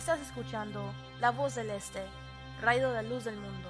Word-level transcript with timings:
Estás 0.00 0.22
escuchando 0.22 0.80
La 1.20 1.30
Voz 1.30 1.56
del 1.56 1.68
Este, 1.68 2.00
rayo 2.62 2.90
de 2.90 3.02
luz 3.02 3.24
del 3.24 3.34
mundo. 3.36 3.68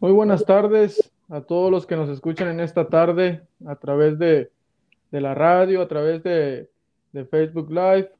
Muy 0.00 0.12
buenas 0.12 0.46
tardes 0.46 1.12
a 1.28 1.42
todos 1.42 1.70
los 1.70 1.86
que 1.86 1.96
nos 1.96 2.08
escuchan 2.08 2.48
en 2.48 2.60
esta 2.60 2.88
tarde 2.88 3.46
a 3.66 3.76
través 3.76 4.18
de, 4.18 4.50
de 5.10 5.20
la 5.20 5.34
radio, 5.34 5.82
a 5.82 5.86
través 5.86 6.22
de, 6.22 6.70
de, 7.16 7.24
Facebook 7.24 7.70
Live. 7.70 8.10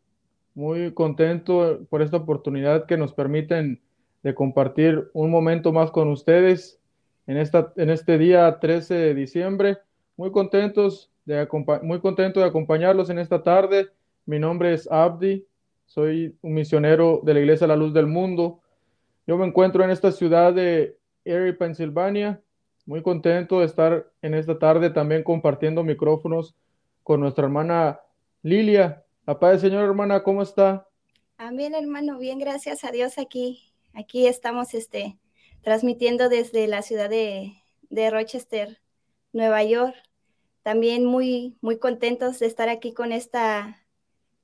Muy 0.54 0.92
contento 0.94 1.86
por 1.90 2.00
esta 2.00 2.16
oportunidad 2.16 2.86
que 2.86 2.96
nos 2.96 3.12
permiten 3.12 3.82
de 4.22 4.34
compartir 4.34 5.10
un 5.12 5.30
momento 5.30 5.72
más 5.72 5.90
con 5.90 6.08
ustedes 6.08 6.80
en, 7.26 7.36
esta, 7.36 7.72
en 7.76 7.90
este 7.90 8.16
día 8.16 8.58
13 8.58 8.94
de 8.94 9.14
diciembre. 9.14 9.78
Muy 10.16 10.32
contentos 10.32 11.10
de, 11.26 11.46
muy 11.82 12.00
contento 12.00 12.40
de 12.40 12.46
acompañarlos 12.46 13.10
en 13.10 13.18
esta 13.18 13.42
tarde. 13.42 13.88
Mi 14.24 14.38
nombre 14.38 14.72
es 14.72 14.90
Abdi, 14.90 15.46
soy 15.84 16.36
un 16.40 16.54
misionero 16.54 17.20
de 17.22 17.34
la 17.34 17.40
Iglesia 17.40 17.66
La 17.66 17.76
Luz 17.76 17.92
del 17.92 18.06
Mundo. 18.06 18.60
Yo 19.26 19.36
me 19.36 19.46
encuentro 19.46 19.84
en 19.84 19.90
esta 19.90 20.10
ciudad 20.10 20.54
de 20.54 20.98
Erie, 21.24 21.52
Pensilvania. 21.52 22.40
Muy 22.86 23.02
contento 23.02 23.60
de 23.60 23.66
estar 23.66 24.10
en 24.22 24.34
esta 24.34 24.58
tarde 24.58 24.90
también 24.90 25.22
compartiendo 25.22 25.84
micrófonos 25.84 26.54
con 27.02 27.20
nuestra 27.20 27.44
hermana 27.44 28.00
Lilia. 28.46 29.04
La 29.26 29.40
paz 29.40 29.60
Señor, 29.60 29.84
hermana, 29.84 30.22
¿cómo 30.22 30.40
está? 30.40 30.88
Amén, 31.36 31.74
hermano, 31.74 32.16
bien, 32.16 32.38
gracias 32.38 32.84
a 32.84 32.92
Dios 32.92 33.18
aquí. 33.18 33.72
Aquí 33.92 34.28
estamos 34.28 34.72
este, 34.72 35.18
transmitiendo 35.62 36.28
desde 36.28 36.68
la 36.68 36.82
ciudad 36.82 37.10
de, 37.10 37.54
de 37.90 38.08
Rochester, 38.08 38.80
Nueva 39.32 39.64
York. 39.64 39.96
También 40.62 41.04
muy, 41.04 41.56
muy 41.60 41.80
contentos 41.80 42.38
de 42.38 42.46
estar 42.46 42.68
aquí 42.68 42.94
con 42.94 43.10
esta 43.10 43.84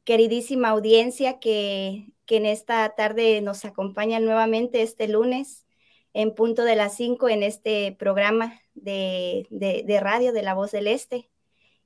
queridísima 0.02 0.70
audiencia 0.70 1.38
que, 1.38 2.12
que 2.26 2.38
en 2.38 2.46
esta 2.46 2.88
tarde 2.96 3.40
nos 3.40 3.64
acompaña 3.64 4.18
nuevamente 4.18 4.82
este 4.82 5.06
lunes 5.06 5.64
en 6.12 6.34
punto 6.34 6.64
de 6.64 6.74
las 6.74 6.96
5 6.96 7.28
en 7.28 7.44
este 7.44 7.94
programa 7.96 8.60
de, 8.74 9.46
de, 9.50 10.00
radio 10.00 10.32
de 10.32 10.42
La 10.42 10.54
Voz 10.54 10.72
del 10.72 10.88
Este. 10.88 11.30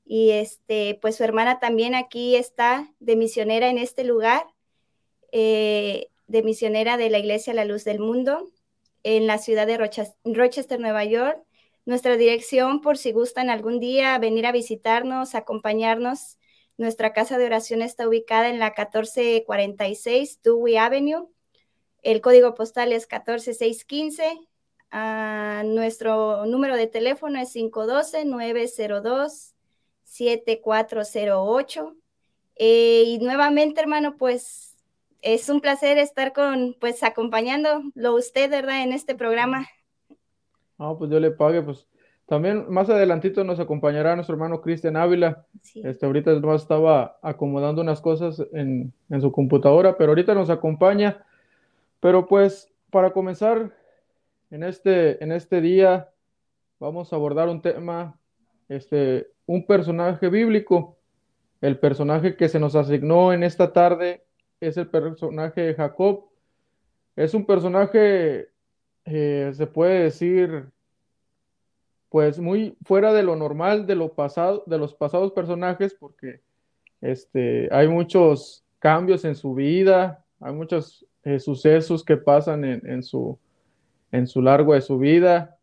Y 0.06 0.30
este, 0.30 0.98
pues 1.02 1.16
su 1.16 1.24
hermana 1.24 1.58
también 1.58 1.96
aquí 1.96 2.36
está 2.36 2.94
de 3.00 3.16
misionera 3.16 3.68
en 3.68 3.76
este 3.76 4.04
lugar, 4.04 4.46
eh, 5.32 6.08
de 6.28 6.42
misionera 6.42 6.96
de 6.96 7.10
la 7.10 7.18
Iglesia 7.18 7.52
La 7.54 7.64
Luz 7.64 7.84
del 7.84 7.98
Mundo, 7.98 8.50
en 9.02 9.26
la 9.26 9.38
ciudad 9.38 9.66
de 9.66 9.76
Rochester, 9.76 10.80
Nueva 10.80 11.04
York. 11.04 11.42
Nuestra 11.84 12.16
dirección, 12.16 12.80
por 12.80 12.98
si 12.98 13.12
gustan 13.12 13.50
algún 13.50 13.80
día 13.80 14.16
venir 14.18 14.46
a 14.46 14.52
visitarnos, 14.52 15.34
acompañarnos, 15.34 16.38
nuestra 16.78 17.12
casa 17.12 17.36
de 17.38 17.46
oración 17.46 17.82
está 17.82 18.06
ubicada 18.08 18.48
en 18.48 18.58
la 18.58 18.74
1446 18.76 20.40
Dewey 20.42 20.76
Avenue, 20.76 21.28
el 22.06 22.20
código 22.20 22.54
postal 22.54 22.92
es 22.92 23.08
14615. 23.08 24.38
Ah, 24.92 25.64
nuestro 25.64 26.46
número 26.46 26.76
de 26.76 26.86
teléfono 26.86 27.40
es 27.40 27.56
512-902-7408. 30.06 31.94
Eh, 32.56 33.04
y 33.06 33.18
nuevamente, 33.18 33.80
hermano, 33.80 34.16
pues 34.16 34.76
es 35.22 35.48
un 35.48 35.60
placer 35.60 35.98
estar 35.98 36.32
con, 36.32 36.76
pues 36.80 37.02
acompañándolo 37.02 38.14
usted, 38.14 38.50
¿verdad? 38.50 38.82
En 38.82 38.92
este 38.92 39.14
programa. 39.14 39.66
Ah, 40.78 40.94
pues 40.98 41.10
yo 41.10 41.20
le 41.20 41.30
pague, 41.30 41.62
pues 41.62 41.86
también 42.26 42.66
más 42.68 42.90
adelantito 42.90 43.44
nos 43.44 43.60
acompañará 43.60 44.14
nuestro 44.14 44.34
hermano 44.34 44.60
Cristian 44.60 44.96
Ávila. 44.96 45.46
Este, 45.74 46.06
ahorita 46.06 46.32
estaba 46.54 47.18
acomodando 47.22 47.82
unas 47.82 48.00
cosas 48.00 48.42
en, 48.52 48.92
en, 49.10 49.20
su 49.20 49.30
computadora, 49.30 49.96
pero 49.96 50.10
ahorita 50.10 50.34
nos 50.34 50.50
acompaña 50.50 51.24
pero 52.00 52.26
pues 52.26 52.72
para 52.90 53.12
comenzar 53.12 53.74
en 54.50 54.62
este, 54.62 55.22
en 55.22 55.32
este 55.32 55.60
día 55.60 56.10
vamos 56.78 57.12
a 57.12 57.16
abordar 57.16 57.48
un 57.48 57.60
tema, 57.60 58.18
este, 58.68 59.28
un 59.46 59.66
personaje 59.66 60.28
bíblico. 60.28 60.98
El 61.60 61.78
personaje 61.78 62.36
que 62.36 62.48
se 62.48 62.60
nos 62.60 62.74
asignó 62.74 63.32
en 63.32 63.42
esta 63.42 63.72
tarde 63.72 64.24
es 64.60 64.76
el 64.76 64.88
personaje 64.88 65.60
de 65.62 65.74
Jacob. 65.74 66.26
Es 67.14 67.34
un 67.34 67.46
personaje, 67.46 68.48
eh, 69.04 69.50
se 69.54 69.66
puede 69.66 70.04
decir, 70.04 70.66
pues 72.08 72.38
muy 72.38 72.76
fuera 72.84 73.12
de 73.12 73.22
lo 73.22 73.36
normal 73.36 73.86
de 73.86 73.94
lo 73.94 74.12
pasado, 74.12 74.64
de 74.66 74.78
los 74.78 74.94
pasados 74.94 75.32
personajes, 75.32 75.94
porque 75.94 76.40
este, 77.00 77.68
hay 77.72 77.88
muchos 77.88 78.64
cambios 78.78 79.24
en 79.24 79.34
su 79.34 79.54
vida, 79.54 80.24
hay 80.40 80.52
muchos 80.52 81.06
eh, 81.24 81.40
sucesos 81.40 82.04
que 82.04 82.16
pasan 82.16 82.64
en, 82.64 83.02
su, 83.02 83.38
en 84.12 84.26
su 84.26 84.42
largo 84.42 84.74
de 84.74 84.80
su 84.80 84.98
vida. 84.98 85.55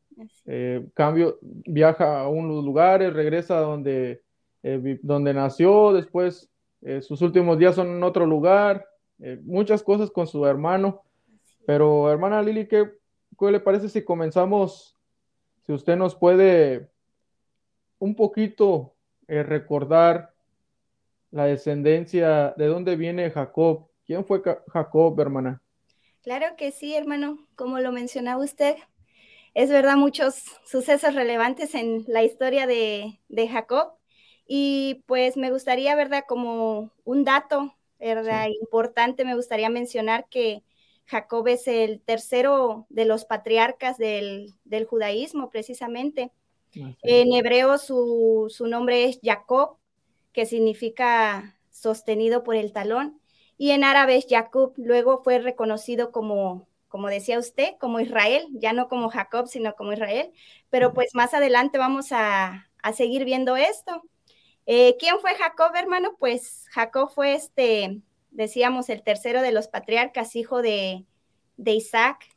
Eh, 0.46 0.86
cambio, 0.94 1.38
viaja 1.42 2.22
a 2.22 2.28
unos 2.28 2.64
lugares, 2.64 3.14
regresa 3.14 3.60
donde, 3.60 4.22
eh, 4.64 5.00
donde 5.02 5.34
nació, 5.34 5.94
después 5.94 6.50
sus 7.00 7.22
últimos 7.22 7.58
días 7.58 7.76
son 7.76 7.88
en 7.88 8.04
otro 8.04 8.26
lugar, 8.26 8.86
muchas 9.46 9.82
cosas 9.82 10.12
con 10.12 10.28
su 10.28 10.46
hermano. 10.46 11.02
Pero 11.66 12.12
hermana 12.12 12.42
Lili, 12.42 12.68
¿qué, 12.68 12.92
¿qué 13.40 13.52
le 13.52 13.62
parece 13.62 13.88
si 13.88 14.04
comenzamos? 14.04 14.98
Si 15.66 15.72
usted 15.72 15.96
nos 15.96 16.14
puede 16.14 16.90
un 18.00 18.16
poquito 18.16 18.96
recordar 19.28 20.34
la 21.32 21.46
descendencia, 21.46 22.54
de 22.58 22.68
dónde 22.68 22.98
viene 22.98 23.32
Jacob, 23.32 23.88
¿Quién 24.06 24.26
fue 24.26 24.42
Jacob, 24.68 25.20
hermana? 25.20 25.62
Claro 26.22 26.56
que 26.58 26.72
sí, 26.72 26.96
hermano. 26.96 27.48
Como 27.56 27.80
lo 27.80 27.92
mencionaba 27.92 28.44
usted, 28.44 28.76
es 29.54 29.70
verdad 29.70 29.98
muchos 29.98 30.36
sucesos 30.66 31.16
relevantes 31.16 31.76
en 31.76 32.04
la 32.08 32.24
historia 32.24 32.68
de, 32.68 33.20
Jacob. 33.50 33.94
Y 34.48 35.04
pues 35.06 35.38
me 35.38 35.52
gustaría, 35.52 35.96
¿verdad? 35.96 36.24
Como 36.28 36.92
un 37.04 37.24
dato, 37.24 37.76
¿verdad? 38.00 38.48
Importante, 38.62 39.26
me 39.26 39.36
gustaría 39.36 39.70
mencionar 39.70 40.28
que 40.30 40.64
Jacob 41.06 41.48
es 41.48 41.68
el 41.68 42.02
tercero 42.02 42.86
de 42.90 43.06
los 43.06 43.26
patriarcas 43.26 43.98
del, 43.98 44.54
judaísmo, 44.88 45.50
precisamente. 45.50 46.32
En 47.04 47.34
hebreo 47.34 47.78
su, 47.78 48.48
su 48.50 48.68
nombre 48.68 49.06
es 49.06 49.20
Jacob, 49.24 49.78
que 50.34 50.46
significa 50.46 51.58
sostenido 51.70 52.44
por 52.44 52.56
el 52.56 52.74
talón 52.74 53.22
y 53.58 53.72
en 53.72 53.84
árabe 53.84 54.24
Jacob 54.28 54.74
luego 54.78 55.22
fue 55.24 55.40
reconocido 55.40 56.12
como, 56.12 56.68
como 56.94 57.08
decía 57.08 57.40
usted, 57.40 57.74
como 57.80 58.00
Israel, 58.00 58.46
ya 58.52 58.72
no 58.72 58.88
como 58.88 59.10
Jacob, 59.10 59.48
sino 59.48 59.74
como 59.74 59.94
Israel, 59.94 60.32
pero 60.70 60.94
pues 60.94 61.16
más 61.16 61.34
adelante 61.34 61.80
vamos 61.80 62.12
a, 62.12 62.70
seguir 62.96 63.26
viendo 63.26 63.56
esto. 63.56 64.04
Eh, 64.68 64.96
¿Quién 65.00 65.18
fue 65.20 65.34
Jacob, 65.34 65.72
hermano? 65.76 66.16
Pues 66.20 66.68
Jacob 66.70 67.10
fue 67.10 67.34
este, 67.34 68.04
decíamos, 68.30 68.90
el 68.90 69.02
tercero 69.02 69.42
de 69.42 69.52
los 69.52 69.68
patriarcas, 69.68 70.36
hijo 70.36 70.62
de, 70.62 71.04
Isaac, 71.58 72.28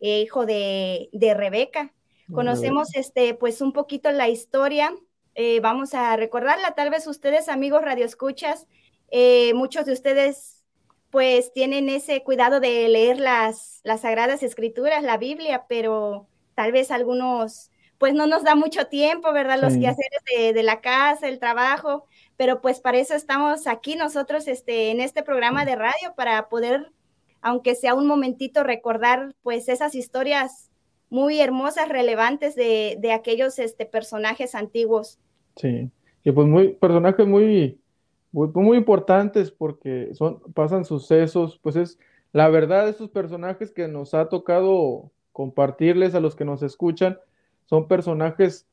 e 0.00 0.22
hijo 0.22 0.46
de, 0.46 1.34
Rebeca. 1.36 1.94
Conocemos 2.32 2.92
este, 2.96 3.34
pues 3.34 3.60
un 3.60 3.72
poquito 3.72 4.10
la 4.10 4.28
historia, 4.28 4.92
eh, 5.36 5.60
vamos 5.60 5.94
a 5.94 6.16
recordarla, 6.16 6.74
tal 6.74 6.90
vez 6.90 7.06
ustedes, 7.06 7.48
amigos 7.48 7.82
radioescuchas, 7.82 8.66
eh, 9.12 9.54
muchos 9.54 9.86
de 9.86 9.92
ustedes 9.92 10.55
pues 11.16 11.50
tienen 11.54 11.88
ese 11.88 12.22
cuidado 12.22 12.60
de 12.60 12.90
leer 12.90 13.18
las, 13.18 13.80
las 13.84 14.02
sagradas 14.02 14.42
escrituras, 14.42 15.02
la 15.02 15.16
Biblia, 15.16 15.64
pero 15.66 16.26
tal 16.54 16.72
vez 16.72 16.90
algunos 16.90 17.70
pues 17.96 18.12
no 18.12 18.26
nos 18.26 18.44
da 18.44 18.54
mucho 18.54 18.88
tiempo, 18.88 19.32
¿verdad? 19.32 19.58
Los 19.58 19.78
quehaceres 19.78 20.20
de, 20.36 20.52
de, 20.52 20.62
la 20.62 20.82
casa, 20.82 21.26
el 21.26 21.38
trabajo, 21.38 22.04
pero 22.36 22.60
pues 22.60 22.80
para 22.80 22.98
eso 22.98 23.14
estamos 23.14 23.66
aquí 23.66 23.96
nosotros 23.96 24.46
este, 24.46 24.90
en 24.90 25.00
este 25.00 25.22
programa 25.22 25.64
de 25.64 25.76
radio, 25.76 26.12
para 26.14 26.50
poder, 26.50 26.92
aunque 27.40 27.76
sea 27.76 27.94
un 27.94 28.06
momentito, 28.06 28.62
recordar 28.62 29.34
pues 29.42 29.70
esas 29.70 29.94
historias 29.94 30.70
muy 31.08 31.40
hermosas, 31.40 31.88
relevantes 31.88 32.54
de, 32.56 32.98
de 33.00 33.12
aquellos 33.12 33.58
este, 33.58 33.86
personajes 33.86 34.54
antiguos. 34.54 35.18
Sí, 35.56 35.90
y 36.24 36.30
pues 36.30 36.46
muy, 36.46 36.74
personajes 36.74 37.26
muy, 37.26 37.80
muy, 38.36 38.76
importantes 38.76 39.50
porque 39.50 40.10
son, 40.14 40.40
pasan 40.52 40.84
sucesos, 40.84 41.58
pues 41.62 41.76
es 41.76 41.98
la 42.32 42.48
verdad 42.48 42.88
estos 42.88 43.08
personajes 43.08 43.72
que 43.72 43.88
nos 43.88 44.12
ha 44.12 44.28
tocado 44.28 45.10
compartirles 45.32 46.14
a 46.14 46.20
los 46.20 46.36
que 46.36 46.44
nos 46.44 46.62
escuchan, 46.62 47.18
son 47.64 47.88
personajes, 47.88 48.66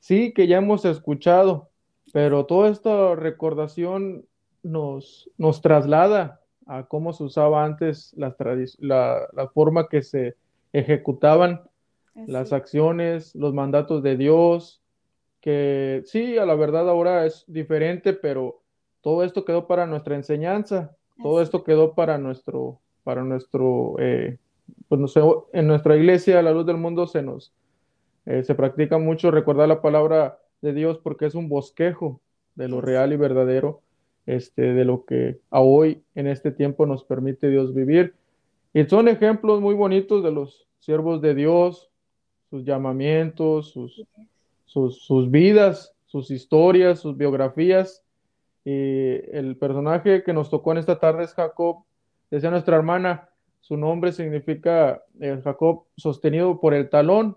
sí, 0.00 0.32
que 0.32 0.46
ya 0.46 0.58
hemos 0.58 0.84
escuchado, 0.84 1.70
pero 2.12 2.44
toda 2.44 2.68
esta 2.68 3.14
recordación 3.14 4.26
nos, 4.62 5.30
nos 5.38 5.62
traslada 5.62 6.40
a 6.66 6.84
cómo 6.84 7.12
se 7.12 7.24
usaba 7.24 7.64
antes 7.64 8.12
la, 8.16 8.36
la 9.32 9.48
forma 9.48 9.88
que 9.88 10.02
se 10.02 10.36
ejecutaban 10.72 11.62
las 12.26 12.52
acciones, 12.52 13.34
los 13.34 13.54
mandatos 13.54 14.02
de 14.02 14.16
Dios, 14.16 14.82
que 15.40 16.02
sí, 16.06 16.38
a 16.38 16.46
la 16.46 16.54
verdad 16.54 16.88
ahora 16.88 17.26
es 17.26 17.44
diferente, 17.46 18.12
pero 18.12 18.62
todo 19.02 19.24
esto 19.24 19.44
quedó 19.44 19.66
para 19.66 19.86
nuestra 19.86 20.16
enseñanza, 20.16 20.96
todo 21.22 21.40
esto 21.40 21.64
quedó 21.64 21.94
para 21.94 22.18
nuestro, 22.18 22.80
para 23.04 23.22
nuestro, 23.22 23.96
eh, 23.98 24.38
pues 24.88 25.00
no 25.00 25.08
sé, 25.08 25.20
en 25.52 25.66
nuestra 25.66 25.96
iglesia, 25.96 26.42
la 26.42 26.52
luz 26.52 26.66
del 26.66 26.76
mundo, 26.76 27.06
se 27.06 27.22
nos, 27.22 27.52
eh, 28.26 28.42
se 28.42 28.54
practica 28.54 28.98
mucho 28.98 29.30
recordar 29.30 29.68
la 29.68 29.80
palabra 29.80 30.38
de 30.60 30.72
Dios 30.72 30.98
porque 30.98 31.26
es 31.26 31.34
un 31.34 31.48
bosquejo 31.48 32.20
de 32.54 32.68
lo 32.68 32.80
real 32.80 33.12
y 33.12 33.16
verdadero, 33.16 33.82
este, 34.26 34.74
de 34.74 34.84
lo 34.84 35.04
que 35.04 35.38
a 35.50 35.60
hoy 35.60 36.02
en 36.14 36.26
este 36.26 36.50
tiempo 36.50 36.86
nos 36.86 37.04
permite 37.04 37.48
Dios 37.48 37.74
vivir. 37.74 38.14
Y 38.74 38.84
son 38.84 39.08
ejemplos 39.08 39.60
muy 39.60 39.74
bonitos 39.74 40.22
de 40.22 40.32
los 40.32 40.66
siervos 40.80 41.22
de 41.22 41.34
Dios, 41.34 41.90
sus 42.50 42.64
llamamientos, 42.64 43.70
sus, 43.70 44.04
sus, 44.66 45.30
vidas, 45.30 45.94
sus 46.06 46.30
historias, 46.30 47.00
sus 47.00 47.16
biografías. 47.16 48.04
Y 48.66 49.20
el 49.30 49.56
personaje 49.56 50.24
que 50.24 50.32
nos 50.32 50.50
tocó 50.50 50.72
en 50.72 50.78
esta 50.78 50.98
tarde 50.98 51.22
es 51.22 51.32
Jacob, 51.34 51.84
decía 52.32 52.50
nuestra 52.50 52.74
hermana, 52.74 53.28
su 53.60 53.76
nombre 53.76 54.10
significa 54.10 55.04
eh, 55.20 55.40
Jacob 55.44 55.84
sostenido 55.96 56.58
por 56.58 56.74
el 56.74 56.90
talón, 56.90 57.36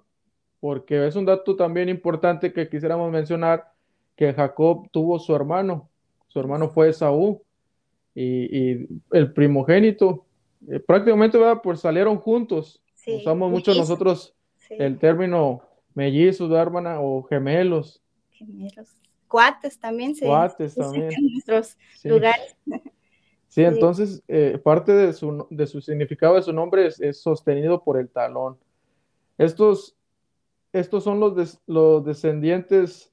porque 0.60 1.06
es 1.06 1.16
un 1.16 1.26
dato 1.26 1.56
también 1.56 1.88
importante 1.88 2.52
que 2.52 2.68
quisiéramos 2.68 3.12
mencionar, 3.12 3.72
que 4.16 4.34
Jacob 4.34 4.90
tuvo 4.92 5.20
su 5.20 5.36
hermano, 5.36 5.88
su 6.30 6.40
hermano 6.40 6.68
fue 6.68 6.94
Saúl, 6.94 7.38
y, 8.16 8.88
el 9.12 9.32
primogénito, 9.32 10.26
eh, 10.68 10.80
prácticamente 10.80 11.38
pues 11.62 11.80
salieron 11.82 12.18
juntos, 12.18 12.82
usamos 13.06 13.52
mucho 13.52 13.76
nosotros 13.76 14.34
el 14.72 14.98
término 14.98 15.62
mellizos, 15.94 16.50
hermana, 16.52 17.00
o 17.00 17.22
gemelos. 17.22 18.02
Gemelos. 18.32 18.96
Cuates 19.30 19.80
también 19.80 20.16
se 20.16 20.26
Cuates 20.26 20.76
también. 20.76 21.12
en 21.14 21.32
nuestros 21.32 21.78
lugares. 22.04 22.58
Sí, 23.50 23.64
entonces 23.64 24.22
eh, 24.28 24.60
parte 24.64 24.92
de 24.92 25.12
su, 25.12 25.48
de 25.50 25.66
su, 25.66 25.82
significado 25.82 26.36
de 26.36 26.44
su 26.44 26.54
nombre 26.54 26.86
es, 26.86 27.20
sostenido 27.20 27.84
por 27.84 27.98
el 27.98 28.08
talón. 28.08 28.60
Estos, 29.40 29.98
estos 30.72 31.04
son 31.04 31.20
los, 31.20 31.60
los 31.66 32.06
descendientes. 32.06 33.12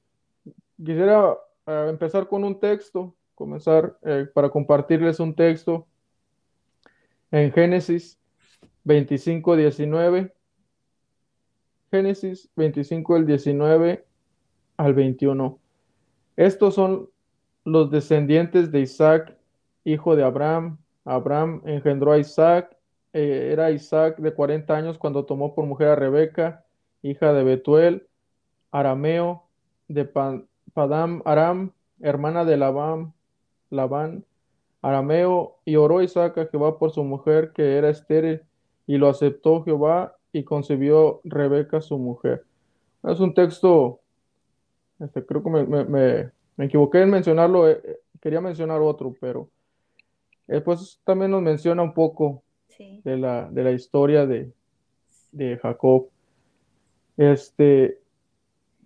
Quisiera 0.77 1.39
eh, 1.67 1.87
empezar 1.89 2.29
con 2.29 2.45
un 2.45 2.61
texto, 2.61 3.17
comenzar 3.35 3.97
eh, 4.03 4.29
para 4.35 4.51
compartirles 4.51 5.21
un 5.21 5.35
texto 5.35 5.87
en 7.31 7.51
Génesis 7.51 8.21
25, 8.85 9.57
19. 9.57 10.35
Génesis 11.91 12.51
25, 12.57 13.15
del 13.15 13.27
19 13.27 14.05
al 14.77 14.93
21. 14.93 15.59
Estos 16.37 16.75
son 16.75 17.09
los 17.65 17.91
descendientes 17.91 18.71
de 18.71 18.81
Isaac, 18.81 19.37
hijo 19.85 20.17
de 20.17 20.23
Abraham. 20.23 20.79
Abraham 21.05 21.62
engendró 21.65 22.12
a 22.12 22.19
Isaac. 22.19 22.77
Eh, 23.12 23.50
era 23.53 23.71
Isaac 23.71 24.19
de 24.19 24.35
40 24.35 24.75
años 24.77 24.99
cuando 24.99 25.25
tomó 25.25 25.55
por 25.55 25.65
mujer 25.65 25.88
a 25.88 25.97
Rebeca, 25.97 26.65
hija 27.03 27.33
de 27.33 27.44
Betuel, 27.44 28.06
arameo, 28.71 29.44
de 29.88 30.05
Padam 30.75 31.23
Aram, 31.25 31.73
hermana 32.00 32.44
de 32.44 32.56
Labán, 32.59 33.15
Labán, 33.71 34.25
arameo, 34.83 35.56
y 35.65 35.77
oró 35.77 36.03
Isaac 36.03 36.37
a 36.38 36.47
Jehová 36.47 36.79
por 36.79 36.91
su 36.91 37.03
mujer 37.05 37.53
que 37.55 37.77
era 37.77 37.88
estéril, 37.88 38.43
y 38.87 38.99
lo 38.99 39.09
aceptó 39.09 39.65
Jehová 39.65 40.17
y 40.33 40.44
concibió 40.44 41.21
Rebeca 41.25 41.81
su 41.81 41.99
mujer. 41.99 42.44
Es 43.03 43.21
un 43.21 43.33
texto, 43.35 44.00
este, 45.01 45.25
creo 45.25 45.43
que 45.43 45.51
me, 45.51 46.65
equivoqué 46.65 47.03
en 47.03 47.11
mencionarlo, 47.11 47.69
eh, 47.69 47.81
eh, 47.85 47.99
quería 48.21 48.41
mencionar 48.41 48.81
otro, 48.81 49.15
pero 49.21 49.49
después 50.47 51.01
también 51.05 51.31
nos 51.31 51.43
menciona 51.43 51.83
un 51.83 51.95
poco 51.95 52.43
de, 52.79 53.17
la, 53.17 53.49
de 53.51 53.65
la 53.65 53.73
historia 53.73 54.27
de, 54.27 54.53
de 55.33 55.57
Jacob. 55.59 56.09
Este, 57.17 57.99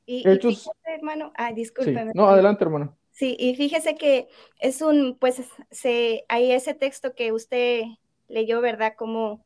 y, 0.06 0.24
fíjese, 0.24 0.70
hermano, 0.84 1.32
ah, 1.36 1.52
discúlpeme. 1.52 2.12
No, 2.14 2.26
adelante, 2.26 2.64
hermano. 2.64 2.96
Sí, 3.12 3.36
y 3.38 3.54
fíjese 3.54 3.94
que 3.94 4.28
es 4.58 4.82
un, 4.82 5.16
pues, 5.20 5.40
se, 5.70 6.24
hay 6.28 6.50
ese 6.50 6.74
texto 6.74 7.14
que 7.14 7.32
usted 7.32 7.82
leyó, 8.26 8.60
¿verdad? 8.60 8.94
Como 8.96 9.44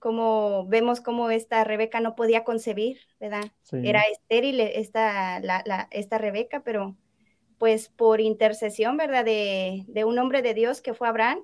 como 0.00 0.66
vemos 0.66 1.00
como 1.00 1.30
esta 1.30 1.62
Rebeca 1.62 2.00
no 2.00 2.16
podía 2.16 2.42
concebir, 2.42 2.98
¿verdad? 3.20 3.52
Era 3.70 4.02
estéril 4.10 4.58
esta, 4.60 5.38
la, 5.40 5.88
esta 5.90 6.18
Rebeca, 6.18 6.62
pero 6.64 6.96
pues 7.58 7.90
por 7.90 8.22
intercesión, 8.22 8.96
¿verdad? 8.96 9.24
De, 9.24 9.84
de, 9.86 10.04
un 10.04 10.18
hombre 10.18 10.40
de 10.40 10.54
Dios 10.54 10.80
que 10.80 10.94
fue 10.94 11.06
Abraham, 11.06 11.40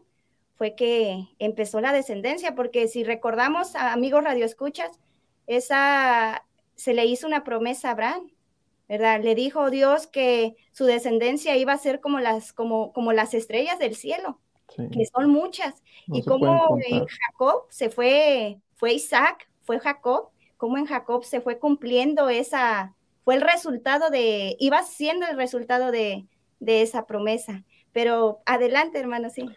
fue 0.54 0.74
que 0.74 1.28
empezó 1.38 1.82
la 1.82 1.92
descendencia, 1.92 2.54
porque 2.54 2.88
si 2.88 3.04
recordamos, 3.04 3.76
amigos 3.76 4.24
radioescuchas, 4.24 4.98
esa 5.46 6.46
se 6.74 6.94
le 6.94 7.04
hizo 7.04 7.26
una 7.26 7.44
promesa 7.44 7.88
a 7.88 7.92
Abraham, 7.92 8.32
¿verdad? 8.88 9.22
Le 9.22 9.34
dijo 9.34 9.68
Dios 9.68 10.06
que 10.06 10.56
su 10.72 10.86
descendencia 10.86 11.56
iba 11.56 11.74
a 11.74 11.78
ser 11.78 12.00
como 12.00 12.20
las, 12.20 12.54
como, 12.54 12.94
como 12.94 13.12
las 13.12 13.34
estrellas 13.34 13.78
del 13.78 13.94
cielo 13.94 14.40
que 14.66 15.06
son 15.06 15.30
muchas. 15.30 15.82
y 16.06 16.22
como 16.22 16.78
en 16.86 17.06
Jacob 17.06 17.64
se 17.68 17.90
fue, 17.90 18.58
fue 18.74 18.94
Isaac, 18.94 19.48
fue 19.62 19.80
Jacob, 19.80 20.28
como 20.56 20.78
en 20.78 20.86
Jacob 20.86 21.24
se 21.24 21.40
fue 21.40 21.58
cumpliendo 21.58 22.28
esa, 22.28 22.94
fue 23.24 23.34
el 23.34 23.40
resultado 23.40 24.10
de, 24.10 24.56
iba 24.58 24.82
siendo 24.82 25.26
el 25.26 25.36
resultado 25.36 25.90
de, 25.90 26.26
de 26.60 26.82
esa 26.82 27.06
promesa. 27.06 27.64
Pero 27.92 28.40
adelante, 28.46 28.98
hermano, 28.98 29.30
sí. 29.30 29.48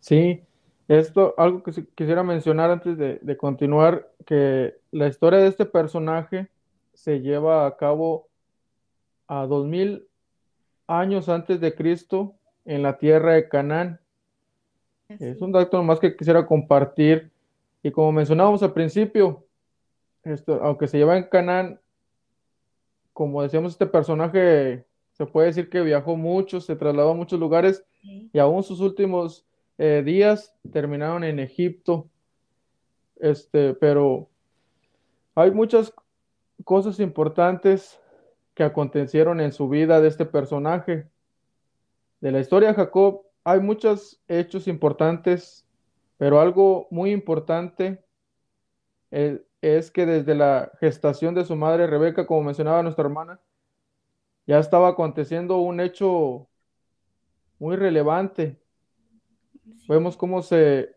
Sí, 0.00 0.42
esto, 0.86 1.34
algo 1.36 1.62
que 1.62 1.72
quisiera 1.94 2.22
mencionar 2.22 2.70
antes 2.70 2.96
de, 2.96 3.18
de, 3.20 3.36
continuar, 3.36 4.10
que 4.24 4.76
la 4.90 5.08
historia 5.08 5.40
de 5.40 5.48
este 5.48 5.66
personaje 5.66 6.48
se 6.94 7.20
lleva 7.20 7.66
a 7.66 7.76
cabo 7.76 8.28
a 9.26 9.46
dos 9.46 9.66
mil 9.66 10.08
años 10.86 11.28
antes 11.28 11.60
de 11.60 11.74
Cristo 11.74 12.34
en 12.64 12.82
la 12.82 12.98
tierra 12.98 13.34
de 13.34 13.48
Canaán. 13.48 14.00
Es 15.08 15.40
un 15.40 15.52
dato 15.52 15.82
más 15.82 15.98
que 15.98 16.14
quisiera 16.16 16.46
compartir. 16.46 17.30
Y 17.82 17.90
como 17.90 18.12
mencionábamos 18.12 18.62
al 18.62 18.74
principio, 18.74 19.44
esto, 20.22 20.60
aunque 20.62 20.86
se 20.86 20.98
lleva 20.98 21.16
en 21.16 21.24
Canaán, 21.24 21.80
como 23.14 23.42
decíamos, 23.42 23.72
este 23.72 23.86
personaje 23.86 24.84
se 25.12 25.26
puede 25.26 25.48
decir 25.48 25.70
que 25.70 25.80
viajó 25.80 26.16
mucho, 26.16 26.60
se 26.60 26.76
trasladó 26.76 27.12
a 27.12 27.14
muchos 27.14 27.40
lugares 27.40 27.84
y 28.02 28.38
aún 28.38 28.62
sus 28.62 28.80
últimos 28.80 29.46
eh, 29.78 30.02
días 30.04 30.54
terminaron 30.70 31.24
en 31.24 31.38
Egipto. 31.38 32.08
Este, 33.16 33.74
pero 33.74 34.28
hay 35.34 35.50
muchas 35.50 35.92
cosas 36.64 37.00
importantes 37.00 37.98
que 38.54 38.62
acontecieron 38.62 39.40
en 39.40 39.52
su 39.52 39.68
vida 39.68 40.00
de 40.00 40.08
este 40.08 40.26
personaje. 40.26 41.06
De 42.20 42.30
la 42.30 42.40
historia 42.40 42.68
de 42.68 42.74
Jacob 42.74 43.27
hay 43.50 43.60
muchos 43.60 44.20
hechos 44.28 44.68
importantes, 44.68 45.66
pero 46.18 46.38
algo 46.38 46.86
muy 46.90 47.12
importante 47.12 48.04
eh, 49.10 49.42
es, 49.62 49.90
que 49.90 50.04
desde 50.04 50.34
la 50.34 50.70
gestación 50.80 51.34
de 51.34 51.46
su 51.46 51.56
madre 51.56 51.86
Rebeca, 51.86 52.26
como 52.26 52.42
mencionaba 52.42 52.82
nuestra 52.82 53.06
hermana, 53.06 53.40
ya 54.46 54.58
estaba 54.58 54.88
aconteciendo 54.88 55.56
un 55.56 55.80
hecho 55.80 56.46
muy 57.58 57.76
relevante. 57.76 58.60
Vemos 59.88 60.18
cómo 60.18 60.42
se, 60.42 60.94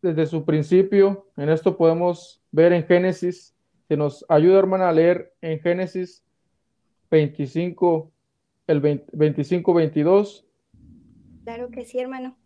desde 0.00 0.26
su 0.26 0.44
principio, 0.44 1.26
en 1.36 1.48
esto 1.48 1.76
podemos 1.76 2.40
ver 2.52 2.72
en 2.72 2.86
Génesis, 2.86 3.52
que 3.88 3.96
nos 3.96 4.24
ayuda 4.28 4.60
hermana 4.60 4.90
a 4.90 4.92
leer 4.92 5.34
en 5.40 5.58
Génesis 5.58 6.24
25, 7.10 8.12
el 8.66 8.82
25-22. 8.82 10.44
Claro 11.44 11.70
que 11.70 11.84
sí, 11.84 11.98
hermano. 11.98 12.36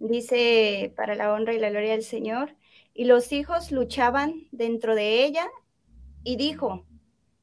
Dice, 0.00 0.92
para 0.96 1.14
la 1.14 1.32
honra 1.32 1.54
y 1.54 1.58
la 1.58 1.70
gloria 1.70 1.92
del 1.92 2.02
Señor, 2.02 2.56
y 2.94 3.04
los 3.04 3.32
hijos 3.32 3.70
luchaban 3.70 4.48
dentro 4.50 4.94
de 4.94 5.24
ella, 5.24 5.46
y 6.24 6.36
dijo, 6.36 6.84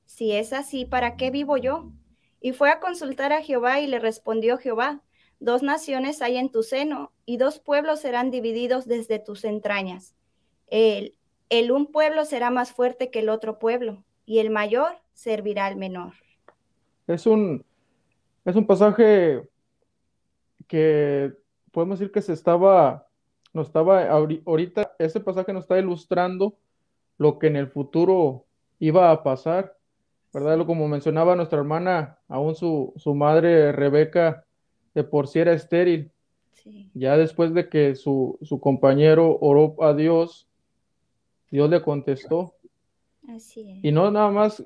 si 0.06 0.34
es 0.34 0.54
así, 0.54 0.86
¿para 0.86 1.16
qué 1.16 1.32
vivo 1.32 1.58
yo? 1.58 1.92
Y 2.42 2.52
fue 2.52 2.70
a 2.70 2.80
consultar 2.80 3.34
a 3.34 3.42
Jehová 3.42 3.80
y 3.80 3.88
le 3.88 4.00
respondió 4.00 4.58
Jehová, 4.58 5.02
dos 5.40 5.64
naciones 5.64 6.22
hay 6.22 6.38
en 6.38 6.52
tu 6.52 6.64
seno, 6.64 7.12
y 7.26 7.38
dos 7.38 7.60
pueblos 7.60 8.02
serán 8.02 8.32
divididos 8.32 8.86
desde 8.86 9.20
tus 9.20 9.44
entrañas. 9.46 10.16
El, 10.68 11.18
el 11.50 11.72
un 11.72 11.88
pueblo 11.88 12.26
será 12.26 12.52
más 12.52 12.72
fuerte 12.72 13.10
que 13.10 13.20
el 13.20 13.30
otro 13.30 13.60
pueblo, 13.60 14.04
y 14.26 14.40
el 14.40 14.50
mayor 14.50 14.98
servirá 15.14 15.66
al 15.66 15.78
menor. 15.78 16.14
Es 17.08 17.26
un, 17.26 17.66
es 18.46 18.56
un 18.56 18.68
pasaje 18.68 19.44
que 20.68 21.34
podemos 21.72 22.00
decir 22.00 22.12
que 22.12 22.22
se 22.22 22.34
estaba, 22.34 23.08
nos 23.54 23.68
estaba, 23.68 24.08
ahorita 24.10 24.96
ese 25.00 25.20
pasaje 25.20 25.52
nos 25.52 25.64
está 25.64 25.80
ilustrando 25.80 26.56
lo 27.18 27.40
que 27.40 27.48
en 27.48 27.56
el 27.56 27.68
futuro 27.68 28.46
iba 28.80 29.12
a 29.12 29.24
pasar, 29.24 29.76
¿verdad? 30.34 30.66
Como 30.66 30.88
mencionaba 30.88 31.36
nuestra 31.36 31.60
hermana, 31.60 32.20
aún 32.28 32.56
su, 32.56 32.94
su 32.98 33.16
madre 33.16 33.72
Rebeca 33.72 34.46
de 34.94 35.04
por 35.04 35.28
sí 35.28 35.40
era 35.40 35.54
estéril. 35.54 36.12
Ya 36.94 37.16
después 37.18 37.54
de 37.54 37.70
que 37.70 37.96
su, 37.96 38.40
su 38.42 38.60
compañero 38.60 39.38
oró 39.40 39.76
a 39.84 39.94
Dios, 39.94 40.48
Dios 41.52 41.70
le 41.70 41.82
contestó. 41.82 42.56
Así 43.28 43.72
es. 43.72 43.84
Y 43.84 43.92
no 43.92 44.12
nada 44.12 44.30
más, 44.32 44.64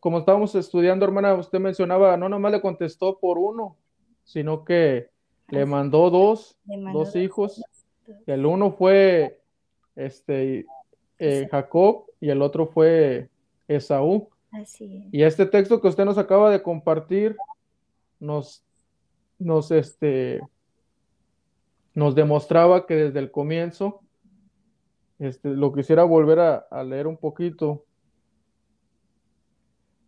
como 0.00 0.18
estábamos 0.18 0.54
estudiando, 0.54 1.04
hermana, 1.04 1.34
usted 1.34 1.58
mencionaba, 1.58 2.16
no 2.16 2.28
nada 2.28 2.40
más 2.40 2.52
le 2.52 2.60
contestó 2.60 3.18
por 3.18 3.38
uno, 3.38 3.76
sino 4.24 4.64
que 4.64 5.10
le 5.48 5.66
mandó 5.66 6.10
dos, 6.10 6.58
dos 6.64 7.16
hijos. 7.16 7.62
El 8.26 8.46
uno 8.46 8.72
fue 8.72 9.40
este 9.94 10.66
eh, 11.18 11.48
Jacob 11.50 12.06
y 12.20 12.30
el 12.30 12.42
otro 12.42 12.66
fue 12.66 13.28
Esaú. 13.68 14.28
Así 14.52 15.06
es. 15.06 15.14
Y 15.14 15.22
este 15.22 15.46
texto 15.46 15.80
que 15.80 15.88
usted 15.88 16.04
nos 16.04 16.18
acaba 16.18 16.50
de 16.50 16.62
compartir 16.62 17.36
nos, 18.18 18.64
nos, 19.38 19.70
este, 19.70 20.40
nos 21.94 22.14
demostraba 22.14 22.86
que 22.86 22.94
desde 22.94 23.18
el 23.18 23.30
comienzo, 23.30 24.00
este, 25.18 25.50
lo 25.50 25.72
quisiera 25.72 26.04
volver 26.04 26.40
a, 26.40 26.84
leer 26.84 27.06
un 27.06 27.16
poquito. 27.16 27.84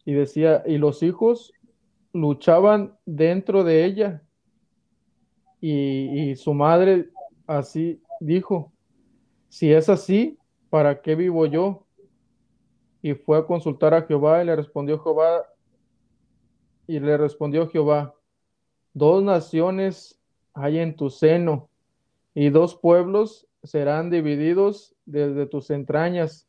Y 0.09 0.15
decía, 0.15 0.63
y 0.65 0.79
los 0.79 1.03
hijos 1.03 1.53
luchaban 2.15 2.97
dentro 3.05 3.63
de 3.63 3.85
ella. 3.85 4.23
Y, 5.61 6.35
su 6.37 6.55
madre 6.55 7.11
así 7.47 8.03
dijo, 8.19 8.73
si 9.51 9.71
es 9.71 9.91
así, 9.91 10.39
¿para 10.71 11.03
qué 11.03 11.15
vivo 11.15 11.45
yo? 11.45 11.85
Y 13.03 13.13
fue 13.13 13.37
a 13.37 13.45
consultar 13.45 13.93
a 13.93 14.01
Jehová 14.01 14.43
y 14.43 14.47
le 14.47 14.57
respondió 14.57 14.99
Jehová, 14.99 15.45
y 16.87 17.01
le 17.01 17.19
respondió 17.19 17.69
Jehová, 17.69 18.15
dos 18.95 19.23
naciones 19.23 20.19
hay 20.55 20.79
en 20.79 20.97
tu 20.97 21.11
seno, 21.11 21.69
y 22.33 22.49
dos 22.49 22.75
pueblos 22.75 23.47
serán 23.63 24.09
divididos 24.09 24.97
desde 25.05 25.45
tus 25.45 25.69
entrañas. 25.69 26.49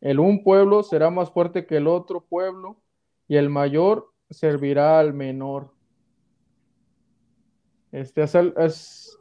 El 0.00 0.20
un 0.20 0.42
pueblo 0.42 0.82
será 0.82 1.10
más 1.10 1.30
fuerte 1.30 1.66
que 1.66 1.76
el 1.76 1.86
otro 1.86 2.22
pueblo, 2.22 2.80
y 3.28 3.36
el 3.36 3.50
mayor 3.50 4.10
servirá 4.30 4.98
al 4.98 5.14
menor. 5.14 5.70
Este 7.92 8.22
es, 8.22 9.18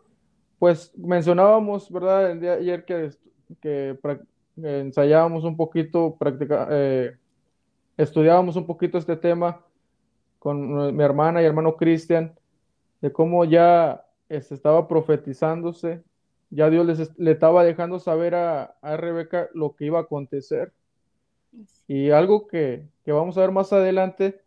pues 0.57 0.91
mencionábamos, 0.98 1.91
¿verdad? 1.91 2.31
El 2.31 2.41
día 2.41 2.53
ayer 2.53 2.86
que, 2.86 3.12
que 3.62 3.98
ensayábamos 4.57 5.43
un 5.43 5.55
poquito, 5.55 6.15
practica, 6.17 6.67
eh, 6.72 7.15
estudiábamos 7.98 8.55
un 8.55 8.65
poquito 8.65 8.98
este 8.98 9.15
tema 9.15 9.63
con 10.39 10.95
mi 10.95 11.03
hermana 11.03 11.41
y 11.41 11.45
hermano 11.45 11.77
Cristian, 11.77 12.33
de 13.01 13.12
cómo 13.12 13.45
ya 13.45 14.05
se 14.27 14.38
este, 14.38 14.55
estaba 14.55 14.88
profetizándose, 14.88 16.03
ya 16.50 16.69
Dios 16.69 16.86
les, 16.86 17.17
le 17.19 17.31
estaba 17.31 17.63
dejando 17.63 18.00
saber 18.00 18.36
a, 18.36 18.75
a, 18.81 18.98
Rebeca 18.98 19.50
lo 19.53 19.75
que 19.75 19.86
iba 19.86 20.00
a 20.00 20.03
acontecer. 20.03 20.74
Y 21.88 22.10
algo 22.10 22.48
que, 22.48 22.88
que 23.03 23.12
vamos 23.12 23.38
a 23.38 23.41
ver 23.41 23.51
más 23.51 23.74
adelante 23.74 24.41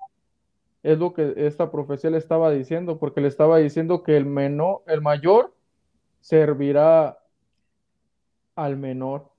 es 0.82 0.98
lo 0.98 1.12
que 1.12 1.34
esta 1.36 1.70
profecía 1.70 2.10
le 2.10 2.18
estaba 2.18 2.50
diciendo, 2.50 2.98
porque 2.98 3.20
le 3.20 3.28
estaba 3.28 3.58
diciendo 3.58 4.04
que 4.04 4.16
el 4.16 4.24
menor, 4.24 4.82
el 4.86 5.02
mayor 5.02 5.52
servirá 6.20 7.18
al 8.54 8.76
menor. 8.76 9.32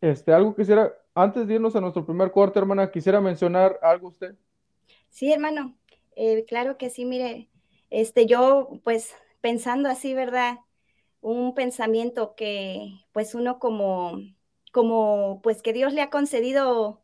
Este, 0.00 0.32
algo 0.32 0.54
quisiera, 0.54 0.92
antes 1.14 1.46
de 1.46 1.54
irnos 1.54 1.76
a 1.76 1.80
nuestro 1.80 2.06
primer 2.06 2.30
corte, 2.30 2.58
hermana, 2.58 2.90
quisiera 2.90 3.20
mencionar 3.20 3.78
algo 3.82 4.08
usted. 4.08 4.36
Sí, 5.10 5.32
hermano, 5.32 5.76
eh, 6.16 6.44
claro 6.46 6.78
que 6.78 6.88
sí, 6.88 7.04
mire, 7.04 7.48
este, 7.90 8.26
yo 8.26 8.80
pues 8.84 9.14
pensando 9.40 9.88
así, 9.88 10.14
¿verdad? 10.14 10.58
Un 11.20 11.54
pensamiento 11.54 12.34
que 12.36 13.04
pues 13.12 13.34
uno 13.34 13.58
como, 13.58 14.18
como 14.72 15.40
pues 15.42 15.60
que 15.60 15.72
Dios 15.72 15.92
le 15.92 16.02
ha 16.02 16.10
concedido 16.10 17.01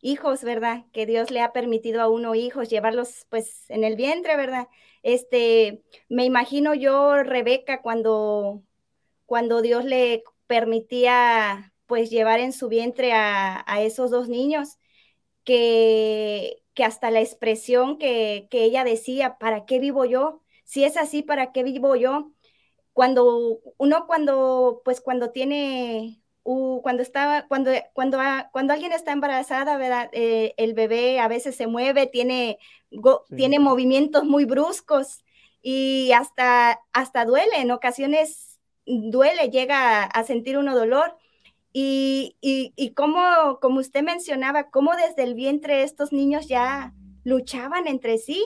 hijos, 0.00 0.42
¿verdad? 0.44 0.84
Que 0.92 1.06
Dios 1.06 1.30
le 1.30 1.40
ha 1.40 1.52
permitido 1.52 2.00
a 2.02 2.08
uno 2.08 2.34
hijos, 2.34 2.68
llevarlos 2.68 3.26
pues 3.30 3.68
en 3.70 3.84
el 3.84 3.96
vientre, 3.96 4.36
¿verdad? 4.36 4.68
Este, 5.02 5.82
me 6.08 6.24
imagino 6.24 6.74
yo 6.74 7.22
Rebeca 7.22 7.82
cuando, 7.82 8.62
cuando 9.26 9.62
Dios 9.62 9.84
le 9.84 10.24
permitía 10.46 11.72
pues 11.86 12.10
llevar 12.10 12.40
en 12.40 12.52
su 12.52 12.68
vientre 12.68 13.12
a, 13.12 13.64
esos 13.80 14.10
dos 14.10 14.28
niños, 14.28 14.78
que, 15.44 16.62
que 16.74 16.84
hasta 16.84 17.10
la 17.10 17.20
expresión 17.20 17.98
que, 17.98 18.48
ella 18.52 18.84
decía, 18.84 19.38
¿para 19.38 19.66
qué 19.66 19.80
vivo 19.80 20.04
yo? 20.04 20.42
Si 20.64 20.84
es 20.84 20.96
así, 20.96 21.22
¿para 21.22 21.52
qué 21.52 21.64
vivo 21.64 21.96
yo? 21.96 22.32
Cuando 22.92 23.60
uno 23.78 24.06
cuando, 24.06 24.82
pues 24.84 25.00
cuando 25.00 25.30
tiene, 25.32 26.22
cuando 26.82 27.02
estaba, 27.02 27.46
cuando, 27.46 27.70
cuando, 27.92 28.18
cuando 28.52 28.72
alguien 28.72 28.92
está 28.92 29.12
embarazada, 29.12 29.76
¿verdad? 29.76 30.08
Eh, 30.12 30.54
el 30.56 30.72
bebé 30.72 31.20
a 31.20 31.28
veces 31.28 31.54
se 31.56 31.66
mueve, 31.66 32.06
tiene, 32.06 32.58
tiene 33.36 33.58
movimientos 33.58 34.24
muy 34.24 34.46
bruscos 34.46 35.24
y 35.60 36.12
hasta, 36.12 36.80
hasta 36.92 37.26
duele, 37.26 37.58
en 37.58 37.70
ocasiones 37.70 38.58
duele, 38.86 39.50
llega 39.50 40.04
a 40.04 40.24
sentir 40.24 40.56
uno 40.56 40.74
dolor. 40.74 41.16
Y, 41.70 42.36
y, 42.40 42.94
como, 42.94 43.58
como 43.60 43.78
usted 43.80 44.02
mencionaba, 44.02 44.70
cómo 44.70 44.96
desde 44.96 45.24
el 45.24 45.34
vientre 45.34 45.82
estos 45.82 46.12
niños 46.12 46.48
ya 46.48 46.94
luchaban 47.24 47.86
entre 47.86 48.16
sí, 48.16 48.42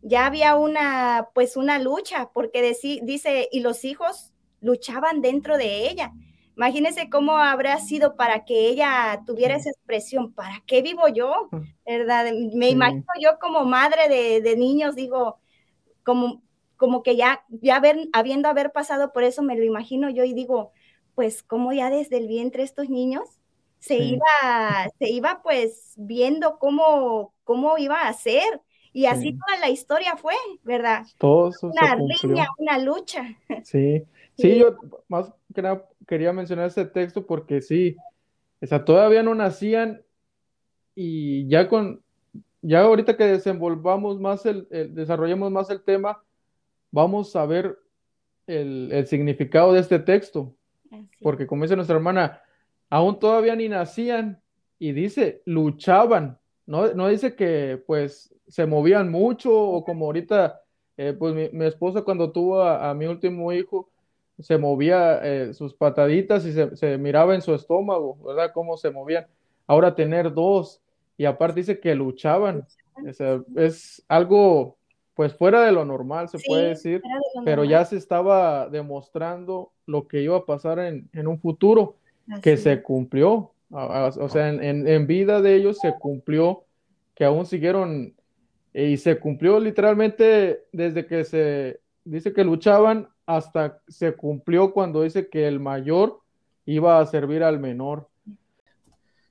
ya 0.00 0.26
había 0.26 0.54
una, 0.54 1.28
pues 1.34 1.56
una 1.56 1.80
lucha, 1.80 2.30
porque 2.32 2.62
dice, 3.02 3.48
y 3.50 3.60
los 3.60 3.84
hijos 3.84 4.32
luchaban 4.60 5.20
dentro 5.20 5.58
de 5.58 5.90
ella. 5.90 6.12
Imagínese 6.56 7.08
cómo 7.08 7.38
habrá 7.38 7.78
sido 7.78 8.16
para 8.16 8.44
que 8.44 8.68
ella 8.68 9.22
tuviera 9.26 9.56
esa 9.56 9.70
expresión, 9.70 10.32
¿para 10.32 10.62
qué 10.66 10.82
vivo 10.82 11.08
yo? 11.08 11.48
¿Verdad? 11.86 12.32
Me 12.54 12.68
imagino 12.68 13.04
yo 13.20 13.38
como 13.40 13.64
madre 13.64 14.08
de, 14.40 14.56
niños, 14.56 14.94
digo, 14.94 15.38
como, 16.04 16.42
como 16.76 17.02
que 17.02 17.16
ya, 17.16 17.44
ya 17.48 17.80
habiendo 18.12 18.48
haber 18.48 18.72
pasado 18.72 19.12
por 19.12 19.22
eso, 19.22 19.42
me 19.42 19.56
lo 19.56 19.64
imagino 19.64 20.10
yo 20.10 20.24
y 20.24 20.34
digo, 20.34 20.72
pues 21.14 21.42
como 21.42 21.72
ya 21.72 21.90
desde 21.90 22.18
el 22.18 22.28
vientre 22.28 22.62
estos 22.62 22.88
niños 22.88 23.38
se 23.78 23.96
iba, 23.96 24.26
se 24.98 25.10
iba 25.10 25.40
pues 25.42 25.94
viendo 25.96 26.58
cómo, 26.58 27.34
cómo 27.44 27.78
iba 27.78 28.02
a 28.02 28.12
ser. 28.12 28.60
Y 28.92 29.06
así 29.06 29.32
toda 29.32 29.58
la 29.58 29.70
historia 29.70 30.16
fue, 30.16 30.34
¿verdad? 30.62 31.04
Todo 31.16 31.50
una 31.62 31.96
riña, 31.96 32.46
una 32.58 32.78
lucha. 32.78 33.24
Sí, 33.64 34.04
sí, 34.36 34.58
yo 34.58 34.76
más 35.08 35.32
que 35.54 35.62
nada 35.62 35.88
quería 36.06 36.32
mencionar 36.32 36.66
este 36.66 36.84
texto 36.84 37.26
porque 37.26 37.60
sí, 37.60 37.96
o 38.60 38.66
sea, 38.66 38.84
todavía 38.84 39.22
no 39.22 39.34
nacían 39.34 40.02
y 40.94 41.46
ya 41.48 41.68
con, 41.68 42.02
ya 42.60 42.82
ahorita 42.82 43.16
que 43.16 43.24
desenvolvamos 43.24 44.20
más 44.20 44.46
el, 44.46 44.66
desarrollemos 44.94 45.50
más 45.50 45.70
el 45.70 45.82
tema, 45.82 46.22
vamos 46.90 47.34
a 47.36 47.46
ver 47.46 47.78
el, 48.46 48.90
el 48.92 49.06
significado 49.06 49.72
de 49.72 49.80
este 49.80 49.98
texto. 49.98 50.54
Porque 51.20 51.46
como 51.46 51.62
dice 51.62 51.76
nuestra 51.76 51.96
hermana, 51.96 52.42
aún 52.90 53.18
todavía 53.18 53.56
ni 53.56 53.68
nacían 53.68 54.42
y 54.78 54.92
dice, 54.92 55.42
luchaban. 55.46 56.38
No, 56.66 56.92
no 56.94 57.08
dice 57.08 57.34
que 57.34 57.82
pues 57.86 58.34
se 58.48 58.66
movían 58.66 59.10
mucho 59.10 59.56
o 59.56 59.84
como 59.84 60.06
ahorita, 60.06 60.60
eh, 60.96 61.14
pues 61.18 61.34
mi, 61.34 61.64
esposa 61.64 62.02
cuando 62.02 62.32
tuvo 62.32 62.62
a, 62.62 62.92
mi 62.94 63.06
último 63.06 63.52
hijo, 63.52 63.90
se 64.42 64.58
movía 64.58 65.20
eh, 65.22 65.54
sus 65.54 65.74
pataditas 65.74 66.44
y 66.44 66.52
se, 66.52 66.98
miraba 66.98 67.34
en 67.34 67.42
su 67.42 67.54
estómago, 67.54 68.16
¿verdad? 68.24 68.52
Cómo 68.52 68.76
se 68.76 68.90
movían. 68.90 69.26
Ahora 69.66 69.94
tener 69.94 70.32
dos 70.32 70.80
y 71.16 71.24
aparte 71.24 71.60
dice 71.60 71.80
que 71.80 71.94
luchaban. 71.94 72.66
es 73.56 74.04
algo 74.08 74.76
pues 75.14 75.34
fuera 75.34 75.62
de 75.64 75.72
lo 75.72 75.84
normal, 75.84 76.28
se 76.28 76.38
puede 76.38 76.70
decir, 76.70 77.02
pero 77.44 77.64
ya 77.64 77.84
se 77.84 77.96
estaba 77.96 78.68
demostrando 78.68 79.72
lo 79.86 80.08
que 80.08 80.22
iba 80.22 80.36
a 80.36 80.46
pasar 80.46 80.78
en, 80.78 81.26
un 81.26 81.38
futuro, 81.38 81.96
que 82.42 82.56
se 82.56 82.82
cumplió, 82.82 83.52
o 83.70 84.28
sea, 84.28 84.48
en, 84.48 85.06
vida 85.06 85.42
de 85.42 85.54
ellos 85.54 85.78
se 85.78 85.92
cumplió, 85.98 86.64
que 87.14 87.24
aún 87.24 87.44
siguieron, 87.44 88.14
y 88.72 88.96
se 88.96 89.18
cumplió 89.18 89.60
literalmente 89.60 90.64
desde 90.72 91.04
que 91.06 91.24
se 91.24 91.80
dice 92.04 92.32
que 92.32 92.42
luchaban 92.42 93.08
hasta 93.26 93.80
se 93.88 94.14
cumplió 94.14 94.72
cuando 94.72 95.02
dice 95.02 95.28
que 95.28 95.46
el 95.46 95.60
mayor 95.60 96.20
iba 96.64 97.00
a 97.00 97.06
servir 97.06 97.42
al 97.42 97.58
menor. 97.58 98.08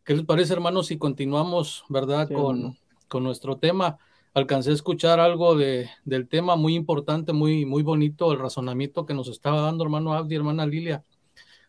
¿Qué 0.03 0.15
les 0.15 0.25
parece, 0.25 0.53
hermanos, 0.53 0.87
si 0.87 0.97
continuamos, 0.97 1.85
verdad, 1.89 2.29
con, 2.29 2.77
con 3.07 3.23
nuestro 3.23 3.57
tema? 3.57 3.99
alcancé 4.33 4.71
a 4.71 4.73
escuchar 4.73 5.19
algo 5.19 5.55
de, 5.55 5.89
del 6.05 6.27
tema 6.27 6.55
muy 6.55 6.75
importante, 6.75 7.33
muy, 7.33 7.65
muy 7.65 7.83
bonito, 7.83 8.31
el 8.31 8.39
razonamiento 8.39 9.05
que 9.05 9.13
nos 9.13 9.27
estaba 9.27 9.61
dando 9.61 9.83
hermano 9.83 10.13
Abdi, 10.13 10.35
hermana 10.35 10.65
Lilia. 10.65 11.03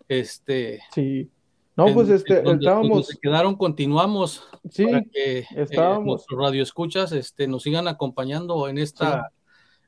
Este, 0.08 0.80
sí. 0.94 1.30
No, 1.74 1.86
pues 1.94 2.10
este, 2.10 2.42
estábamos. 2.48 3.06
se 3.06 3.18
quedaron, 3.18 3.56
continuamos. 3.56 4.46
Sí, 4.70 4.84
para 4.84 5.02
que 5.04 5.38
eh, 5.38 5.46
estábamos. 5.56 6.04
nuestros 6.04 6.38
radioescuchas 6.38 7.12
este, 7.12 7.48
nos 7.48 7.62
sigan 7.62 7.88
acompañando 7.88 8.68
en 8.68 8.78
esta, 8.78 9.32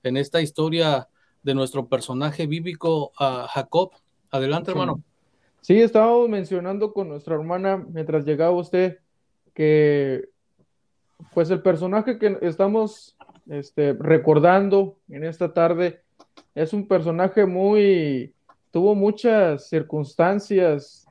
en 0.03 0.17
esta 0.17 0.41
historia 0.41 1.09
de 1.45 1.55
nuestro 1.55 1.87
personaje 1.87 2.47
bíblico, 2.47 3.13
Jacob. 3.17 3.93
Adelante, 4.31 4.73
hermano. 4.73 5.03
Sí, 5.61 5.81
estábamos 5.81 6.29
mencionando 6.29 6.93
con 6.93 7.09
nuestra 7.09 7.37
hermana 7.37 7.87
mientras 7.91 8.25
llegaba 8.25 8.51
usted 8.51 8.99
que 9.55 10.29
pues 11.33 11.49
el 11.51 11.63
personaje 11.63 12.19
que 12.19 12.39
estamos 12.43 13.17
este, 13.49 13.93
recordando 13.95 14.99
en 15.09 15.25
esta 15.25 15.55
tarde 15.55 16.03
es 16.55 16.73
un 16.73 16.87
personaje 16.87 17.47
muy, 17.47 18.35
tuvo 18.71 18.95
muchas 18.95 19.69
circunstancias, 19.69 21.07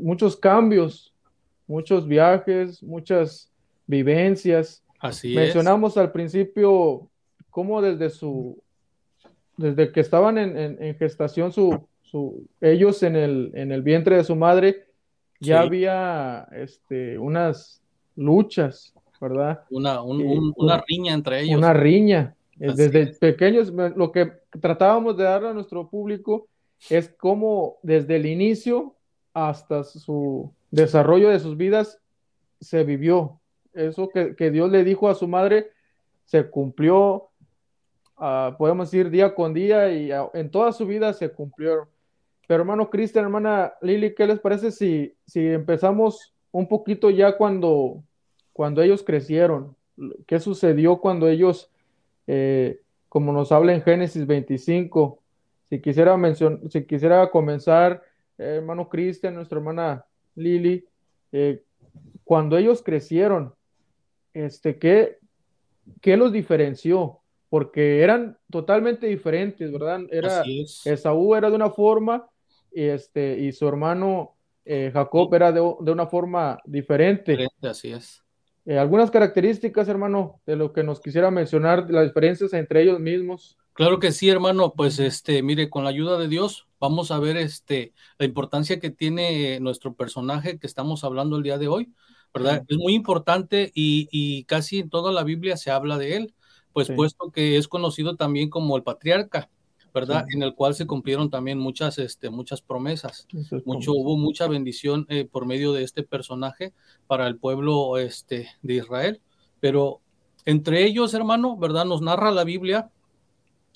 muchos 0.00 0.36
cambios, 0.36 1.14
muchos 1.66 2.06
viajes, 2.06 2.82
muchas 2.82 3.50
vivencias. 3.86 4.82
Así 4.98 5.34
Mencionamos 5.34 5.96
al 5.96 6.12
principio 6.12 7.08
cómo 7.50 7.82
desde 7.82 8.10
su, 8.10 8.62
desde 9.60 9.92
que 9.92 10.00
estaban 10.00 10.38
en, 10.38 10.94
gestación 10.96 11.52
su, 11.52 11.86
su, 12.02 12.46
ellos 12.60 13.02
en 13.02 13.16
el, 13.16 13.50
en 13.54 13.72
el 13.72 13.82
vientre 13.82 14.16
de 14.16 14.24
su 14.24 14.34
madre, 14.34 14.86
ya 15.38 15.60
había 15.60 16.48
este, 16.52 17.18
unas 17.18 17.82
luchas, 18.16 18.94
¿verdad? 19.20 19.60
Una, 19.70 20.02
una 20.02 20.82
riña 20.86 21.14
entre 21.14 21.42
ellos. 21.42 21.58
Una 21.58 21.72
riña. 21.72 22.34
Desde 22.56 23.06
pequeños, 23.14 23.70
lo 23.70 24.12
que 24.12 24.32
tratábamos 24.60 25.16
de 25.16 25.24
darle 25.24 25.48
a 25.48 25.54
nuestro 25.54 25.88
público 25.88 26.46
es 26.90 27.08
cómo 27.08 27.78
desde 27.82 28.16
el 28.16 28.26
inicio 28.26 28.94
hasta 29.32 29.84
su 29.84 30.52
desarrollo 30.70 31.30
de 31.30 31.40
sus 31.40 31.56
vidas 31.56 32.00
se 32.60 32.84
vivió. 32.84 33.40
Eso 33.72 34.08
que, 34.08 34.50
Dios 34.50 34.70
le 34.70 34.84
dijo 34.84 35.08
a 35.08 35.14
su 35.14 35.28
madre 35.28 35.70
se 36.24 36.48
cumplió, 36.48 37.29
ah, 38.20 38.54
podemos 38.56 38.90
decir, 38.90 39.10
día 39.10 39.34
con 39.34 39.52
día 39.52 39.92
y 39.92 40.10
en 40.34 40.50
toda 40.50 40.72
su 40.72 40.86
vida 40.86 41.12
se 41.12 41.32
cumplió. 41.32 41.88
Pero 42.46 42.62
hermano 42.62 42.90
Cristian, 42.90 43.24
hermana 43.24 43.74
Lili, 43.80 44.14
¿qué 44.14 44.26
les 44.26 44.38
parece 44.38 44.70
si, 44.70 45.14
si 45.26 45.46
empezamos 45.46 46.34
un 46.52 46.68
poquito 46.68 47.10
ya 47.10 47.36
cuando 47.36 48.02
cuando 48.60 48.82
ellos 48.82 49.02
crecieron, 49.02 49.74
qué 50.26 50.38
sucedió 50.38 50.98
cuando 50.98 51.28
ellos, 51.28 51.70
eh, 52.26 52.82
como 53.08 53.32
nos 53.32 53.52
habla 53.52 53.72
en 53.72 53.80
Génesis 53.80 54.26
25, 54.26 55.18
si 55.70 55.80
quisiera, 55.80 56.14
mencionar, 56.18 56.60
si 56.68 56.84
quisiera 56.84 57.30
comenzar, 57.30 58.02
eh, 58.36 58.56
hermano 58.56 58.88
Cristian, 58.90 59.34
nuestra 59.34 59.58
hermana 59.58 60.04
Lili, 60.34 60.86
eh, 61.32 61.62
cuando 62.22 62.58
ellos 62.58 62.82
crecieron, 62.82 63.54
este, 64.34 64.78
¿qué, 64.78 65.16
¿qué 66.02 66.18
los 66.18 66.30
diferenció? 66.30 67.19
Porque 67.50 68.00
eran 68.00 68.38
totalmente 68.50 69.06
diferentes, 69.06 69.70
¿verdad? 69.70 70.00
Era, 70.10 70.42
Esaú 70.84 71.34
era 71.34 71.50
de 71.50 71.56
una 71.56 71.70
forma 71.70 72.26
y, 72.72 72.84
este, 72.84 73.38
y 73.38 73.52
su 73.52 73.68
hermano 73.68 74.36
Jacob 74.64 75.34
era 75.34 75.52
de, 75.52 75.60
de, 75.80 75.92
una 75.92 76.06
forma 76.06 76.58
diferente. 76.64 77.32
diferente. 77.32 77.68
Así 77.68 77.92
es. 77.92 78.22
Eh, 78.66 78.78
algunas 78.78 79.10
características, 79.10 79.88
hermano, 79.88 80.40
de 80.46 80.56
lo 80.56 80.72
que 80.72 80.84
nos 80.84 81.00
quisiera 81.00 81.30
mencionar, 81.30 81.90
las 81.90 82.06
diferencias 82.06 82.52
entre 82.52 82.82
ellos 82.82 83.00
mismos. 83.00 83.58
Claro 83.72 83.98
que 83.98 84.12
sí, 84.12 84.28
hermano. 84.28 84.74
Pues 84.76 84.98
este, 84.98 85.42
mire, 85.42 85.70
con 85.70 85.84
la 85.84 85.90
ayuda 85.90 86.18
de 86.18 86.28
Dios, 86.28 86.68
vamos 86.78 87.10
a 87.10 87.18
ver 87.18 87.36
este 87.36 87.94
la 88.18 88.26
importancia 88.26 88.78
que 88.78 88.90
tiene 88.90 89.58
nuestro 89.60 89.94
personaje 89.94 90.58
que 90.58 90.66
estamos 90.66 91.04
hablando 91.04 91.36
el 91.36 91.42
día 91.42 91.56
de 91.56 91.68
hoy, 91.68 91.92
¿verdad? 92.34 92.62
Es 92.68 92.76
muy 92.76 92.94
importante 92.94 93.72
y, 93.74 94.08
y, 94.12 94.44
casi 94.44 94.80
en 94.80 94.90
toda 94.90 95.10
la 95.10 95.24
Biblia 95.24 95.56
se 95.56 95.70
habla 95.70 95.96
de 95.96 96.16
él, 96.16 96.34
pues 96.72 96.90
puesto 96.90 97.30
que 97.30 97.56
es 97.56 97.68
conocido 97.68 98.16
también 98.16 98.50
como 98.50 98.76
el 98.76 98.82
patriarca. 98.82 99.48
¿verdad? 99.92 100.24
En 100.32 100.42
el 100.42 100.54
cual 100.54 100.74
se 100.74 100.86
cumplieron 100.86 101.30
también 101.30 101.58
muchas, 101.58 101.98
este, 101.98 102.30
muchas 102.30 102.62
promesas. 102.62 103.26
Mucho, 103.64 103.92
hubo 103.92 104.16
mucha 104.16 104.46
bendición 104.46 105.06
eh, 105.08 105.28
por 105.30 105.46
medio 105.46 105.72
de 105.72 105.82
este 105.82 106.02
personaje 106.02 106.72
para 107.06 107.26
el 107.26 107.36
pueblo 107.36 107.98
este, 107.98 108.48
de 108.62 108.74
Israel. 108.74 109.20
Pero 109.58 110.00
entre 110.44 110.84
ellos, 110.84 111.14
hermano, 111.14 111.56
¿verdad? 111.56 111.84
Nos 111.84 112.02
narra 112.02 112.30
la 112.30 112.44
Biblia 112.44 112.90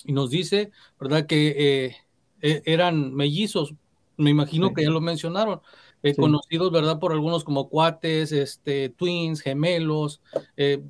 y 0.05 0.13
nos 0.13 0.31
dice, 0.31 0.71
¿verdad? 1.01 1.27
Que 1.27 1.55
eh, 1.57 1.97
e, 2.41 2.63
eran 2.65 3.13
mellizos. 3.15 3.75
Me 4.17 4.31
imagino 4.31 4.73
que 4.73 4.83
ya 4.83 4.91
lo 4.91 5.01
mencionaron. 5.01 5.61
Eh, 6.05 6.15
conocidos, 6.15 6.71
¿verdad? 6.71 7.01
Por 7.01 7.11
algunos 7.11 7.43
como 7.43 7.69
cuates, 7.69 8.31
este, 8.31 8.91
twins, 8.91 9.41
gemelos, 9.41 10.21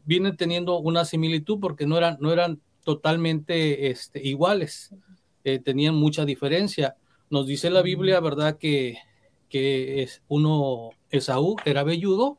vienen 0.05 0.37
teniendo 0.37 0.79
una 0.79 1.07
similitud 1.07 1.59
porque 1.61 1.87
no 1.87 1.96
eran, 1.96 2.18
no 2.20 2.33
eran 2.33 2.61
totalmente 2.85 3.90
este, 3.90 4.22
iguales. 4.22 4.94
Eh, 5.42 5.59
tenían 5.59 5.94
mucha 5.94 6.24
diferencia. 6.24 6.96
Nos 7.31 7.46
dice 7.46 7.70
la 7.70 7.83
Biblia, 7.83 8.20
¿verdad? 8.20 8.57
Que, 8.59 8.98
que 9.48 10.03
es 10.03 10.22
uno, 10.29 10.90
Esaú 11.11 11.57
era 11.64 11.83
velludo, 11.83 12.38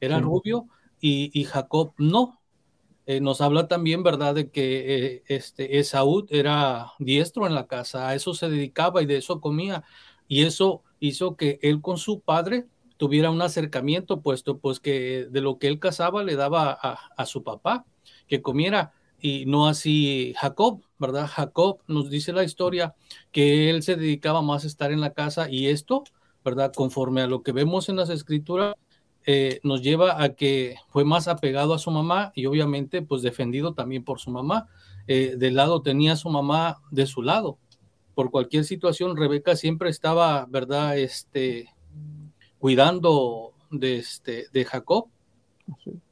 era 0.00 0.20
rubio, 0.20 0.66
y, 1.00 1.44
Jacob 1.44 1.92
no. 1.98 2.40
Eh, 3.06 3.20
nos 3.20 3.42
habla 3.42 3.68
también, 3.68 4.02
¿verdad?, 4.02 4.34
de 4.34 4.50
que 4.50 5.16
eh, 5.16 5.22
este, 5.26 5.78
Esaú 5.78 6.26
era 6.30 6.92
diestro 6.98 7.46
en 7.46 7.54
la 7.54 7.66
casa, 7.66 8.08
a 8.08 8.14
eso 8.14 8.32
se 8.32 8.48
dedicaba 8.48 9.02
y 9.02 9.06
de 9.06 9.18
eso 9.18 9.40
comía. 9.40 9.84
Y 10.26 10.44
eso 10.44 10.82
hizo 11.06 11.36
que 11.36 11.58
él 11.62 11.80
con 11.80 11.98
su 11.98 12.20
padre 12.20 12.66
tuviera 12.96 13.30
un 13.30 13.42
acercamiento, 13.42 14.20
puesto 14.20 14.58
pues 14.58 14.80
que 14.80 15.26
de 15.30 15.40
lo 15.40 15.58
que 15.58 15.66
él 15.66 15.78
cazaba 15.78 16.22
le 16.22 16.36
daba 16.36 16.72
a, 16.72 17.26
su 17.26 17.42
papá, 17.42 17.84
que 18.28 18.42
comiera 18.42 18.92
y 19.20 19.46
no 19.46 19.68
así 19.68 20.34
Jacob, 20.36 20.82
¿verdad? 20.98 21.26
Jacob 21.26 21.80
nos 21.86 22.10
dice 22.10 22.32
la 22.32 22.44
historia 22.44 22.94
que 23.32 23.70
él 23.70 23.82
se 23.82 23.96
dedicaba 23.96 24.42
más 24.42 24.64
a 24.64 24.66
estar 24.66 24.92
en 24.92 25.00
la 25.00 25.12
casa 25.12 25.50
y 25.50 25.66
esto, 25.66 26.04
¿verdad? 26.44 26.72
Conforme 26.74 27.22
a 27.22 27.26
lo 27.26 27.42
que 27.42 27.52
vemos 27.52 27.88
en 27.88 27.96
las 27.96 28.10
escrituras, 28.10 28.74
eh, 29.26 29.60
nos 29.62 29.82
lleva 29.82 30.22
a 30.22 30.34
que 30.34 30.76
fue 30.88 31.04
más 31.04 31.28
apegado 31.28 31.72
a 31.72 31.78
su 31.78 31.90
mamá 31.90 32.32
y 32.34 32.44
obviamente 32.46 33.00
pues 33.00 33.22
defendido 33.22 33.72
también 33.74 34.04
por 34.04 34.20
su 34.20 34.30
mamá. 34.30 34.68
Eh, 35.06 35.34
del 35.36 35.56
lado 35.56 35.82
tenía 35.82 36.12
a 36.12 36.16
su 36.16 36.28
mamá 36.28 36.82
de 36.90 37.06
su 37.06 37.22
lado. 37.22 37.58
Por 38.14 38.30
cualquier 38.30 38.64
situación, 38.64 39.16
Rebeca 39.16 39.56
siempre 39.56 39.90
estaba, 39.90 40.46
¿verdad? 40.46 40.98
Este, 40.98 41.68
cuidando 42.58 43.52
de, 43.70 43.96
este, 43.96 44.46
de 44.52 44.64
Jacob. 44.64 45.08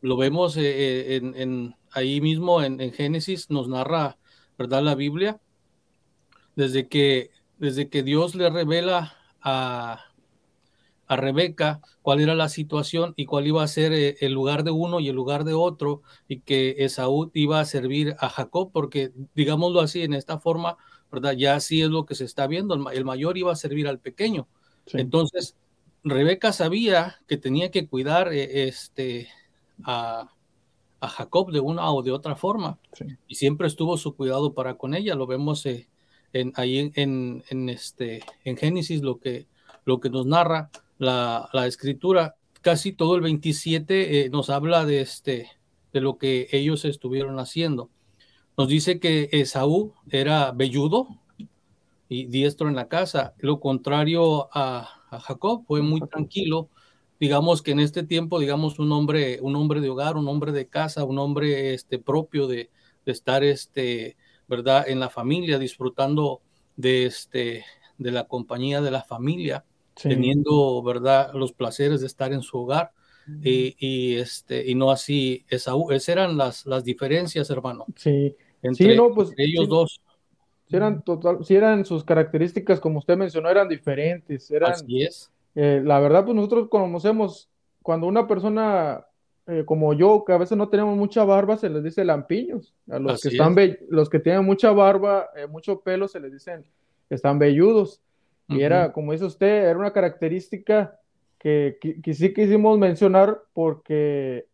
Lo 0.01 0.17
vemos 0.17 0.57
eh, 0.57 1.17
en 1.17 1.75
ahí 1.93 2.21
mismo 2.21 2.63
en, 2.63 2.93
Génesis 2.93 3.51
nos 3.51 3.69
narra, 3.69 4.19
¿verdad? 4.59 4.83
La 4.83 4.95
Biblia, 4.95 5.41
desde 6.57 6.89
que, 6.89 7.31
desde 7.59 7.89
que 7.89 8.03
Dios 8.03 8.35
le 8.35 8.51
revela 8.51 9.15
a, 9.41 10.01
a 11.07 11.17
Rebeca 11.17 11.81
cuál 12.01 12.21
era 12.21 12.35
la 12.35 12.49
situación 12.49 13.13
y 13.17 13.27
cuál 13.27 13.47
iba 13.47 13.63
a 13.63 13.69
ser 13.69 13.93
eh, 13.93 14.17
el 14.21 14.33
lugar 14.33 14.65
de 14.65 14.71
uno 14.71 15.01
y 15.01 15.09
el 15.09 15.17
lugar 15.17 15.45
de 15.45 15.55
otro, 15.55 16.03
y 16.29 16.41
que 16.41 16.77
Esaú 16.79 17.31
iba 17.35 17.61
a 17.61 17.65
servir 17.65 18.17
a 18.19 18.29
Jacob, 18.29 18.71
porque 18.73 19.13
digámoslo 19.35 19.81
así, 19.81 20.03
en 20.03 20.15
esta 20.15 20.41
forma, 20.41 20.77
¿verdad? 21.13 21.35
Ya 21.35 21.55
así 21.55 21.83
es 21.83 21.91
lo 21.91 22.07
que 22.07 22.15
se 22.15 22.25
está 22.25 22.47
viendo, 22.47 22.75
el, 22.91 23.05
mayor 23.05 23.37
iba 23.37 23.53
a 23.53 23.57
servir 23.57 23.87
al 23.87 23.99
pequeño. 23.99 24.49
Entonces, 24.95 25.55
Rebeca 26.03 26.53
sabía 26.53 27.21
que 27.29 27.37
tenía 27.37 27.71
que 27.71 27.87
cuidar 27.87 28.33
eh, 28.33 28.67
este, 28.67 29.29
a, 29.85 30.33
a 31.01 31.09
Jacob 31.09 31.53
de 31.53 31.61
una 31.61 31.93
o 31.93 32.03
de 32.03 32.13
otra 32.13 32.35
forma. 32.35 32.79
Y 33.29 33.35
siempre 33.35 33.67
estuvo 33.67 33.97
su 33.99 34.17
cuidado 34.17 34.55
para 34.55 34.75
con 34.75 34.95
ella. 34.95 35.15
Lo 35.15 35.27
vemos 35.27 35.67
eh, 35.67 35.89
en, 36.33 36.53
ahí 36.57 36.91
en, 36.95 37.45
en, 37.49 37.69
este, 37.69 38.23
en 38.45 38.57
Génesis, 38.57 39.03
lo 39.03 39.21
que, 39.21 39.47
lo 39.85 40.01
que 40.01 40.11
nos 40.11 40.27
narra 40.27 40.71
la, 40.99 41.51
la 41.53 41.67
escritura. 41.67 42.37
Casi 42.63 42.93
todo 42.93 43.17
el 43.17 43.21
27 43.21 44.21
eh, 44.21 44.31
nos 44.31 44.49
habla 44.49 44.87
de, 44.87 45.03
este, 45.03 45.51
de 45.93 46.01
lo 46.01 46.17
que 46.17 46.49
ellos 46.53 46.85
estuvieron 46.85 47.39
haciendo. 47.39 47.91
Nos 48.57 48.69
dice 48.69 49.01
que 49.01 49.29
Esaú 49.33 49.95
era 50.11 50.53
velludo 50.53 51.09
y 52.09 52.27
diestro 52.27 52.69
en 52.69 52.75
la 52.75 52.89
casa. 52.89 53.35
Lo 53.39 53.61
contrario 53.61 54.49
a, 54.53 54.89
a 55.11 55.21
Jacob, 55.21 55.65
fue 55.67 55.83
muy 55.83 56.01
tranquilo 56.01 56.69
digamos 57.23 57.63
que 57.63 57.71
en 57.71 57.79
este 57.79 58.03
tiempo, 58.03 58.41
digamos, 58.41 58.81
un 58.81 58.91
hombre, 58.91 59.39
un 59.43 59.55
hombre 59.55 59.81
de 59.81 59.89
hogar, 59.89 60.17
un 60.17 60.27
hombre 60.27 60.51
de 60.51 60.67
casa, 60.67 61.05
un 61.05 61.21
hombre 61.21 61.73
este, 61.73 62.01
propio 62.01 62.49
de, 62.49 62.69
estar, 63.07 63.45
este, 63.45 64.17
¿verdad?, 64.49 64.89
en 64.89 64.99
la 64.99 65.09
familia, 65.09 65.61
disfrutando 65.61 66.41
de, 66.75 67.07
este, 67.07 67.65
de 67.97 68.11
la 68.11 68.25
compañía 68.27 68.81
de 68.81 68.91
la 68.91 69.05
familia, 69.05 69.65
teniendo, 69.95 70.83
¿verdad?, 70.83 71.33
los 71.33 71.53
placeres 71.53 72.01
de 72.01 72.09
estar 72.09 72.33
en 72.33 72.43
su 72.43 72.59
hogar. 72.59 72.91
y, 73.45 74.17
este, 74.17 74.69
y 74.69 74.75
no 74.75 74.91
así 74.91 75.45
Esaú. 75.47 75.93
Esas 75.93 76.09
eran 76.09 76.37
las, 76.37 76.67
las 76.67 76.83
diferencias, 76.83 77.51
hermano. 77.51 77.87
Sí, 77.95 78.35
entre, 78.63 78.97
no, 78.97 79.13
pues, 79.13 79.33
ellos 79.37 79.69
dos. 79.69 80.01
Si 80.69 80.77
eran, 80.77 81.03
total, 81.03 81.45
si 81.45 81.55
eran 81.55 81.85
sus 81.85 82.03
características, 82.05 82.81
como 82.81 82.99
usted 82.99 83.17
mencionó, 83.17 83.51
eran 83.51 83.69
diferentes. 83.69 84.51
Eran, 84.51 84.73
así 84.73 85.03
es. 85.03 85.31
Eh, 85.55 85.83
la 85.85 86.01
verdad, 86.01 86.25
pues 86.25 86.35
nosotros 86.35 86.69
conocemos, 86.71 87.51
cuando 87.83 88.07
una 88.07 88.27
persona 88.27 89.05
eh, 89.49 89.65
como 89.65 89.93
yo, 89.93 90.25
que 90.25 90.33
a 90.33 90.39
veces 90.39 90.57
no 90.57 90.69
tenemos 90.69 90.97
mucha 90.97 91.25
barba, 91.25 91.57
se 91.57 91.69
les 91.69 91.83
dice 91.83 92.05
lampiños. 92.05 92.75
A 92.89 92.99
los 93.01 93.21
que 93.21 93.29
están 93.29 93.57
los 93.89 94.09
que 94.09 94.21
tienen 94.21 94.45
mucha 94.45 94.71
barba, 94.71 95.31
eh, 95.37 95.47
mucho 95.49 95.81
pelo, 95.81 96.07
se 96.07 96.21
les 96.21 96.33
dicen 96.33 96.65
que 97.09 97.15
están 97.17 97.39
velludos. 97.39 98.01
Y 98.49 98.61
era, 98.61 98.93
como 98.93 99.13
dice 99.13 99.25
usted, 99.25 99.65
era 99.65 99.79
una 99.79 99.93
característica 99.93 100.99
que, 101.39 101.79
sí 102.13 102.35
quisimos 102.35 102.79
mencionar 102.79 103.41
porque 103.55 104.47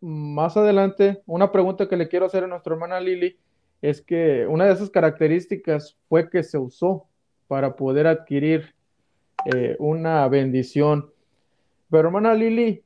más 0.00 0.56
adelante, 0.56 1.22
una 1.26 1.50
pregunta 1.50 1.88
que 1.88 1.96
le 1.96 2.06
quiero 2.06 2.26
hacer 2.26 2.44
a 2.44 2.48
nuestra 2.48 2.74
hermana 2.74 3.00
Lili 3.00 3.36
es 3.82 4.00
que 4.02 4.46
una 4.46 4.66
de 4.66 4.72
esas 4.72 4.90
características 4.90 5.96
fue 6.08 6.28
que 6.30 6.42
se 6.42 6.58
usó 6.58 7.06
para 7.46 7.76
poder 7.76 8.06
adquirir 8.06 8.74
eh, 9.44 9.76
una 9.78 10.26
bendición. 10.28 11.10
Pero 11.90 12.08
hermana 12.08 12.34
Lili, 12.34 12.82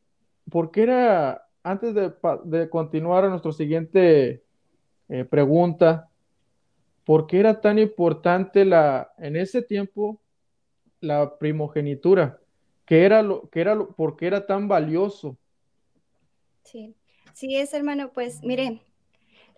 ¿por 0.51 0.71
qué 0.71 0.83
era 0.83 1.47
antes 1.63 1.95
de, 1.95 2.69
continuar 2.71 3.25
a 3.25 3.29
nuestra 3.29 3.53
siguiente 3.53 4.43
eh, 5.09 5.25
pregunta, 5.25 6.09
¿por 7.05 7.27
qué 7.27 7.41
era 7.41 7.61
tan 7.61 7.79
importante 7.79 8.65
la, 8.65 9.13
en 9.19 9.37
ese 9.37 9.63
tiempo 9.63 10.21
la 11.01 11.39
primogenitura? 11.39 12.39
¿Qué 12.85 13.05
era 13.05 13.23
lo, 13.23 13.49
qué 13.51 13.61
era 13.61 13.75
lo, 13.75 13.93
¿Por 13.95 14.17
qué 14.17 14.27
era 14.27 14.47
tan 14.47 14.69
valioso? 14.69 15.37
Sí, 16.65 16.95
sí 17.33 17.57
es 17.57 17.73
hermano, 17.75 18.13
pues 18.13 18.43
mire, 18.43 18.83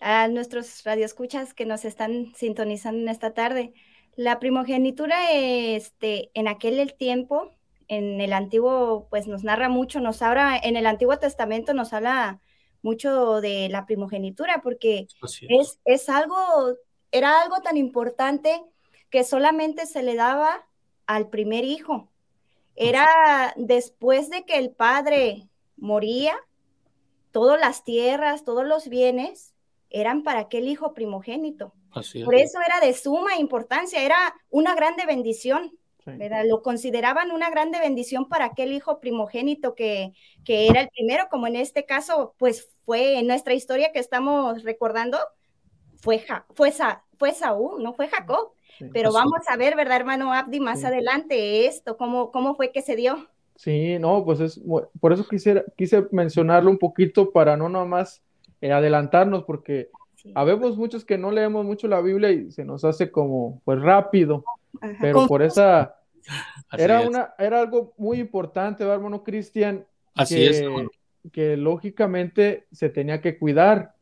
a 0.02 0.28
nuestros 0.28 0.82
radioescuchas 0.84 1.54
que 1.54 1.64
nos 1.64 1.84
están 1.84 2.34
sintonizando 2.34 3.00
en 3.00 3.08
esta 3.08 3.34
tarde, 3.34 3.72
la 4.16 4.38
primogenitura 4.40 5.32
este, 5.32 6.30
en 6.34 6.48
aquel 6.48 6.94
tiempo 6.94 7.52
en 7.88 8.20
el 8.20 8.32
antiguo, 8.32 9.06
pues 9.10 9.26
nos 9.26 9.44
narra 9.44 9.68
mucho, 9.68 10.00
nos 10.00 10.22
habla, 10.22 10.58
en 10.62 10.76
el 10.76 10.86
Antiguo 10.86 11.18
Testamento 11.18 11.74
nos 11.74 11.92
habla 11.92 12.40
mucho 12.80 13.40
de 13.40 13.68
la 13.68 13.86
primogenitura, 13.86 14.60
porque 14.62 15.06
es. 15.48 15.78
es. 15.84 16.08
algo, 16.08 16.36
era 17.10 17.42
algo 17.42 17.60
tan 17.60 17.76
importante 17.76 18.62
que 19.10 19.24
solamente 19.24 19.86
se 19.86 20.02
le 20.02 20.14
daba 20.14 20.66
al 21.06 21.28
primer 21.28 21.64
hijo. 21.64 22.10
Era 22.74 23.52
después 23.56 24.30
de 24.30 24.44
que 24.44 24.56
el 24.56 24.70
padre 24.70 25.48
moría, 25.76 26.34
todas 27.30 27.60
las 27.60 27.84
tierras, 27.84 28.44
todos 28.44 28.66
los 28.66 28.88
bienes 28.88 29.51
eran 29.92 30.22
para 30.22 30.40
aquel 30.40 30.68
hijo 30.68 30.94
primogénito. 30.94 31.74
Por 32.24 32.35
eso 32.35 32.59
era 32.66 32.81
de 32.81 32.94
suma 32.94 33.37
importancia, 33.37 34.02
era 34.02 34.35
una 34.50 34.74
grande 34.74 35.05
bendición 35.07 35.72
lo 36.46 36.62
consideraban 36.62 37.31
una 37.31 37.50
grande 37.50 37.78
bendición 37.78 38.28
para 38.28 38.46
aquel 38.46 38.72
hijo 38.72 38.98
primogénito 38.98 39.74
que, 39.74 40.12
que 40.44 40.66
era 40.66 40.81
el 40.81 40.88
primero, 40.88 41.28
como 41.31 41.46
en 41.46 41.57
este 41.57 41.85
caso, 41.85 42.35
pues 42.38 42.68
fue 42.85 43.18
en 43.18 43.26
nuestra 43.26 43.55
historia 43.55 43.92
que 43.92 44.00
estamos 44.00 44.62
recordando, 44.64 45.18
fue, 45.96 46.24
fue, 46.55 46.72
fue 47.18 47.33
Saúl, 47.33 47.83
no 47.83 47.92
fue 47.92 48.09
Jacob. 48.09 48.52
Pero 48.92 49.12
vamos 49.12 49.42
a 49.48 49.57
ver, 49.57 49.76
¿verdad, 49.76 49.98
hermano 49.98 50.33
Abdi, 50.33 50.59
más 50.59 50.83
adelante 50.83 51.66
esto, 51.66 51.96
cómo, 51.96 52.33
cómo 52.33 52.57
fue 52.57 52.72
que 52.72 52.83
se 52.83 52.96
dio? 52.96 53.28
Sí, 53.55 53.96
no, 54.00 54.24
pues 54.24 54.40
es 54.40 54.61
por 54.98 55.12
eso 55.12 55.28
quisiera, 55.28 55.62
quise 55.76 56.07
mencionarlo 56.11 56.68
un 56.68 56.78
poquito 56.78 57.31
para 57.31 57.57
no 57.57 57.68
nomás 57.68 58.22
eh, 58.62 58.72
adelantarnos, 58.72 59.44
porque 59.44 59.90
habemos 60.35 60.79
muchos 60.79 61.05
que 61.05 61.18
no 61.18 61.31
leemos 61.31 61.66
mucho 61.66 61.88
la 61.88 62.01
Biblia 62.01 62.31
y 62.31 62.51
se 62.53 62.64
nos 62.64 62.85
hace 62.85 63.11
como 63.11 63.61
pues 63.64 63.81
rápido. 63.83 64.44
Pero 65.01 65.27
por 65.27 65.42
esa 65.42 65.96
era 66.72 67.01
una 67.01 67.35
era 67.38 67.61
algo 67.61 67.92
muy 67.98 68.20
importante, 68.20 68.85
hermano 68.85 69.22
Cristian, 69.22 69.85
Así 70.14 70.37
que, 70.37 70.48
es, 70.48 70.64
que 71.33 71.57
lógicamente 71.57 72.66
se 72.72 72.88
tenía 72.88 73.20
que 73.20 73.38
cuidar, 73.38 73.94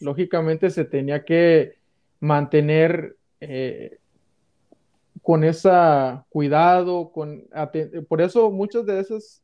lógicamente 0.00 0.70
se 0.70 0.84
tenía 0.84 1.24
que 1.24 1.76
mantener 2.20 3.16
eh, 3.40 3.98
con 5.22 5.44
ese 5.44 5.70
cuidado, 6.28 7.10
con 7.12 7.44
por 8.08 8.22
eso 8.22 8.50
muchas 8.50 8.86
de 8.86 9.00
esas 9.00 9.42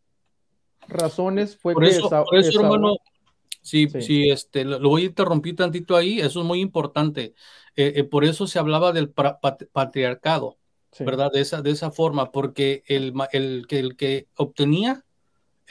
razones 0.89 1.57
fue 1.57 1.75
por 1.75 1.85
eso, 1.85 2.09
por 2.09 2.39
eso 2.39 2.61
hermano, 2.61 2.97
sí, 3.63 3.89
sí, 4.01 4.31
este, 4.31 4.65
lo 4.65 4.89
voy 4.89 5.03
a 5.03 5.07
interrumpir 5.07 5.57
tantito 5.57 5.97
ahí, 5.97 6.21
eso 6.21 6.41
es 6.41 6.47
muy 6.47 6.61
importante. 6.61 7.35
Eh, 7.77 7.95
eh, 7.97 8.05
por 8.05 8.25
eso 8.25 8.47
se 8.47 8.59
hablaba 8.59 8.93
del 8.93 9.11
patriarcado. 9.11 10.59
¿verdad? 11.01 11.31
De 11.33 11.41
esa, 11.41 11.63
de 11.63 11.71
esa 11.71 11.91
forma, 11.91 12.31
porque 12.33 12.83
el, 12.87 13.15
el, 13.33 13.67
que, 13.67 13.79
el 13.79 13.97
que 13.97 14.29
obtenía 14.37 15.03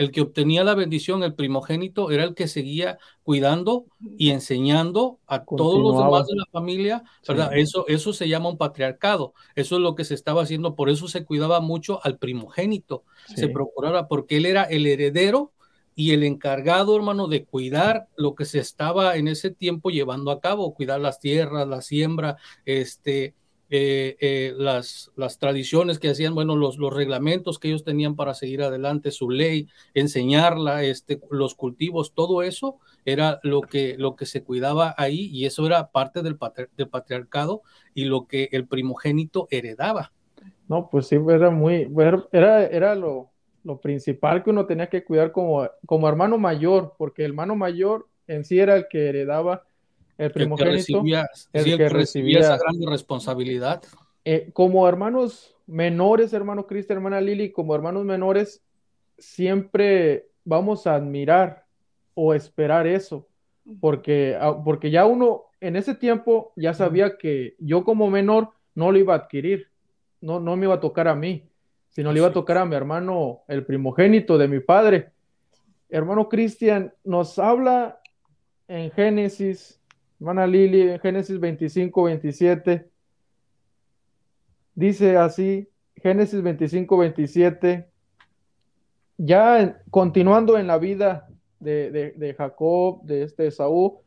el 0.01 0.11
que 0.11 0.21
obtenía 0.21 0.63
la 0.63 0.73
bendición, 0.73 1.21
el 1.21 1.35
primogénito, 1.35 2.09
era 2.09 2.23
el 2.23 2.33
que 2.33 2.47
seguía 2.47 2.97
cuidando 3.23 3.85
y 4.17 4.31
enseñando 4.31 5.19
a 5.27 5.43
todos 5.43 5.79
los 5.79 5.97
demás 6.03 6.25
de 6.27 6.35
la 6.37 6.45
familia, 6.51 7.03
¿verdad? 7.27 7.55
Eso, 7.55 7.85
eso 7.87 8.11
se 8.13 8.27
llama 8.27 8.49
un 8.49 8.57
patriarcado, 8.57 9.33
eso 9.53 9.75
es 9.75 9.81
lo 9.81 9.93
que 9.93 10.03
se 10.03 10.15
estaba 10.15 10.41
haciendo, 10.41 10.75
por 10.75 10.89
eso 10.89 11.07
se 11.07 11.23
cuidaba 11.25 11.59
mucho 11.59 11.99
al 12.03 12.17
primogénito, 12.17 13.03
se 13.35 13.49
procuraba, 13.49 14.07
porque 14.07 14.37
él 14.37 14.45
era 14.45 14.63
el 14.63 14.87
heredero 14.87 15.51
y 15.95 16.13
el 16.13 16.23
encargado, 16.23 16.95
hermano, 16.95 17.27
de 17.27 17.45
cuidar 17.45 18.07
lo 18.15 18.35
que 18.35 18.45
se 18.45 18.59
estaba 18.59 19.17
en 19.17 19.27
ese 19.27 19.51
tiempo 19.51 19.89
llevando 19.89 20.31
a 20.31 20.39
cabo, 20.39 20.73
cuidar 20.73 20.99
las 20.99 21.19
tierras, 21.19 21.67
la 21.67 21.81
siembra, 21.81 22.37
este, 22.65 23.35
eh, 23.73 24.17
eh, 24.19 24.53
las, 24.57 25.13
las 25.15 25.39
tradiciones 25.39 25.97
que 25.97 26.09
hacían, 26.09 26.35
bueno, 26.35 26.57
los, 26.57 26.77
los 26.77 26.93
reglamentos 26.93 27.57
que 27.57 27.69
ellos 27.69 27.85
tenían 27.85 28.17
para 28.17 28.33
seguir 28.33 28.63
adelante, 28.63 29.11
su 29.11 29.29
ley, 29.29 29.69
enseñarla, 29.93 30.83
este, 30.83 31.21
los 31.29 31.55
cultivos, 31.55 32.13
todo 32.13 32.43
eso 32.43 32.79
era 33.05 33.39
lo 33.43 33.61
que, 33.61 33.95
lo 33.97 34.17
que 34.17 34.25
se 34.25 34.43
cuidaba 34.43 34.93
ahí 34.97 35.29
y 35.31 35.45
eso 35.45 35.65
era 35.65 35.89
parte 35.89 36.21
del, 36.21 36.37
del 36.75 36.89
patriarcado 36.89 37.61
y 37.93 38.03
lo 38.05 38.27
que 38.27 38.49
el 38.51 38.67
primogénito 38.67 39.47
heredaba. 39.51 40.11
No, 40.67 40.89
pues 40.89 41.07
sí, 41.07 41.15
era 41.29 41.49
muy, 41.49 41.89
era, 42.33 42.65
era 42.65 42.95
lo, 42.95 43.30
lo 43.63 43.79
principal 43.79 44.43
que 44.43 44.49
uno 44.49 44.65
tenía 44.65 44.87
que 44.87 45.03
cuidar 45.03 45.31
como, 45.31 45.67
como 45.85 46.07
hermano 46.07 46.37
mayor, 46.37 46.95
porque 46.97 47.23
el 47.23 47.31
hermano 47.31 47.55
mayor 47.55 48.07
en 48.27 48.43
sí 48.43 48.59
era 48.59 48.75
el 48.75 48.87
que 48.87 49.09
heredaba 49.09 49.63
el 50.17 50.31
primogénito, 50.31 51.03
el 51.53 51.77
que 51.77 51.89
recibía, 51.89 52.39
esa 52.39 52.57
gran 52.57 52.81
responsabilidad. 52.87 53.81
Eh, 54.23 54.49
como 54.53 54.87
hermanos 54.87 55.55
menores, 55.65 56.33
hermano 56.33 56.67
Cristian, 56.67 56.97
hermana 56.97 57.21
Lili, 57.21 57.51
como 57.51 57.73
hermanos 57.73 58.05
menores, 58.05 58.63
siempre 59.17 60.27
vamos 60.43 60.85
a 60.85 60.95
admirar 60.95 61.65
o 62.13 62.33
esperar 62.33 62.87
eso, 62.87 63.27
porque, 63.79 64.37
ah, 64.39 64.61
porque 64.63 64.91
ya 64.91 65.05
uno 65.05 65.45
en 65.59 65.75
ese 65.75 65.95
tiempo 65.95 66.53
ya 66.55 66.73
sabía 66.73 67.17
que 67.17 67.55
yo 67.59 67.83
como 67.83 68.09
menor 68.09 68.49
no 68.75 68.91
lo 68.91 68.97
iba 68.97 69.13
a 69.13 69.17
adquirir, 69.17 69.67
no, 70.19 70.39
no 70.39 70.55
me 70.55 70.65
iba 70.65 70.75
a 70.75 70.79
tocar 70.79 71.07
a 71.07 71.15
mí, 71.15 71.50
sino 71.91 72.11
le 72.11 72.19
iba 72.19 72.29
a 72.29 72.33
tocar 72.33 72.57
a 72.57 72.65
mi 72.65 72.75
hermano, 72.75 73.43
el 73.47 73.65
primogénito 73.65 74.37
de 74.37 74.47
mi 74.47 74.59
padre. 74.59 75.11
Hermano 75.89 76.29
Cristian, 76.29 76.93
nos 77.03 77.37
habla 77.37 77.99
en 78.67 78.91
Génesis 78.91 79.81
Hermana 80.21 80.47
Lili, 80.47 80.81
en 80.83 80.99
Génesis 80.99 81.39
25, 81.39 82.03
27, 82.03 82.89
dice 84.75 85.17
así, 85.17 85.67
Génesis 85.95 86.41
25, 86.41 86.97
27, 86.97 87.89
ya 89.17 89.81
continuando 89.89 90.57
en 90.57 90.67
la 90.67 90.77
vida 90.77 91.27
de, 91.59 92.35
Jacob, 92.37 93.01
de 93.03 93.23
este 93.23 93.47
Esaú, 93.47 94.01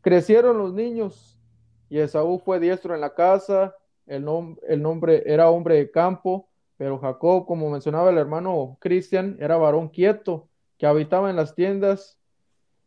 crecieron 0.00 0.58
los 0.58 0.74
niños 0.74 1.40
y 1.88 2.00
Esaú 2.00 2.40
fue 2.40 2.60
diestro 2.60 2.94
en 2.94 3.00
la 3.00 3.14
casa, 3.14 3.76
el, 4.06 4.26
el 4.68 4.82
nombre 4.82 5.22
era 5.24 5.50
hombre 5.50 5.76
de 5.76 5.90
campo, 5.90 6.48
pero 6.76 6.98
Jacob, 6.98 7.46
como 7.46 7.70
mencionaba 7.70 8.10
el 8.10 8.18
hermano 8.18 8.76
Cristian, 8.80 9.36
era 9.40 9.56
varón 9.56 9.88
quieto, 9.88 10.48
que 10.78 10.86
habitaba 10.86 11.30
en 11.30 11.36
las 11.36 11.54
tiendas, 11.54 12.18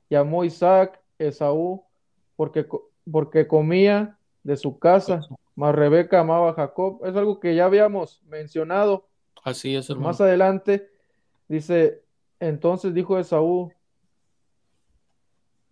llamó 0.09 0.43
Isaac, 0.43 1.01
Esaú, 1.17 1.83
porque, 2.35 2.67
porque 3.09 3.47
comía 3.47 4.17
de 4.43 4.57
su 4.57 4.77
casa, 4.79 5.21
más 5.55 5.73
Rebeca 5.73 6.19
amaba 6.19 6.51
a 6.51 6.53
Jacob. 6.53 7.05
Es 7.05 7.15
algo 7.15 7.39
que 7.39 7.55
ya 7.55 7.65
habíamos 7.65 8.21
mencionado. 8.23 9.07
Así 9.43 9.75
es, 9.75 9.89
hermano. 9.89 10.09
Más 10.09 10.21
adelante 10.21 10.89
dice, 11.47 12.03
entonces 12.39 12.93
dijo 12.93 13.17
Esaú, 13.17 13.71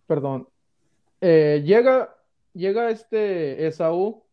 perdón, 0.06 0.48
eh, 1.20 1.62
llega, 1.64 2.16
llega 2.52 2.90
este 2.90 3.66
Esaú 3.66 4.25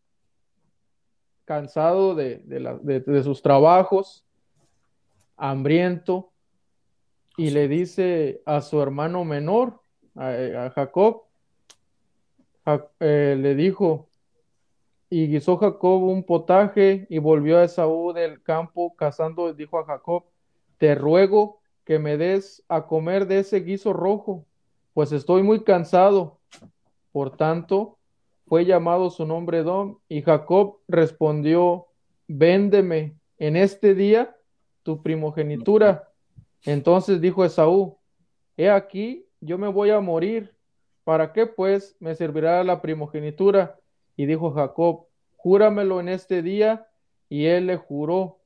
cansado 1.44 2.14
de, 2.14 2.42
de, 2.44 3.22
sus 3.22 3.42
trabajos, 3.42 4.24
hambriento, 5.36 6.32
y 7.36 7.50
le 7.50 7.68
dice 7.68 8.42
a 8.46 8.60
su 8.60 8.80
hermano 8.80 9.24
menor, 9.24 9.80
a, 10.14 10.70
Jacob, 10.74 11.24
eh, 13.00 13.36
le 13.38 13.54
dijo, 13.54 14.08
y 15.10 15.28
guisó 15.28 15.56
Jacob 15.56 16.02
un 16.02 16.24
potaje 16.24 17.06
y 17.10 17.18
volvió 17.18 17.58
a 17.58 17.64
Esaú 17.64 18.12
del 18.12 18.42
campo 18.42 18.94
cazando, 18.96 19.52
dijo 19.52 19.78
a 19.78 19.84
Jacob, 19.84 20.24
te 20.78 20.94
ruego 20.94 21.60
que 21.84 21.98
me 21.98 22.16
des 22.16 22.64
a 22.68 22.86
comer 22.86 23.26
de 23.26 23.40
ese 23.40 23.60
guiso 23.60 23.92
rojo, 23.92 24.46
pues 24.92 25.12
estoy 25.12 25.42
muy 25.42 25.62
cansado. 25.62 26.40
Por 27.12 27.36
tanto, 27.36 27.98
fue 28.46 28.64
llamado 28.64 29.10
su 29.10 29.26
nombre 29.26 29.62
Dom, 29.62 29.98
y 30.08 30.22
Jacob 30.22 30.78
respondió, 30.88 31.86
véndeme 32.28 33.16
en 33.38 33.56
este 33.56 33.94
día 33.94 34.36
tu 34.82 35.02
primogenitura. 35.02 36.10
Entonces 36.64 37.20
dijo 37.20 37.44
Esaú, 37.44 37.98
he 38.56 38.70
aquí, 38.70 39.26
yo 39.40 39.58
me 39.58 39.68
voy 39.68 39.90
a 39.90 40.00
morir, 40.00 40.54
¿para 41.04 41.32
qué 41.32 41.46
pues 41.46 41.96
me 42.00 42.14
servirá 42.14 42.62
la 42.64 42.80
primogenitura? 42.80 43.78
Y 44.16 44.26
dijo 44.26 44.52
Jacob, 44.52 45.06
júramelo 45.36 46.00
en 46.00 46.08
este 46.08 46.42
día, 46.42 46.86
y 47.28 47.46
él 47.46 47.66
le 47.66 47.76
juró, 47.76 48.38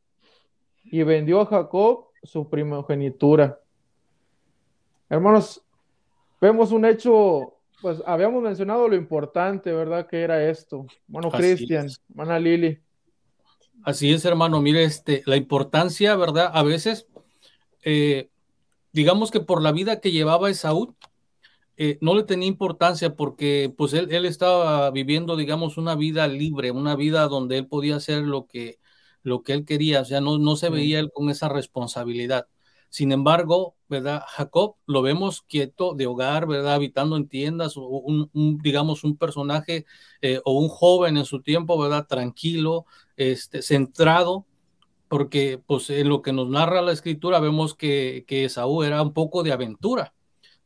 y 0.84 1.02
vendió 1.02 1.40
a 1.40 1.46
Jacob 1.46 2.06
su 2.22 2.48
primogenitura. 2.48 3.60
Hermanos, 5.08 5.64
vemos 6.40 6.72
un 6.72 6.84
hecho, 6.84 7.57
pues 7.80 8.02
habíamos 8.06 8.42
mencionado 8.42 8.88
lo 8.88 8.96
importante, 8.96 9.72
¿verdad? 9.72 10.06
Que 10.06 10.22
era 10.22 10.48
esto. 10.48 10.86
Bueno, 11.06 11.30
Cristian, 11.30 11.88
hermana 12.10 12.38
Lili. 12.38 12.78
Así 13.84 14.12
es, 14.12 14.24
hermano. 14.24 14.60
Mire, 14.60 14.84
este, 14.84 15.22
la 15.26 15.36
importancia, 15.36 16.16
¿verdad? 16.16 16.50
A 16.52 16.62
veces, 16.62 17.06
eh, 17.84 18.28
digamos 18.92 19.30
que 19.30 19.40
por 19.40 19.62
la 19.62 19.72
vida 19.72 20.00
que 20.00 20.10
llevaba 20.10 20.50
Esaú, 20.50 20.96
eh, 21.76 21.96
no 22.00 22.16
le 22.16 22.24
tenía 22.24 22.48
importancia 22.48 23.14
porque 23.14 23.72
pues 23.76 23.92
él, 23.92 24.08
él, 24.10 24.26
estaba 24.26 24.90
viviendo, 24.90 25.36
digamos, 25.36 25.76
una 25.76 25.94
vida 25.94 26.26
libre, 26.26 26.72
una 26.72 26.96
vida 26.96 27.28
donde 27.28 27.58
él 27.58 27.68
podía 27.68 27.96
hacer 27.96 28.22
lo 28.22 28.48
que, 28.48 28.80
lo 29.22 29.44
que 29.44 29.52
él 29.52 29.64
quería, 29.64 30.00
o 30.00 30.04
sea, 30.04 30.20
no, 30.20 30.38
no 30.38 30.56
se 30.56 30.70
veía 30.70 30.98
él 30.98 31.12
con 31.12 31.30
esa 31.30 31.48
responsabilidad. 31.48 32.48
Sin 32.90 33.12
embargo, 33.12 33.74
¿verdad? 33.88 34.22
Jacob 34.28 34.76
lo 34.86 35.02
vemos 35.02 35.42
quieto 35.42 35.94
de 35.94 36.06
hogar, 36.06 36.46
¿verdad? 36.46 36.74
Habitando 36.74 37.16
en 37.16 37.28
tiendas, 37.28 37.76
o 37.76 37.82
un, 37.82 38.30
digamos, 38.62 39.04
un 39.04 39.16
personaje 39.16 39.86
eh, 40.22 40.40
o 40.44 40.58
un 40.58 40.68
joven 40.68 41.16
en 41.16 41.24
su 41.24 41.42
tiempo, 41.42 41.78
¿verdad? 41.78 42.06
Tranquilo, 42.06 42.86
este, 43.16 43.62
centrado, 43.62 44.46
porque 45.08 45.60
pues 45.66 45.90
en 45.90 46.08
lo 46.08 46.22
que 46.22 46.32
nos 46.32 46.48
narra 46.48 46.82
la 46.82 46.92
escritura 46.92 47.40
vemos 47.40 47.74
que, 47.74 48.24
que 48.26 48.48
Saúl 48.48 48.86
era 48.86 49.02
un 49.02 49.12
poco 49.12 49.42
de 49.42 49.52
aventura, 49.52 50.14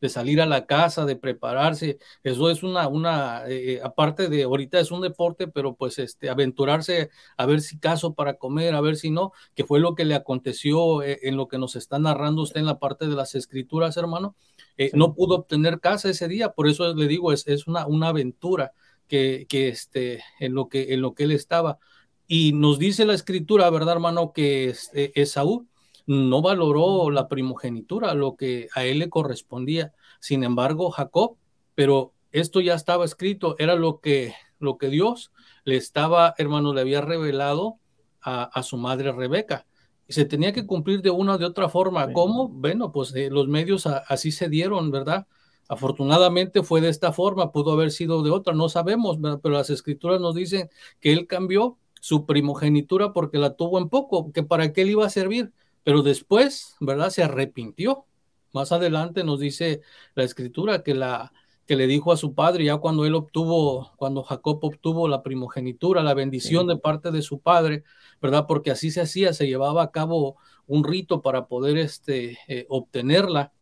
de 0.02 0.08
salir 0.08 0.40
a 0.42 0.46
la 0.46 0.66
casa, 0.66 1.06
de 1.06 1.14
prepararse. 1.14 1.98
Eso 2.24 2.50
es 2.50 2.64
una, 2.64 2.88
una 2.88 3.44
eh, 3.46 3.80
aparte 3.84 4.28
de 4.28 4.42
ahorita 4.42 4.80
es 4.80 4.90
un 4.90 5.00
deporte, 5.00 5.46
pero 5.46 5.76
pues 5.76 6.00
este, 6.00 6.28
aventurarse 6.28 7.10
a 7.36 7.46
ver 7.46 7.60
si 7.60 7.78
caso 7.78 8.12
para 8.12 8.34
comer, 8.34 8.74
a 8.74 8.80
ver 8.80 8.96
si 8.96 9.12
no, 9.12 9.30
que 9.54 9.64
fue 9.64 9.78
lo 9.78 9.94
que 9.94 10.04
le 10.04 10.16
aconteció 10.16 11.04
eh, 11.04 11.20
en 11.22 11.36
lo 11.36 11.46
que 11.46 11.56
nos 11.56 11.76
está 11.76 12.00
narrando 12.00 12.42
usted 12.42 12.58
en 12.58 12.66
la 12.66 12.80
parte 12.80 13.06
de 13.06 13.14
las 13.14 13.36
escrituras, 13.36 13.96
hermano. 13.96 14.34
Eh, 14.76 14.90
no 14.92 15.14
pudo 15.14 15.36
obtener 15.36 15.78
casa 15.78 16.10
ese 16.10 16.26
día, 16.26 16.50
por 16.50 16.66
eso 16.66 16.92
le 16.94 17.06
digo, 17.06 17.32
es, 17.32 17.46
es 17.46 17.68
una, 17.68 17.86
una 17.86 18.08
aventura 18.08 18.72
que, 19.06 19.46
que 19.48 19.68
este, 19.68 20.24
en, 20.40 20.54
lo 20.54 20.68
que, 20.68 20.94
en 20.94 21.00
lo 21.00 21.14
que 21.14 21.24
él 21.24 21.30
estaba. 21.30 21.78
Y 22.26 22.52
nos 22.54 22.80
dice 22.80 23.04
la 23.04 23.14
escritura, 23.14 23.70
¿verdad, 23.70 23.94
hermano? 23.94 24.32
Que 24.32 24.70
este, 24.70 25.12
Esaú 25.20 25.68
no 26.06 26.42
valoró 26.42 27.10
la 27.10 27.28
primogenitura, 27.28 28.14
lo 28.14 28.36
que 28.36 28.68
a 28.74 28.84
él 28.84 28.98
le 28.98 29.08
correspondía. 29.08 29.92
Sin 30.20 30.44
embargo, 30.44 30.90
Jacob, 30.90 31.36
pero 31.74 32.12
esto 32.30 32.60
ya 32.60 32.74
estaba 32.74 33.04
escrito, 33.04 33.56
era 33.58 33.74
lo 33.74 34.00
que, 34.00 34.34
lo 34.58 34.78
que 34.78 34.88
Dios 34.88 35.32
le 35.64 35.76
estaba, 35.76 36.34
hermano, 36.38 36.72
le 36.74 36.80
había 36.80 37.00
revelado 37.00 37.78
a, 38.20 38.62
su 38.62 38.76
madre 38.76 39.10
Rebeca. 39.12 39.66
Y 40.06 40.12
se 40.12 40.24
tenía 40.24 40.52
que 40.52 40.66
cumplir 40.66 41.02
de 41.02 41.10
una 41.10 41.34
o 41.34 41.38
de 41.38 41.44
otra 41.44 41.68
forma. 41.68 42.12
¿Cómo? 42.12 42.48
Bueno, 42.48 42.92
pues 42.92 43.14
eh, 43.14 43.30
los 43.30 43.48
medios 43.48 43.86
así 43.86 44.30
se 44.30 44.48
dieron, 44.48 44.90
¿verdad? 44.90 45.26
Afortunadamente 45.68 46.62
fue 46.62 46.80
de 46.80 46.88
esta 46.88 47.12
forma, 47.12 47.50
pudo 47.50 47.72
haber 47.72 47.90
sido 47.90 48.22
de 48.22 48.30
otra, 48.30 48.52
no 48.52 48.68
sabemos, 48.68 49.18
pero 49.42 49.54
las 49.54 49.70
escrituras 49.70 50.20
nos 50.20 50.34
dicen 50.34 50.68
que 51.00 51.12
él 51.12 51.26
cambió 51.26 51.78
su 52.00 52.26
primogenitura 52.26 53.12
porque 53.12 53.38
la 53.38 53.54
tuvo 53.54 53.78
en 53.78 53.88
poco, 53.88 54.32
que 54.32 54.42
para 54.42 54.72
qué 54.72 54.84
le 54.84 54.92
iba 54.92 55.06
a 55.06 55.10
servir 55.10 55.52
pero 55.84 56.02
después, 56.02 56.76
¿verdad? 56.80 57.10
Se 57.10 57.22
arrepintió. 57.22 58.06
Más 58.52 58.72
adelante 58.72 59.24
nos 59.24 59.40
dice 59.40 59.80
la 60.14 60.24
escritura 60.24 60.82
que 60.82 60.94
la 60.94 61.32
que 61.66 61.76
le 61.76 61.86
dijo 61.86 62.12
a 62.12 62.16
su 62.16 62.34
padre 62.34 62.64
ya 62.64 62.78
cuando 62.78 63.06
él 63.06 63.14
obtuvo, 63.14 63.92
cuando 63.96 64.22
Jacob 64.24 64.58
obtuvo 64.62 65.08
la 65.08 65.22
primogenitura, 65.22 66.02
la 66.02 66.14
bendición 66.14 66.66
de 66.66 66.76
parte 66.76 67.10
de 67.10 67.22
su 67.22 67.40
padre, 67.40 67.84
¿verdad? 68.20 68.46
Porque 68.48 68.70
así 68.70 68.90
se 68.90 69.00
hacía, 69.00 69.32
se 69.32 69.46
llevaba 69.46 69.82
a 69.82 69.90
cabo 69.90 70.36
un 70.66 70.84
rito 70.84 71.22
para 71.22 71.46
poder 71.46 71.78
este, 71.78 72.38
eh, 72.48 72.66
obtenerla, 72.68 73.52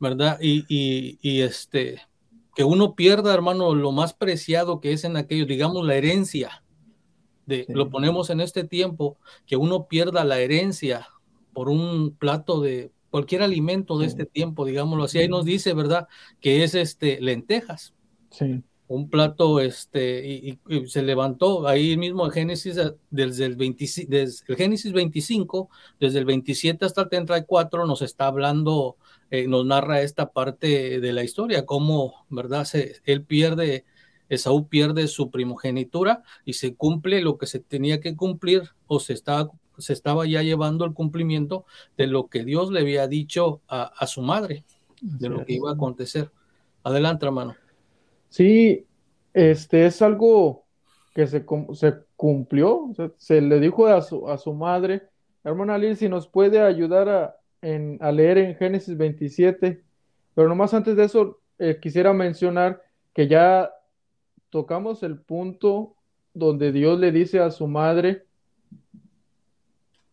¿verdad? 0.00 0.38
Y, 0.40 0.64
y, 0.68 1.18
y, 1.22 1.42
este, 1.42 2.02
que 2.54 2.64
uno 2.64 2.94
pierda, 2.94 3.32
hermano, 3.32 3.74
lo 3.74 3.92
más 3.92 4.12
preciado 4.12 4.80
que 4.80 4.92
es 4.92 5.04
en 5.04 5.16
aquello, 5.16 5.46
digamos, 5.46 5.86
la 5.86 5.94
herencia, 5.94 6.64
lo 7.46 7.90
ponemos 7.90 8.30
en 8.30 8.40
este 8.40 8.64
tiempo, 8.64 9.18
que 9.46 9.56
uno 9.56 9.86
pierda 9.86 10.24
la 10.24 10.38
herencia 10.38 11.08
por 11.52 11.68
un 11.68 12.16
plato 12.16 12.60
de 12.60 12.92
cualquier 13.10 13.42
alimento 13.42 13.98
de 13.98 14.06
este 14.06 14.24
tiempo, 14.24 14.64
digámoslo 14.64 15.04
así. 15.04 15.18
Ahí 15.18 15.28
nos 15.28 15.44
dice, 15.44 15.74
¿verdad? 15.74 16.08
Que 16.40 16.64
es 16.64 16.74
este 16.74 17.20
lentejas. 17.20 17.94
Sí. 18.30 18.62
Un 18.88 19.08
plato, 19.08 19.60
este, 19.60 20.26
y, 20.26 20.58
se 20.86 21.02
levantó 21.02 21.66
ahí 21.68 21.96
mismo 21.96 22.26
en 22.26 22.32
Génesis, 22.32 22.76
eh, 22.76 22.94
desde 23.10 23.46
el, 23.46 23.56
20, 23.56 23.86
desde 24.08 24.44
el 24.48 24.56
Génesis 24.56 24.92
25, 24.92 25.70
desde 26.00 26.18
el 26.18 26.24
27 26.24 26.84
hasta 26.84 27.02
el 27.02 27.08
34, 27.08 27.86
nos 27.86 28.02
está 28.02 28.26
hablando, 28.26 28.96
eh, 29.30 29.46
nos 29.46 29.64
narra 29.64 30.02
esta 30.02 30.30
parte 30.32 31.00
de 31.00 31.12
la 31.12 31.22
historia, 31.22 31.64
cómo, 31.64 32.26
¿verdad? 32.28 32.64
Se, 32.64 32.96
él 33.04 33.24
pierde 33.24 33.84
Esaú 34.34 34.66
pierde 34.66 35.08
su 35.08 35.30
primogenitura 35.30 36.22
y 36.46 36.54
se 36.54 36.74
cumple 36.74 37.20
lo 37.20 37.36
que 37.36 37.46
se 37.46 37.60
tenía 37.60 38.00
que 38.00 38.16
cumplir 38.16 38.62
o 38.86 38.98
se 38.98 39.12
estaba, 39.12 39.50
se 39.76 39.92
estaba 39.92 40.26
ya 40.26 40.42
llevando 40.42 40.86
el 40.86 40.94
cumplimiento 40.94 41.66
de 41.98 42.06
lo 42.06 42.28
que 42.28 42.42
Dios 42.42 42.70
le 42.70 42.80
había 42.80 43.06
dicho 43.08 43.60
a, 43.68 44.06
su 44.06 44.22
madre, 44.22 44.64
de 45.02 45.28
lo 45.28 45.44
que 45.44 45.52
iba 45.52 45.70
a 45.70 45.74
acontecer. 45.74 46.30
Adelante, 46.82 47.26
hermano. 47.26 47.54
Sí, 48.30 48.86
este 49.34 49.84
es 49.84 50.00
algo 50.00 50.64
que 51.14 51.26
se, 51.26 51.44
se 51.74 51.94
cumplió, 52.16 52.90
se 53.18 53.42
le 53.42 53.60
dijo 53.60 53.86
a 53.86 54.00
su, 54.00 54.30
a 54.30 54.38
su 54.38 54.54
madre, 54.54 55.02
hermana 55.44 55.76
Liz, 55.76 55.98
si 55.98 56.08
nos 56.08 56.26
puede 56.26 56.58
ayudar 56.58 57.08
a, 57.10 57.36
a 58.00 58.12
leer 58.12 58.38
en 58.38 58.56
Génesis 58.56 58.96
27, 58.96 59.84
pero 60.34 60.48
nomás 60.48 60.72
antes 60.72 60.96
de 60.96 61.04
eso 61.04 61.40
eh, 61.58 61.78
quisiera 61.78 62.14
mencionar 62.14 62.80
que 63.12 63.28
ya 63.28 63.70
tocamos 64.52 65.02
el 65.02 65.18
punto 65.18 65.96
donde 66.34 66.72
Dios 66.72 67.00
le 67.00 67.10
dice 67.10 67.40
a 67.40 67.50
su 67.50 67.66
madre 67.66 68.26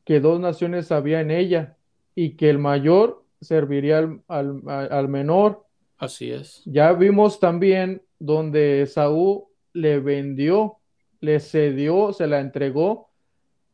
que 0.06 0.22
dos 0.22 0.40
naciones 0.40 0.94
había 0.94 1.20
en 1.20 1.30
ella 1.30 1.76
y 2.16 2.38
que 2.38 2.50
el 2.50 2.58
mayor 2.58 3.26
serviría 3.42 4.10
al, 4.30 5.08
menor. 5.10 5.66
Así 5.98 6.32
es. 6.32 6.64
Ya 6.66 6.94
vimos 6.94 7.42
también 7.42 8.02
donde 8.18 8.86
Saúl 8.88 9.44
le 9.74 10.00
vendió, 10.00 10.78
le 11.20 11.42
cedió, 11.42 12.14
se 12.14 12.26
la 12.26 12.40
entregó 12.40 13.10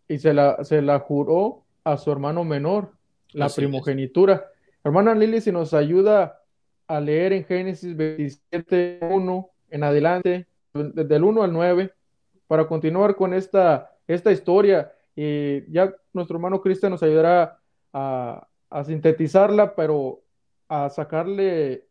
y 0.07 0.17
se 0.17 0.33
la, 0.33 0.63
se 0.63 0.81
la 0.81 0.99
juró 0.99 1.63
a 1.83 1.97
su 1.97 2.11
hermano 2.11 2.43
menor, 2.43 2.93
la 3.33 3.49
primogenitura. 3.49 4.47
Hermana 4.83 5.13
Lili, 5.13 5.41
si 5.41 5.51
nos 5.51 5.75
ayuda 5.75 6.41
a 6.87 6.99
leer 6.99 7.33
en 7.33 7.45
Génesis 7.45 7.95
27, 7.95 8.99
1 9.11 9.49
en 9.69 9.83
adelante, 9.83 10.47
desde 10.75 11.15
el 11.15 11.23
1 11.23 11.43
al 11.43 11.53
9, 11.53 11.93
para 12.47 12.67
continuar 12.67 13.15
con 13.15 13.33
esta, 13.33 13.97
esta 14.07 14.31
historia. 14.31 14.93
Y 15.15 15.71
ya 15.71 15.93
nuestro 16.13 16.37
hermano 16.37 16.61
Cristian 16.61 16.91
nos 16.91 17.03
ayudará 17.03 17.59
a, 17.93 18.47
sintetizarla, 18.85 19.73
pero 19.75 20.21
a 20.67 20.89
sacarle 20.89 21.87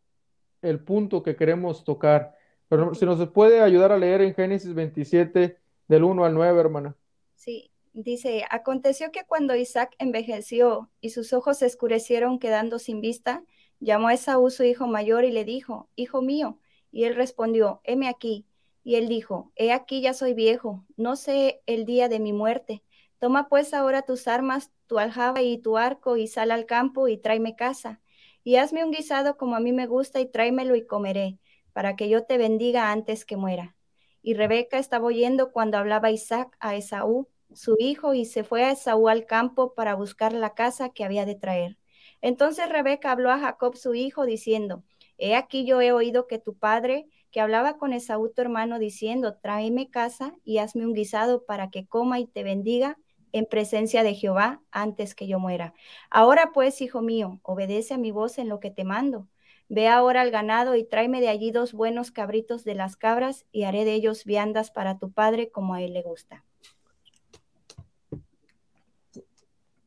el 0.61 0.79
punto 0.79 1.23
que 1.23 1.35
queremos 1.35 1.83
tocar. 1.83 2.35
Pero 2.67 2.93
si 2.93 3.05
nos 3.05 3.27
puede 3.29 3.61
ayudar 3.61 3.91
a 3.91 3.97
leer 3.97 4.21
en 4.21 4.35
Génesis 4.35 4.73
27, 4.73 5.57
del 5.87 6.03
1 6.03 6.25
al 6.25 6.33
9, 6.33 6.59
hermana. 6.59 6.95
Sí, 7.35 7.71
dice, 7.93 8.43
aconteció 8.49 9.11
que 9.11 9.23
cuando 9.25 9.55
Isaac 9.55 9.95
envejeció 9.97 10.89
y 11.01 11.09
sus 11.09 11.33
ojos 11.33 11.59
se 11.59 11.65
escurecieron 11.65 12.39
quedando 12.39 12.79
sin 12.79 13.01
vista, 13.01 13.43
llamó 13.79 14.07
a 14.09 14.13
Esaú 14.13 14.49
su 14.49 14.63
hijo 14.63 14.87
mayor 14.87 15.25
y 15.25 15.31
le 15.31 15.43
dijo, 15.43 15.89
Hijo 15.95 16.21
mío. 16.21 16.59
Y 16.91 17.03
él 17.03 17.15
respondió, 17.15 17.81
heme 17.83 18.07
aquí. 18.07 18.45
Y 18.85 18.97
él 18.97 19.07
dijo, 19.07 19.51
He 19.55 19.73
aquí 19.73 20.01
ya 20.01 20.13
soy 20.13 20.35
viejo, 20.35 20.85
no 20.95 21.15
sé 21.15 21.63
el 21.65 21.85
día 21.85 22.07
de 22.07 22.19
mi 22.19 22.33
muerte. 22.33 22.83
Toma 23.17 23.49
pues 23.49 23.73
ahora 23.73 24.03
tus 24.03 24.27
armas, 24.27 24.71
tu 24.85 24.99
aljaba 24.99 25.41
y 25.41 25.57
tu 25.57 25.77
arco, 25.77 26.17
y 26.17 26.27
sal 26.27 26.51
al 26.51 26.67
campo 26.67 27.07
y 27.07 27.17
tráeme 27.17 27.55
casa. 27.55 27.99
Y 28.43 28.57
hazme 28.57 28.85
un 28.85 28.91
guisado 28.91 29.37
como 29.37 29.55
a 29.55 29.59
mí 29.59 29.73
me 29.73 29.87
gusta 29.87 30.19
y 30.19 30.27
tráemelo 30.27 30.75
y 30.75 30.85
comeré, 30.85 31.39
para 31.73 31.95
que 31.95 32.09
yo 32.09 32.25
te 32.25 32.37
bendiga 32.37 32.91
antes 32.91 33.25
que 33.25 33.37
muera. 33.37 33.75
Y 34.21 34.35
Rebeca 34.35 34.77
estaba 34.77 35.07
oyendo 35.07 35.51
cuando 35.51 35.79
hablaba 35.79 36.11
Isaac 36.11 36.55
a 36.59 36.75
Esaú, 36.75 37.27
su 37.55 37.77
hijo, 37.79 38.13
y 38.13 38.25
se 38.25 38.43
fue 38.43 38.65
a 38.65 38.71
Esaú 38.71 39.09
al 39.09 39.25
campo 39.25 39.73
para 39.73 39.95
buscar 39.95 40.31
la 40.31 40.53
casa 40.53 40.89
que 40.89 41.03
había 41.03 41.25
de 41.25 41.33
traer. 41.33 41.79
Entonces 42.21 42.69
Rebeca 42.69 43.11
habló 43.11 43.31
a 43.31 43.39
Jacob 43.39 43.77
su 43.77 43.95
hijo, 43.95 44.27
diciendo, 44.27 44.83
He 45.17 45.33
aquí 45.35 45.65
yo 45.65 45.81
he 45.81 45.91
oído 45.91 46.27
que 46.27 46.37
tu 46.37 46.55
padre, 46.55 47.07
que 47.35 47.41
hablaba 47.41 47.77
con 47.77 47.91
Esaú 47.91 48.29
tu 48.29 48.41
hermano, 48.41 48.79
diciendo, 48.79 49.35
tráeme 49.35 49.89
casa 49.89 50.33
y 50.45 50.59
hazme 50.59 50.85
un 50.85 50.93
guisado 50.93 51.43
para 51.43 51.69
que 51.69 51.85
coma 51.85 52.17
y 52.17 52.27
te 52.27 52.43
bendiga 52.43 52.97
en 53.33 53.45
presencia 53.45 54.03
de 54.03 54.13
Jehová 54.13 54.61
antes 54.71 55.15
que 55.15 55.27
yo 55.27 55.37
muera. 55.37 55.73
Ahora 56.09 56.51
pues, 56.53 56.79
hijo 56.79 57.01
mío, 57.01 57.41
obedece 57.43 57.93
a 57.93 57.97
mi 57.97 58.11
voz 58.11 58.37
en 58.37 58.47
lo 58.47 58.61
que 58.61 58.71
te 58.71 58.85
mando. 58.85 59.27
Ve 59.67 59.89
ahora 59.89 60.21
al 60.21 60.31
ganado 60.31 60.75
y 60.75 60.85
tráeme 60.85 61.19
de 61.19 61.27
allí 61.27 61.51
dos 61.51 61.73
buenos 61.73 62.09
cabritos 62.09 62.63
de 62.63 62.75
las 62.75 62.95
cabras 62.95 63.45
y 63.51 63.63
haré 63.63 63.83
de 63.83 63.95
ellos 63.95 64.23
viandas 64.23 64.71
para 64.71 64.97
tu 64.97 65.11
padre 65.11 65.51
como 65.51 65.73
a 65.73 65.81
él 65.81 65.91
le 65.91 66.03
gusta. 66.03 66.45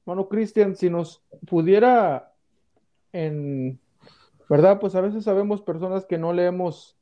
Bueno, 0.05 0.29
Cristian, 0.29 0.77
si 0.77 0.91
nos 0.91 1.23
pudiera 1.47 2.35
en, 3.15 3.81
¿verdad? 4.51 4.79
Pues 4.81 4.95
a 4.95 5.01
veces 5.01 5.25
sabemos 5.25 5.63
personas 5.63 6.05
que 6.05 6.19
no 6.19 6.35
leemos 6.35 6.98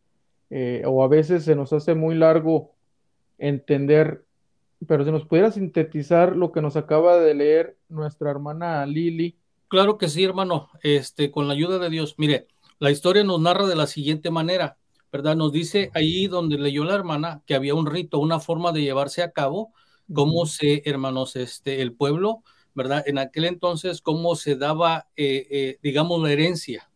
eh, 0.50 0.82
o 0.86 1.02
a 1.02 1.08
veces 1.08 1.44
se 1.44 1.56
nos 1.56 1.72
hace 1.72 1.94
muy 1.94 2.14
largo 2.14 2.74
entender 3.38 4.26
pero 4.86 5.04
si 5.04 5.10
nos 5.10 5.24
pudiera 5.26 5.50
sintetizar 5.50 6.36
lo 6.36 6.52
que 6.52 6.60
nos 6.60 6.76
acaba 6.76 7.18
de 7.18 7.34
leer 7.34 7.78
nuestra 7.88 8.30
hermana 8.30 8.84
Lili. 8.84 9.38
Claro 9.68 9.96
que 9.96 10.08
sí, 10.08 10.22
hermano, 10.22 10.68
este, 10.82 11.30
con 11.30 11.48
la 11.48 11.54
ayuda 11.54 11.78
de 11.78 11.90
Dios. 11.90 12.14
Mire, 12.18 12.46
la 12.78 12.90
historia 12.90 13.24
nos 13.24 13.40
narra 13.40 13.66
de 13.66 13.74
la 13.74 13.86
siguiente 13.86 14.30
manera, 14.30 14.76
¿verdad? 15.10 15.34
Nos 15.34 15.52
dice 15.52 15.90
ahí 15.94 16.26
donde 16.26 16.58
leyó 16.58 16.84
la 16.84 16.94
hermana 16.94 17.42
que 17.46 17.54
había 17.54 17.74
un 17.74 17.86
rito, 17.86 18.18
una 18.18 18.38
forma 18.38 18.72
de 18.72 18.82
llevarse 18.82 19.22
a 19.22 19.32
cabo, 19.32 19.72
cómo 20.12 20.46
se, 20.46 20.82
hermanos, 20.84 21.36
este, 21.36 21.80
el 21.80 21.94
pueblo, 21.94 22.42
¿verdad? 22.74 23.02
En 23.06 23.18
aquel 23.18 23.46
entonces, 23.46 24.02
cómo 24.02 24.36
se 24.36 24.56
daba, 24.56 25.08
eh, 25.16 25.46
eh, 25.50 25.78
digamos, 25.82 26.22
la 26.22 26.32
herencia, 26.32 26.90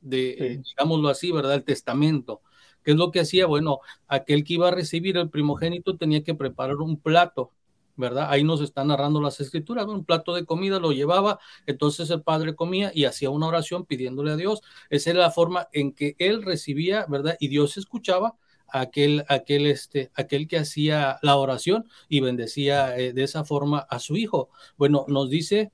de, 0.00 0.60
digámoslo 0.64 1.08
así, 1.08 1.32
¿verdad? 1.32 1.54
El 1.54 1.64
testamento. 1.64 2.42
¿Qué 2.82 2.92
es 2.92 2.96
lo 2.96 3.10
que 3.10 3.20
hacía? 3.20 3.46
Bueno, 3.46 3.80
aquel 4.08 4.44
que 4.44 4.54
iba 4.54 4.68
a 4.68 4.72
recibir 4.72 5.16
el 5.16 5.30
primogénito 5.30 5.96
tenía 5.96 6.22
que 6.22 6.34
preparar 6.34 6.76
un 6.76 6.96
plato, 6.98 7.50
¿verdad? 7.96 8.28
Ahí 8.30 8.44
nos 8.44 8.60
están 8.60 8.88
narrando 8.88 9.20
las 9.20 9.40
escrituras, 9.40 9.86
un 9.86 10.04
plato 10.04 10.34
de 10.34 10.44
comida 10.44 10.80
lo 10.80 10.92
llevaba, 10.92 11.38
entonces 11.66 12.10
el 12.10 12.22
padre 12.22 12.54
comía 12.54 12.90
y 12.94 13.04
hacía 13.04 13.30
una 13.30 13.46
oración 13.46 13.84
pidiéndole 13.86 14.32
a 14.32 14.36
Dios. 14.36 14.62
Esa 14.90 15.10
era 15.10 15.20
la 15.20 15.30
forma 15.30 15.68
en 15.72 15.92
que 15.92 16.16
él 16.18 16.42
recibía, 16.42 17.06
¿verdad? 17.08 17.36
Y 17.38 17.48
Dios 17.48 17.76
escuchaba 17.76 18.36
aquel, 18.72 19.24
aquel, 19.28 19.66
este, 19.66 20.10
aquel 20.14 20.48
que 20.48 20.58
hacía 20.58 21.18
la 21.22 21.36
oración 21.36 21.86
y 22.08 22.20
bendecía 22.20 22.96
eh, 22.96 23.12
de 23.12 23.22
esa 23.22 23.44
forma 23.44 23.80
a 23.80 23.98
su 23.98 24.16
hijo. 24.16 24.48
Bueno, 24.76 25.04
nos 25.08 25.28
dice, 25.30 25.70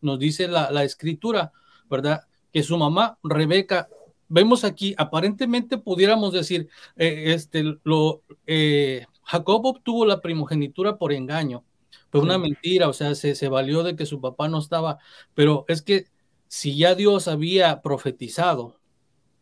nos 0.00 0.18
dice 0.18 0.48
la, 0.48 0.70
la 0.70 0.84
escritura, 0.84 1.52
¿verdad? 1.90 2.22
Que 2.52 2.62
su 2.62 2.78
mamá, 2.78 3.18
Rebeca, 3.24 3.88
vemos 4.34 4.64
aquí, 4.64 4.96
aparentemente 4.98 5.78
pudiéramos 5.78 6.32
decir, 6.32 6.68
eh, 6.96 7.32
este, 7.34 7.62
lo, 7.84 8.24
eh, 8.48 9.06
Jacob 9.22 9.64
obtuvo 9.64 10.04
la 10.04 10.20
primogenitura 10.20 10.98
por 10.98 11.12
engaño, 11.12 11.64
fue 12.10 12.20
una 12.20 12.36
mentira, 12.36 12.88
o 12.88 12.92
sea, 12.92 13.14
se, 13.14 13.36
se 13.36 13.48
valió 13.48 13.84
de 13.84 13.94
que 13.94 14.06
su 14.06 14.20
papá 14.20 14.48
no 14.48 14.58
estaba, 14.58 14.98
pero 15.34 15.64
es 15.68 15.82
que 15.82 16.06
si 16.48 16.76
ya 16.76 16.96
Dios 16.96 17.28
había 17.28 17.80
profetizado 17.80 18.80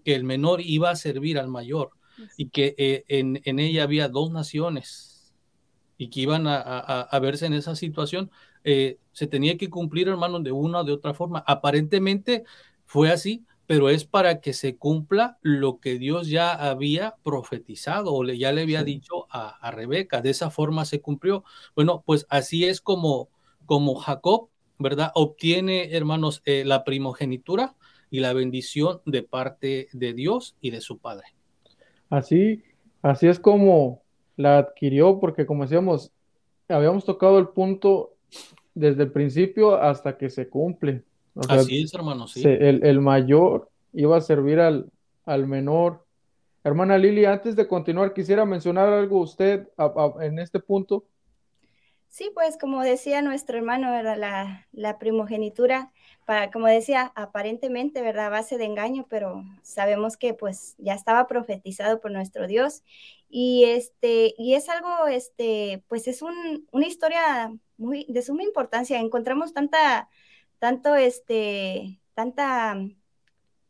que 0.05 0.15
el 0.15 0.25
menor 0.25 0.61
iba 0.61 0.91
a 0.91 0.97
servir 0.97 1.39
al 1.39 1.49
mayor 1.49 1.91
y 2.37 2.51
que 2.51 2.75
eh, 2.77 3.05
en, 3.09 3.41
en, 3.45 3.61
ella 3.61 3.85
había 3.85 4.09
dos 4.09 4.31
naciones 4.31 5.35
y 5.97 6.09
que 6.09 6.21
iban 6.21 6.47
a, 6.47 6.57
a, 6.61 7.01
a 7.01 7.19
verse 7.19 7.47
en 7.47 7.55
esa 7.55 7.77
situación, 7.77 8.31
se 8.65 9.27
tenía 9.27 9.57
que 9.57 9.69
cumplir, 9.71 10.09
hermano, 10.09 10.39
de 10.41 10.53
una 10.53 10.81
o 10.81 10.85
de 10.85 10.93
otra 10.93 11.15
forma. 11.15 11.43
Aparentemente 11.47 12.45
fue 12.85 13.11
así, 13.11 13.45
pero 13.73 13.89
es 13.89 14.05
para 14.05 14.43
que 14.43 14.53
se 14.53 14.77
cumpla 14.77 15.39
lo 15.41 15.81
que 15.81 15.99
Dios 15.99 16.29
ya 16.29 16.53
había 16.53 17.15
profetizado 17.23 18.13
o 18.13 18.23
le, 18.23 18.37
ya 18.37 18.53
le 18.53 18.61
había 18.61 18.85
dicho 18.85 19.27
a, 19.31 19.71
Rebeca. 19.71 20.21
De 20.21 20.29
esa 20.29 20.51
forma 20.51 20.85
se 20.85 21.01
cumplió. 21.01 21.43
Bueno, 21.75 22.03
pues 22.05 22.27
así 22.29 22.67
es 22.67 22.83
como, 22.83 23.31
como 23.65 23.95
Jacob, 23.95 24.51
¿verdad? 24.79 25.11
Obtiene, 25.15 25.97
hermanos, 25.97 26.43
eh, 26.45 26.65
la 26.67 26.85
primogenitura 26.85 27.75
y 28.11 28.21
la 28.21 28.35
bendición 28.35 29.01
de 29.07 29.23
parte 29.23 29.89
de 29.95 30.13
Dios 30.13 30.55
y 30.61 30.69
de 30.69 30.83
su 30.83 30.99
padre. 30.99 31.29
Así, 32.11 32.65
así 33.01 33.27
es 33.27 33.41
como 33.41 34.03
la 34.37 34.59
adquirió, 34.59 35.19
porque 35.19 35.47
como 35.47 35.63
decíamos, 35.63 36.13
habíamos 36.69 37.07
tocado 37.07 37.39
el 37.39 37.49
punto 37.49 38.17
desde 38.75 39.05
el 39.05 39.13
principio 39.13 39.77
hasta 39.77 40.19
que 40.19 40.29
se 40.29 40.51
cumple. 40.51 41.05
Así 41.49 41.83
es, 41.83 41.95
hermano, 41.95 42.29
sí. 42.29 42.43
El, 42.45 43.01
mayor 43.01 43.71
iba 43.93 44.17
a 44.17 44.21
servir 44.21 44.61
al, 44.61 44.91
al, 45.25 45.47
menor. 45.47 46.05
Hermana 46.65 46.99
Lili, 46.99 47.25
antes 47.25 47.57
de 47.57 47.67
continuar, 47.67 48.13
quisiera 48.13 48.45
mencionar 48.45 48.89
algo 48.93 49.21
usted 49.21 49.69
en 50.21 50.39
este 50.39 50.61
punto. 50.61 51.05
Sí, 52.13 52.31
pues 52.35 52.59
como 52.59 52.83
decía 52.83 53.23
nuestro 53.23 53.57
hermano, 53.57 53.91
¿verdad? 53.91 54.19
La, 54.19 54.69
la, 54.73 54.99
primogenitura, 54.99 55.93
para, 56.27 56.51
como 56.51 56.67
decía, 56.67 57.11
aparentemente, 57.15 58.03
¿verdad? 58.03 58.27
A 58.27 58.29
base 58.29 58.59
de 58.59 58.67
engaño, 58.67 59.07
pero 59.09 59.43
sabemos 59.63 60.19
que 60.19 60.35
pues 60.35 60.75
ya 60.77 60.93
estaba 60.93 61.27
profetizado 61.27 62.01
por 62.03 62.11
nuestro 62.11 62.47
Dios. 62.47 62.83
Y 63.31 63.65
este, 63.65 64.35
y 64.37 64.53
es 64.53 64.69
algo, 64.69 65.07
este, 65.09 65.83
pues 65.89 66.07
es 66.07 66.21
un, 66.21 66.69
una 66.71 66.87
historia 66.87 67.51
muy, 67.79 68.05
de 68.11 68.21
suma 68.21 68.43
importancia. 68.43 69.01
Encontramos 69.01 69.55
tanta, 69.55 70.11
tanto 70.63 70.95
este, 70.95 72.01
tanta, 72.15 72.77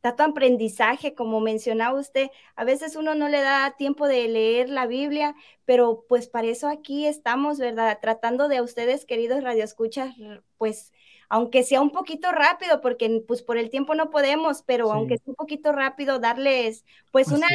tanto 0.03 0.25
aprendizaje, 0.25 1.15
como 1.15 1.41
mencionaba 1.41 1.99
usted, 1.99 2.29
a 2.55 2.65
veces 2.65 2.97
uno 2.97 3.15
no 3.15 3.31
le 3.31 3.41
da 3.41 3.77
tiempo 3.79 4.07
de 4.07 4.29
leer 4.29 4.69
la 4.69 4.87
Biblia, 4.87 5.35
pero 5.65 6.05
pues 6.07 6.29
para 6.29 6.49
eso 6.49 6.69
aquí 6.69 7.07
estamos, 7.07 7.59
¿verdad? 7.59 7.99
Tratando 8.03 8.47
de 8.49 8.59
a 8.59 8.63
ustedes, 8.63 9.07
queridos 9.07 9.43
radioescuchas, 9.43 10.15
pues 10.59 10.93
aunque 11.31 11.63
sea 11.63 11.81
un 11.81 11.93
poquito 11.93 12.31
rápido, 12.31 12.83
porque 12.83 13.25
pues 13.27 13.41
por 13.41 13.57
el 13.57 13.71
tiempo 13.71 13.95
no 13.95 14.11
podemos, 14.11 14.63
pero 14.63 14.93
aunque 14.93 15.17
sea 15.17 15.31
un 15.31 15.35
poquito 15.35 15.73
rápido, 15.73 16.19
darles 16.19 16.85
pues 17.11 17.29
una, 17.29 17.49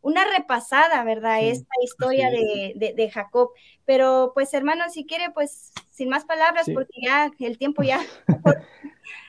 una 0.00 0.24
repasada, 0.36 1.02
¿verdad? 1.04 1.40
Esta 1.42 1.74
historia 1.82 2.30
de, 2.30 2.94
de, 2.94 3.10
Jacob. 3.10 3.50
Pero 3.84 4.32
pues 4.34 4.54
hermano, 4.54 4.84
si 4.90 5.06
quiere, 5.06 5.30
pues 5.34 5.72
sin 5.90 6.08
más 6.08 6.24
palabras, 6.24 6.66
porque 6.72 7.00
ya 7.04 7.30
el 7.38 7.58
tiempo 7.58 7.82
ya... 7.82 8.00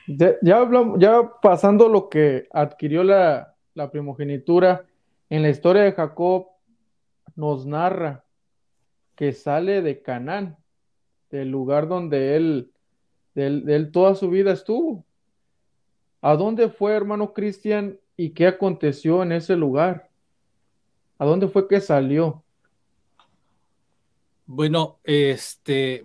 ya, 0.06 0.56
hablamos, 0.56 0.98
ya 1.00 1.22
pasando 1.42 1.88
lo 1.88 2.08
que 2.08 2.46
adquirió 2.52 3.02
la, 3.02 3.54
la 3.74 3.90
primogenitura, 3.90 4.84
en 5.28 5.42
la 5.42 5.48
historia 5.48 5.82
de 5.82 5.92
Jacob 5.92 6.48
nos 7.36 7.66
narra 7.66 8.24
que 9.14 9.32
sale 9.32 9.82
de 9.82 10.02
Canaán, 10.02 10.56
del 11.30 11.50
lugar 11.50 11.88
donde 11.88 12.36
él, 12.36 12.72
del, 13.34 13.68
él 13.68 13.92
toda 13.92 14.14
su 14.14 14.30
vida 14.30 14.52
estuvo. 14.52 15.04
¿A 16.20 16.36
dónde 16.36 16.68
fue, 16.68 16.92
hermano 16.94 17.32
Cristian, 17.32 17.98
y 18.16 18.30
qué 18.30 18.46
aconteció 18.46 19.22
en 19.22 19.32
ese 19.32 19.56
lugar? 19.56 20.09
¿A 21.20 21.26
dónde 21.26 21.48
fue 21.48 21.68
que 21.68 21.82
salió? 21.82 22.42
Bueno, 24.46 25.00
este, 25.04 26.02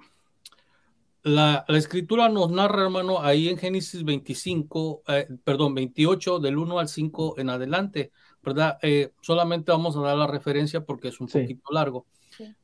la, 1.24 1.64
escritura 1.70 2.28
nos 2.28 2.52
narra, 2.52 2.84
hermano, 2.84 3.22
ahí 3.22 3.48
en 3.48 3.58
Génesis 3.58 4.04
25, 4.04 5.04
eh, 5.08 5.28
perdón, 5.42 5.74
28, 5.74 6.40
del 6.40 6.58
1 6.58 6.80
al 6.80 6.90
5 6.90 7.40
en 7.40 7.50
adelante, 7.50 8.12
¿verdad? 8.44 8.78
Eh, 8.82 9.14
solamente 9.22 9.72
vamos 9.72 9.96
a 9.96 10.02
dar 10.02 10.18
la 10.18 10.28
referencia 10.28 10.84
porque 10.84 11.08
es 11.08 11.22
un 11.22 11.28
poquito 11.30 11.72
largo. 11.72 12.06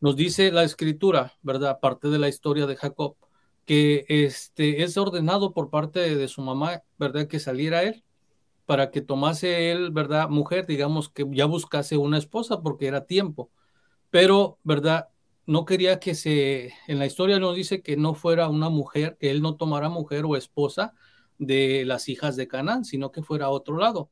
Nos 0.01 0.17
dice 0.17 0.51
la 0.51 0.65
escritura, 0.65 1.31
¿verdad? 1.43 1.79
Parte 1.79 2.09
de 2.09 2.19
la 2.19 2.27
historia 2.27 2.65
de 2.65 2.75
Jacob, 2.75 3.15
que 3.65 4.03
este, 4.09 4.83
es 4.83 4.97
ordenado 4.97 5.53
por 5.53 5.69
parte 5.69 6.17
de 6.17 6.27
su 6.27 6.41
mamá, 6.41 6.83
¿verdad? 6.97 7.27
Que 7.27 7.39
saliera 7.39 7.83
él 7.83 8.03
para 8.65 8.91
que 8.91 9.01
tomase 9.01 9.71
él, 9.71 9.91
¿verdad? 9.91 10.29
Mujer, 10.29 10.65
digamos 10.65 11.09
que 11.09 11.25
ya 11.31 11.45
buscase 11.45 11.97
una 11.97 12.17
esposa 12.17 12.61
porque 12.61 12.87
era 12.87 13.05
tiempo. 13.05 13.51
Pero, 14.09 14.59
¿verdad? 14.63 15.09
No 15.45 15.65
quería 15.65 15.99
que 15.99 16.15
se, 16.15 16.73
en 16.87 16.99
la 16.99 17.05
historia 17.05 17.39
nos 17.39 17.55
dice 17.55 17.81
que 17.81 17.97
no 17.97 18.13
fuera 18.13 18.47
una 18.49 18.69
mujer, 18.69 19.17
que 19.19 19.31
él 19.31 19.41
no 19.41 19.55
tomara 19.55 19.89
mujer 19.89 20.25
o 20.25 20.35
esposa 20.35 20.93
de 21.37 21.85
las 21.85 22.07
hijas 22.09 22.35
de 22.35 22.47
Canaán, 22.47 22.85
sino 22.85 23.11
que 23.11 23.23
fuera 23.23 23.45
a 23.45 23.49
otro 23.49 23.77
lado. 23.77 24.09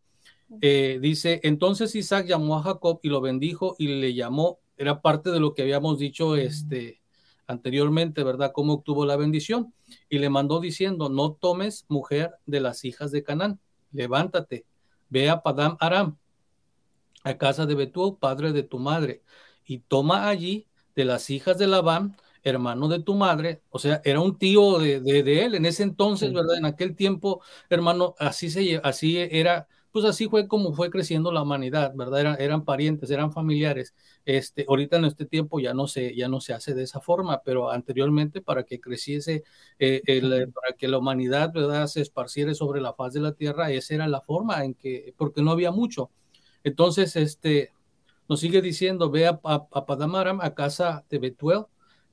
Eh, 0.62 0.97
dice, 1.02 1.39
entonces 1.43 1.95
Isaac 1.95 2.26
llamó 2.26 2.58
a 2.58 2.64
Jacob 2.64 3.00
y 3.04 3.10
lo 3.10 3.22
bendijo 3.22 3.76
y 3.78 3.88
le 3.88 4.14
llamó, 4.16 4.60
era 4.78 5.02
parte 5.02 5.30
de 5.30 5.39
lo 5.39 5.54
que 5.54 5.62
habíamos 5.62 6.00
dicho 6.00 6.36
este, 6.36 7.02
anteriormente, 7.45 8.24
¿verdad? 8.24 8.52
Cómo 8.54 8.74
obtuvo 8.74 9.06
la 9.06 9.16
bendición. 9.16 9.74
Y 10.10 10.20
le 10.20 10.30
mandó 10.30 10.60
diciendo, 10.60 11.10
no 11.10 11.34
tomes 11.34 11.86
mujer 11.88 12.32
de 12.45 12.62
las 12.62 12.86
hijas 12.86 13.12
de 13.12 13.24
Canaán, 13.24 13.60
levántate, 13.91 14.65
ve 15.09 15.29
a 15.29 15.41
Padam 15.41 15.77
Aram, 15.79 16.17
a 17.23 17.37
casa 17.37 17.65
de 17.65 17.75
Betuel, 17.75 18.15
padre 18.19 18.51
de 18.51 18.63
tu 18.63 18.79
madre, 18.79 19.23
y 19.65 19.79
toma 19.79 20.27
allí 20.29 20.67
de 20.95 21.05
las 21.05 21.29
hijas 21.29 21.57
de 21.57 21.67
Labán, 21.67 22.15
hermano 22.43 22.87
de 22.87 22.99
tu 23.01 23.15
madre, 23.15 23.61
o 23.69 23.79
sea, 23.79 24.01
era 24.05 24.21
un 24.21 24.37
tío 24.37 24.79
de, 24.79 25.01
de, 25.01 25.45
él 25.45 25.55
en 25.55 25.65
ese 25.65 25.83
entonces, 25.83 26.33
¿verdad? 26.33 26.57
En 26.57 26.65
aquel 26.65 26.95
tiempo, 26.95 27.41
hermano, 27.69 28.15
así 28.17 28.49
se 28.49 28.79
así 28.83 29.17
era 29.17 29.67
pues 29.91 30.05
así 30.05 30.27
fue 30.27 30.47
como 30.47 30.73
fue 30.73 30.89
creciendo 30.89 31.31
la 31.31 31.41
humanidad, 31.41 31.93
¿verdad? 31.95 32.39
Eran, 32.39 32.63
parientes, 32.63 33.09
eran 33.09 33.31
familiares. 33.31 33.95
Este, 34.25 34.65
ahorita 34.67 34.97
en 34.97 35.05
este 35.05 35.25
tiempo 35.25 35.59
ya 35.59 35.73
no 35.73 35.87
se, 35.87 36.15
ya 36.15 36.27
no 36.27 36.41
se 36.41 36.53
hace 36.53 36.73
de 36.75 36.83
esa 36.83 37.01
forma, 37.01 37.41
pero 37.43 37.71
anteriormente 37.71 38.41
para 38.41 38.63
que 38.63 38.79
creciese, 38.79 39.43
eh, 39.79 40.01
para 40.53 40.75
que 40.77 40.87
la 40.87 40.99
humanidad, 40.99 41.51
¿verdad? 41.53 41.87
Se 41.87 42.01
esparciera 42.01 42.53
sobre 42.53 42.81
la 42.81 42.93
faz 42.93 43.13
de 43.13 43.21
la 43.21 43.33
tierra, 43.33 43.71
esa 43.71 43.95
era 43.95 44.07
la 44.07 44.21
forma 44.21 44.63
en 44.63 44.75
que, 44.75 45.13
porque 45.17 45.41
no 45.41 45.51
había 45.51 45.71
mucho. 45.71 46.11
Entonces, 46.63 47.15
este, 47.15 47.71
nos 48.27 48.41
sigue 48.41 48.61
diciendo, 48.61 49.09
ve 49.09 49.27
a, 49.27 49.39
a, 49.43 49.85
Padamaram, 49.85 50.39
a 50.41 50.53
casa 50.53 51.05
de 51.09 51.17
Betuel, 51.19 51.65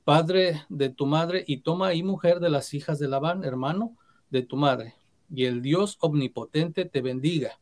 padre 0.04 0.62
de 0.70 0.88
tu 0.88 1.04
madre, 1.06 1.44
y 1.46 1.58
toma 1.58 1.88
ahí 1.88 2.02
mujer 2.02 2.40
de 2.40 2.48
las 2.50 2.72
hijas 2.74 2.98
de 2.98 3.08
Labán, 3.08 3.44
hermano 3.44 3.96
de 4.30 4.42
tu 4.42 4.56
madre, 4.56 4.94
y 5.30 5.44
el 5.44 5.62
Dios 5.62 5.98
omnipotente 6.00 6.84
te 6.86 7.02
bendiga 7.02 7.58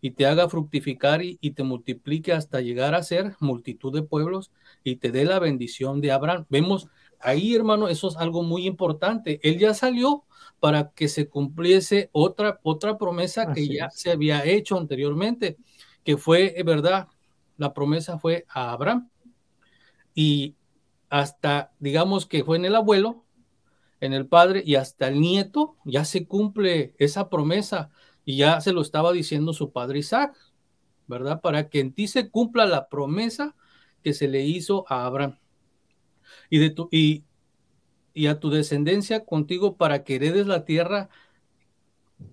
y 0.00 0.12
te 0.12 0.26
haga 0.26 0.48
fructificar 0.48 1.22
y, 1.22 1.36
te 1.36 1.62
multiplique 1.62 2.32
hasta 2.32 2.60
llegar 2.60 2.94
a 2.94 3.02
ser 3.02 3.34
multitud 3.40 3.92
de 3.92 4.02
pueblos 4.02 4.52
y 4.84 4.96
te 4.96 5.10
dé 5.10 5.24
la 5.24 5.38
bendición 5.38 6.00
de 6.00 6.12
Abraham. 6.12 6.46
Vemos 6.48 6.88
ahí, 7.20 7.54
hermano, 7.54 7.88
eso 7.88 8.08
es 8.08 8.16
algo 8.16 8.42
muy 8.42 8.66
importante. 8.66 9.40
Él 9.42 9.58
ya 9.58 9.74
salió 9.74 10.24
para 10.60 10.90
que 10.90 11.08
se 11.08 11.28
cumpliese 11.28 12.10
otra, 12.12 12.60
otra 12.62 12.96
promesa 12.96 13.52
que 13.52 13.66
ya 13.68 13.90
se 13.90 14.10
había 14.10 14.44
hecho 14.44 14.78
anteriormente, 14.78 15.56
que 16.04 16.16
fue, 16.16 16.54
¿verdad? 16.64 17.08
La 17.56 17.74
promesa 17.74 18.18
fue 18.18 18.46
a 18.48 18.70
Abraham. 18.72 19.10
Y 20.14 20.54
hasta, 21.10 21.72
digamos 21.80 22.26
que 22.26 22.44
fue 22.44 22.56
en 22.56 22.66
el 22.66 22.76
abuelo, 22.76 23.24
en 24.00 24.12
el 24.12 24.26
padre 24.26 24.62
y 24.64 24.76
hasta 24.76 25.08
el 25.08 25.20
nieto, 25.20 25.76
ya 25.84 26.04
se 26.04 26.26
cumple 26.26 26.94
esa 26.98 27.28
promesa 27.28 27.90
y 28.28 28.36
ya 28.36 28.60
se 28.60 28.74
lo 28.74 28.82
estaba 28.82 29.10
diciendo 29.12 29.54
su 29.54 29.72
padre 29.72 30.00
Isaac, 30.00 30.36
¿verdad? 31.06 31.40
Para 31.40 31.70
que 31.70 31.80
en 31.80 31.94
ti 31.94 32.08
se 32.08 32.28
cumpla 32.28 32.66
la 32.66 32.90
promesa 32.90 33.56
que 34.02 34.12
se 34.12 34.28
le 34.28 34.44
hizo 34.44 34.84
a 34.86 35.06
Abraham. 35.06 35.38
Y, 36.50 36.58
de 36.58 36.68
tu, 36.68 36.90
y, 36.92 37.24
y 38.12 38.26
a 38.26 38.38
tu 38.38 38.50
descendencia 38.50 39.24
contigo 39.24 39.78
para 39.78 40.04
que 40.04 40.16
heredes 40.16 40.46
la 40.46 40.66
tierra 40.66 41.08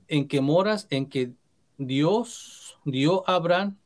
en 0.09 0.27
que 0.27 0.41
moras, 0.41 0.85
en 0.89 1.07
que 1.07 1.31
Dios 1.77 2.77
dio 2.83 3.23
a 3.29 3.35
Abraham 3.35 3.77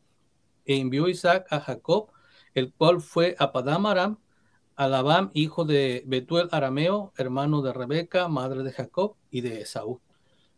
e 0.66 0.80
envió 0.80 1.10
Isaac 1.10 1.46
a 1.52 1.60
Jacob, 1.60 2.10
el 2.56 2.74
cual 2.74 3.02
fue 3.02 3.36
a 3.38 3.52
Padam 3.52 3.86
Aram, 3.86 4.18
a 4.76 4.88
Labán, 4.88 5.30
hijo 5.36 5.64
de 5.64 6.02
Betuel 6.08 6.50
Arameo, 6.54 7.14
hermano 7.18 7.62
de 7.62 7.72
Rebeca, 7.72 8.28
madre 8.30 8.64
de 8.64 8.72
Jacob 8.72 9.16
y 9.30 9.42
de 9.42 9.62
Esaú. 9.62 10.02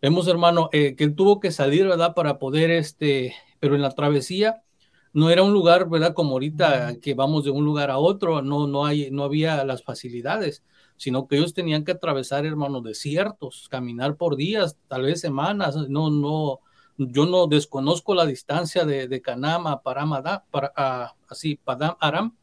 Vemos, 0.01 0.27
hermano, 0.27 0.69
eh, 0.71 0.95
que 0.95 1.03
él 1.03 1.15
tuvo 1.15 1.39
que 1.39 1.51
salir, 1.51 1.85
¿verdad? 1.85 2.15
Para 2.15 2.39
poder, 2.39 2.71
este, 2.71 3.35
pero 3.59 3.75
en 3.75 3.83
la 3.83 3.91
travesía 3.91 4.63
no 5.13 5.29
era 5.29 5.43
un 5.43 5.53
lugar, 5.53 5.89
¿verdad? 5.89 6.15
Como 6.15 6.31
ahorita 6.31 6.95
que 6.99 7.13
vamos 7.13 7.43
de 7.43 7.51
un 7.51 7.63
lugar 7.65 7.91
a 7.91 7.99
otro, 7.99 8.41
no, 8.41 8.65
no, 8.65 8.85
hay, 8.85 9.11
no 9.11 9.23
había 9.23 9.63
las 9.63 9.83
facilidades, 9.83 10.63
sino 10.97 11.27
que 11.27 11.37
ellos 11.37 11.53
tenían 11.53 11.83
que 11.83 11.91
atravesar, 11.91 12.47
hermano, 12.47 12.81
desiertos, 12.81 13.67
caminar 13.69 14.15
por 14.15 14.37
días, 14.37 14.75
tal 14.87 15.03
vez 15.03 15.21
semanas, 15.21 15.75
no, 15.89 16.09
no, 16.09 16.61
yo 16.97 17.27
no 17.27 17.45
desconozco 17.45 18.15
la 18.15 18.25
distancia 18.25 18.85
de, 18.85 19.07
de 19.07 19.21
Canam 19.21 19.67
a 19.67 19.83
Paramada, 19.83 20.45
para, 20.49 21.13
así, 21.29 21.59
Padam 21.63 21.95
Aram, 21.99 22.35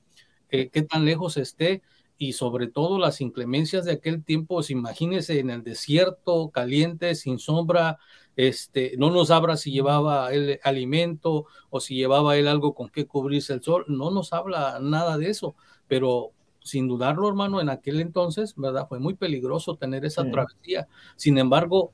eh, 0.51 0.71
qué 0.71 0.83
tan 0.83 1.05
lejos 1.05 1.37
esté, 1.37 1.83
y 2.19 2.33
sobre 2.33 2.67
todo 2.67 2.99
las 2.99 3.21
inclemencias 3.21 3.85
de 3.85 3.93
aquel 3.93 4.25
tiempo, 4.25 4.57
pues 4.57 4.71
imagínese 4.71 5.39
en 5.39 5.51
el 5.51 5.63
desierto, 5.63 6.51
caliente, 6.51 7.15
sin 7.15 7.39
sombra, 7.39 7.99
este, 8.35 8.95
no 8.99 9.11
nos 9.11 9.31
habla 9.31 9.57
si 9.57 9.71
llevaba 9.71 10.33
el 10.33 10.59
alimento 10.65 11.47
o 11.71 11.81
si 11.81 11.95
llevaba 11.95 12.37
él 12.37 12.49
algo 12.49 12.75
con 12.75 12.89
que 12.89 13.07
cubrirse 13.07 13.53
el 13.53 13.63
sol, 13.63 13.85
no 13.87 14.11
nos 14.11 14.33
habla 14.33 14.79
nada 14.81 15.17
de 15.17 15.31
eso, 15.31 15.55
pero 15.87 16.33
sin 16.61 16.89
dudarlo, 16.89 17.29
hermano, 17.29 17.61
en 17.61 17.71
aquel 17.71 18.01
entonces, 18.01 18.55
¿verdad? 18.57 18.89
Fue 18.89 18.99
muy 18.99 19.15
peligroso 19.15 19.77
tener 19.77 20.05
esa 20.05 20.29
travesía. 20.31 20.87
Sin 21.17 21.39
embargo, 21.39 21.93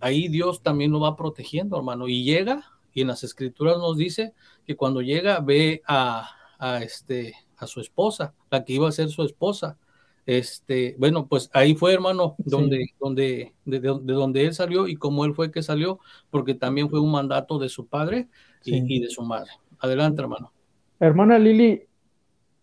ahí 0.00 0.28
Dios 0.28 0.62
también 0.62 0.92
lo 0.92 1.00
va 1.00 1.16
protegiendo, 1.16 1.76
hermano, 1.76 2.08
y 2.08 2.24
llega, 2.24 2.64
y 2.92 3.02
en 3.02 3.08
las 3.08 3.24
escrituras 3.24 3.78
nos 3.78 3.96
dice 3.96 4.34
que 4.64 4.76
cuando 4.76 5.02
llega 5.02 5.40
ve 5.40 5.82
a, 5.86 6.30
a 6.58 6.82
este, 6.82 7.34
a 7.58 7.66
su 7.66 7.80
esposa, 7.80 8.34
la 8.50 8.64
que 8.64 8.74
iba 8.74 8.88
a 8.88 8.92
ser 8.92 9.08
su 9.08 9.22
esposa. 9.22 9.78
Este, 10.26 10.96
bueno, 10.98 11.26
pues 11.26 11.50
ahí 11.52 11.74
fue, 11.74 11.92
hermano, 11.92 12.34
donde, 12.38 12.94
donde, 12.98 13.52
de, 13.64 13.78
donde 13.80 14.46
él 14.46 14.54
salió 14.54 14.88
y 14.88 14.96
cómo 14.96 15.24
él 15.24 15.34
fue 15.34 15.50
que 15.50 15.62
salió, 15.62 16.00
porque 16.30 16.54
también 16.54 16.88
fue 16.88 17.00
un 17.00 17.12
mandato 17.12 17.58
de 17.58 17.68
su 17.68 17.86
padre 17.86 18.28
y, 18.64 19.00
de 19.00 19.08
su 19.08 19.22
madre. 19.22 19.50
Adelante, 19.78 20.22
hermano. 20.22 20.50
Hermana 20.98 21.38
Lili, 21.38 21.82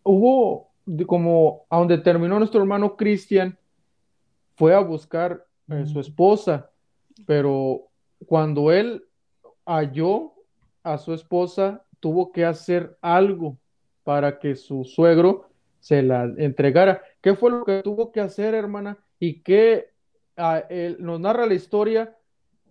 hubo 0.04 0.72
como 1.06 1.66
a 1.70 1.78
donde 1.78 2.00
terminó 2.00 2.39
nuestro 2.39 2.62
hermano 2.62 2.98
Cristian, 2.98 3.58
fue 4.56 4.74
a 4.74 4.80
buscar 4.80 5.46
a 5.70 5.86
su 5.86 6.00
esposa, 6.00 6.72
pero 7.28 7.88
cuando 8.26 8.72
él 8.72 9.06
halló 9.66 10.34
a 10.84 10.98
su 10.98 11.14
esposa, 11.14 11.86
tuvo 12.00 12.32
que 12.32 12.44
hacer 12.44 12.98
algo 13.02 13.58
para 14.12 14.39
que 14.39 14.55
su 14.55 14.84
suegro 14.84 15.49
se 15.80 16.01
la 16.01 16.26
entregara. 16.38 17.01
¿Qué 17.22 17.34
fue 17.34 17.49
lo 17.49 17.64
que 17.64 17.82
tuvo 17.82 18.12
que 18.12 18.20
hacer, 18.20 18.53
hermana? 18.53 18.97
Y 19.20 19.41
que 19.41 19.89
ah, 20.36 20.66
nos 20.99 21.22
narra 21.22 21.45
la 21.45 21.53
historia 21.53 22.18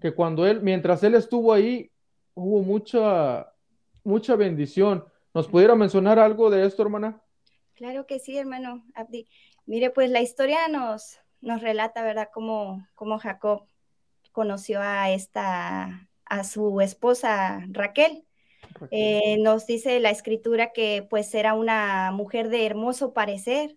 que 0.03 0.13
cuando 0.13 0.47
él, 0.47 0.61
mientras 0.61 1.03
él 1.03 1.15
estuvo 1.15 1.55
ahí, 1.55 1.91
hubo 2.35 2.63
mucha, 2.63 3.55
mucha 4.05 4.37
bendición. 4.37 5.03
¿Nos 5.33 5.49
pudiera 5.49 5.75
mencionar 5.75 6.19
algo 6.19 6.51
de 6.51 6.67
esto, 6.67 6.83
hermana? 6.83 7.23
Claro 7.73 8.07
que 8.07 8.19
sí, 8.19 8.37
hermano 8.37 8.85
Abdi. 8.95 9.27
Mire, 9.65 9.89
pues 9.89 10.11
la 10.11 10.21
historia 10.21 10.69
nos, 10.69 11.21
nos 11.41 11.63
relata, 11.63 12.03
¿verdad? 12.03 12.29
Cómo, 12.35 12.87
cómo 12.95 13.19
Jacob 13.19 13.63
conoció 14.33 14.83
a 14.83 15.11
esta, 15.11 16.07
a 16.27 16.45
su 16.45 16.83
esposa 16.83 17.65
Raquel. 17.71 18.27
Eh, 18.91 19.37
nos 19.39 19.67
dice 19.67 20.01
la 20.01 20.11
escritura 20.11 20.73
que 20.73 21.07
pues 21.09 21.35
era 21.35 21.55
una 21.55 22.11
mujer 22.13 22.49
de 22.49 22.67
hermoso 22.67 23.13
parecer 23.13 23.77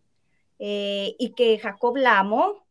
eh, 0.59 1.15
y 1.19 1.34
que 1.34 1.59
Jacob 1.59 1.97
la 1.97 2.19
amó. 2.19 2.63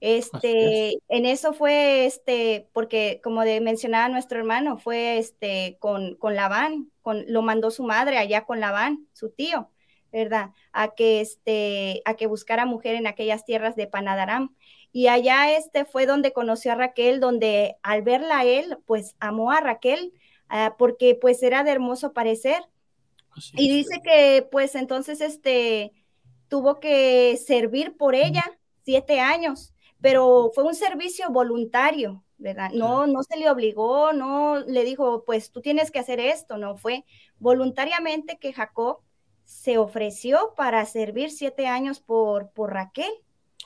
Este, 0.00 0.98
en 1.08 1.26
eso 1.26 1.54
fue 1.54 2.04
este, 2.06 2.68
porque 2.72 3.20
como 3.24 3.42
de, 3.42 3.60
mencionaba 3.60 4.08
nuestro 4.08 4.38
hermano, 4.38 4.78
fue 4.78 5.18
este 5.18 5.78
con, 5.80 6.16
con 6.16 6.36
Labán, 6.36 6.90
con, 7.02 7.24
lo 7.28 7.42
mandó 7.42 7.70
su 7.70 7.82
madre 7.82 8.18
allá 8.18 8.44
con 8.44 8.60
Labán, 8.60 9.08
su 9.12 9.30
tío, 9.30 9.70
¿verdad? 10.12 10.50
A 10.72 10.94
que 10.94 11.20
este, 11.20 12.02
a 12.04 12.14
que 12.14 12.26
buscara 12.26 12.66
mujer 12.66 12.94
en 12.94 13.06
aquellas 13.06 13.44
tierras 13.44 13.74
de 13.74 13.86
Panadaram. 13.86 14.54
Y 14.92 15.08
allá 15.08 15.56
este 15.56 15.84
fue 15.84 16.06
donde 16.06 16.32
conoció 16.32 16.72
a 16.72 16.76
Raquel, 16.76 17.20
donde 17.20 17.76
al 17.82 18.02
verla 18.02 18.40
a 18.40 18.44
él, 18.44 18.78
pues 18.86 19.16
amó 19.18 19.50
a 19.50 19.60
Raquel 19.60 20.12
porque 20.78 21.18
pues 21.20 21.42
era 21.42 21.64
de 21.64 21.72
hermoso 21.72 22.12
parecer. 22.12 22.62
y 23.52 23.68
dice 23.70 24.00
que 24.02 24.46
pues 24.50 24.74
entonces 24.74 25.20
este 25.20 25.92
tuvo 26.48 26.80
que 26.80 27.36
servir 27.36 27.96
por 27.96 28.14
ella 28.14 28.44
siete 28.84 29.20
años, 29.20 29.74
pero 30.00 30.50
fue 30.54 30.64
un 30.64 30.74
servicio 30.74 31.30
voluntario, 31.30 32.24
¿verdad? 32.38 32.70
No, 32.72 33.06
no 33.06 33.22
se 33.22 33.36
le 33.36 33.50
obligó, 33.50 34.12
no 34.12 34.58
le 34.60 34.84
dijo, 34.84 35.24
pues 35.24 35.50
tú 35.50 35.60
tienes 35.60 35.90
que 35.90 35.98
hacer 35.98 36.20
esto, 36.20 36.56
no 36.56 36.76
fue 36.76 37.04
voluntariamente 37.38 38.38
que 38.38 38.52
Jacob 38.52 38.98
se 39.44 39.78
ofreció 39.78 40.54
para 40.56 40.84
servir 40.86 41.30
siete 41.30 41.66
años 41.66 42.00
por, 42.00 42.50
por 42.50 42.72
Raquel. 42.72 43.10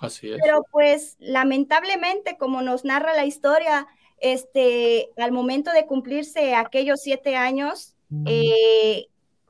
Así 0.00 0.30
es. 0.30 0.38
Pero 0.42 0.64
pues 0.70 1.16
lamentablemente, 1.18 2.36
como 2.38 2.62
nos 2.62 2.84
narra 2.84 3.14
la 3.14 3.24
historia, 3.24 3.86
este, 4.20 5.10
al 5.16 5.32
momento 5.32 5.72
de 5.72 5.86
cumplirse 5.86 6.54
aquellos 6.54 7.00
siete 7.00 7.36
años, 7.36 7.94
eh, 8.26 9.06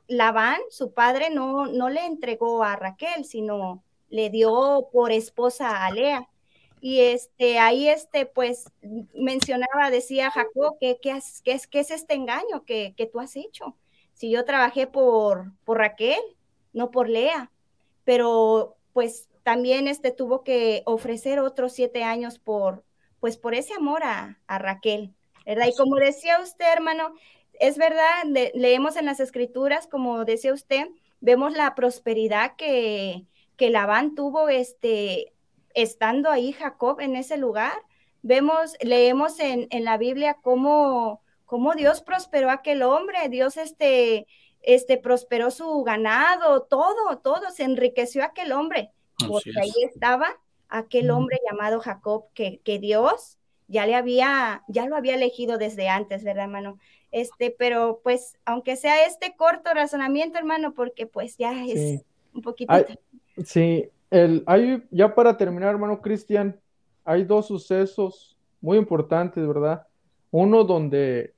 Labán, 0.07 0.59
su 0.71 0.93
padre, 0.93 1.31
no, 1.31 1.67
no 1.67 1.89
le 1.89 2.05
entregó 2.05 2.63
a 2.63 2.77
Raquel, 2.77 3.25
sino 3.25 3.83
le 4.09 4.31
dio 4.31 4.89
por 4.93 5.13
esposa 5.13 5.87
a 5.87 5.91
Lea. 5.93 6.29
Y 6.81 7.01
este, 7.01 7.59
ahí 7.59 7.89
este, 7.89 8.27
pues 8.27 8.71
mencionaba, 9.15 9.91
decía 9.91 10.31
Jacob, 10.31 10.77
¿qué, 10.81 10.99
qué, 11.01 11.13
es, 11.13 11.43
qué, 11.43 11.53
es, 11.53 11.67
qué 11.67 11.81
es 11.81 11.91
este 11.91 12.15
engaño 12.15 12.65
que, 12.65 12.95
que, 12.97 13.07
tú 13.07 13.21
has 13.21 13.37
hecho? 13.37 13.77
Si 14.15 14.31
yo 14.31 14.45
trabajé 14.45 14.87
por, 14.87 15.53
por 15.65 15.79
Raquel, 15.79 16.21
no 16.73 16.91
por 16.91 17.09
Lea, 17.09 17.51
pero 18.05 18.77
pues 18.93 19.29
también 19.43 19.89
este, 19.89 20.11
tuvo 20.11 20.43
que 20.43 20.83
ofrecer 20.87 21.39
otros 21.39 21.73
siete 21.73 22.03
años 22.03 22.39
por, 22.39 22.83
pues 23.21 23.37
por 23.37 23.55
ese 23.55 23.75
amor 23.75 24.03
a, 24.03 24.39
Raquel, 24.49 25.15
¿verdad? 25.47 25.67
Y 25.69 25.77
como 25.77 25.97
decía 25.97 26.41
usted, 26.41 26.67
hermano, 26.73 27.15
es 27.53 27.77
verdad, 27.77 28.25
leemos 28.55 28.97
en 28.97 29.07
las 29.07 29.21
escrituras, 29.21 29.87
como 29.87 30.25
decía 30.25 30.53
usted, 30.53 30.89
vemos 31.21 31.53
la 31.53 31.75
prosperidad 31.75 32.57
que, 32.57 33.27
que 33.57 33.71
Labán 33.71 34.15
tuvo 34.15 34.49
este, 34.49 35.35
estando 35.75 36.31
ahí 36.31 36.53
Jacob 36.53 37.01
en 37.01 37.17
ese 37.17 37.37
lugar. 37.37 37.75
Vemos, 38.23 38.77
leemos 38.81 39.39
en, 39.41 39.67
en 39.71 39.85
la 39.85 39.99
Biblia 39.99 40.39
cómo, 40.43 41.23
cómo, 41.45 41.75
Dios 41.75 42.03
prosperó 42.03 42.51
a 42.51 42.55
aquel 42.55 42.83
hombre, 42.83 43.29
Dios 43.29 43.57
este, 43.57 44.27
este, 44.63 44.97
prosperó 44.99 45.51
su 45.51 45.83
ganado, 45.85 46.63
todo, 46.63 47.19
todo, 47.19 47.51
se 47.51 47.65
enriqueció 47.65 48.25
aquel 48.25 48.53
hombre, 48.53 48.93
porque 49.27 49.53
ahí 49.61 49.73
estaba 49.85 50.39
aquel 50.71 51.11
hombre 51.11 51.39
llamado 51.49 51.81
Jacob 51.81 52.25
que, 52.33 52.61
que, 52.65 52.79
Dios 52.79 53.39
ya 53.69 53.87
le 53.87 53.95
había, 53.95 54.63
ya 54.69 54.87
lo 54.87 54.97
había 54.97 55.15
elegido 55.15 55.59
desde 55.59 55.89
antes, 55.89 56.25
¿verdad, 56.25 56.45
hermano? 56.45 56.79
Este, 57.11 57.55
pero 57.57 58.01
pues, 58.03 58.39
aunque 58.45 58.77
sea 58.77 59.05
este 59.07 59.35
corto 59.37 59.75
razonamiento, 59.75 60.39
hermano, 60.39 60.75
porque 60.75 61.07
pues 61.07 61.37
ya 61.37 61.65
es 61.65 62.03
un 62.33 62.43
poquito. 62.43 62.73
sí, 63.45 63.89
el, 64.11 64.43
hay, 64.47 64.83
ya 64.91 65.15
para 65.15 65.37
terminar, 65.37 65.71
hermano 65.71 66.01
Cristian, 66.01 66.59
hay 67.05 67.25
dos 67.25 67.47
sucesos 67.47 68.37
muy 68.61 68.79
importantes, 68.79 69.47
¿verdad? 69.47 69.87
Uno 70.31 70.65
donde 70.65 71.35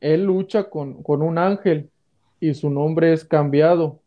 él 0.00 0.24
lucha 0.24 0.68
con, 0.70 1.02
con 1.02 1.22
un 1.22 1.38
ángel 1.38 1.90
y 2.38 2.54
su 2.54 2.70
nombre 2.70 3.12
es 3.12 3.24
cambiado. 3.24 4.00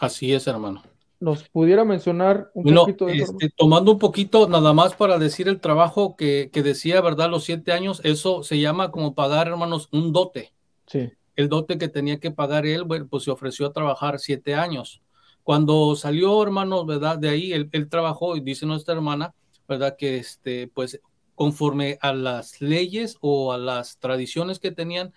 Así 0.00 0.32
es, 0.32 0.46
hermano. 0.46 0.82
¿Nos 1.24 1.48
pudiera 1.48 1.86
mencionar 1.86 2.50
un 2.52 2.74
poquito 2.74 3.06
de 3.06 3.16
este, 3.16 3.48
Tomando 3.56 3.92
un 3.92 3.98
poquito, 3.98 4.46
nada 4.46 4.74
más 4.74 4.94
para 4.94 5.18
decir 5.18 5.48
el 5.48 5.58
trabajo 5.58 6.16
que, 6.16 6.50
que, 6.52 6.62
decía, 6.62 7.00
¿verdad? 7.00 7.30
Los 7.30 7.44
siete 7.44 7.72
años, 7.72 8.02
eso 8.04 8.42
se 8.42 8.60
llama 8.60 8.90
como 8.90 9.14
pagar, 9.14 9.48
hermanos, 9.48 9.88
un 9.90 10.12
dote. 10.12 10.52
Sí. 10.86 11.12
El 11.34 11.48
dote 11.48 11.78
que 11.78 11.88
tenía 11.88 12.20
que 12.20 12.30
pagar 12.30 12.66
él, 12.66 12.84
pues 13.08 13.24
se 13.24 13.30
ofreció 13.30 13.64
a 13.66 13.72
trabajar 13.72 14.18
siete 14.18 14.54
años. 14.54 15.00
Cuando 15.42 15.96
salió, 15.96 16.42
hermanos, 16.42 16.84
¿verdad? 16.84 17.16
De 17.16 17.30
ahí, 17.30 17.54
él, 17.54 17.70
él 17.72 17.88
trabajó, 17.88 18.36
y 18.36 18.40
dice 18.40 18.66
nuestra 18.66 18.94
hermana, 18.94 19.34
¿verdad? 19.66 19.96
Que 19.96 20.18
este, 20.18 20.68
pues 20.74 21.00
conforme 21.34 21.96
a 22.02 22.12
las 22.12 22.60
leyes 22.60 23.16
o 23.22 23.54
a 23.54 23.56
las 23.56 23.96
tradiciones 23.96 24.58
que 24.58 24.72
tenían, 24.72 25.14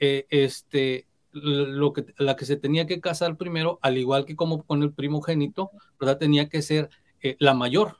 eh, 0.00 0.26
este, 0.30 1.06
lo 1.34 1.92
que, 1.92 2.06
la 2.18 2.36
que 2.36 2.46
se 2.46 2.56
tenía 2.56 2.86
que 2.86 3.00
casar 3.00 3.36
primero, 3.36 3.78
al 3.82 3.98
igual 3.98 4.24
que 4.24 4.36
como 4.36 4.62
con 4.62 4.82
el 4.82 4.92
primogénito, 4.92 5.70
¿verdad? 5.98 6.18
Tenía 6.18 6.48
que 6.48 6.62
ser 6.62 6.90
eh, 7.20 7.36
la 7.40 7.54
mayor, 7.54 7.96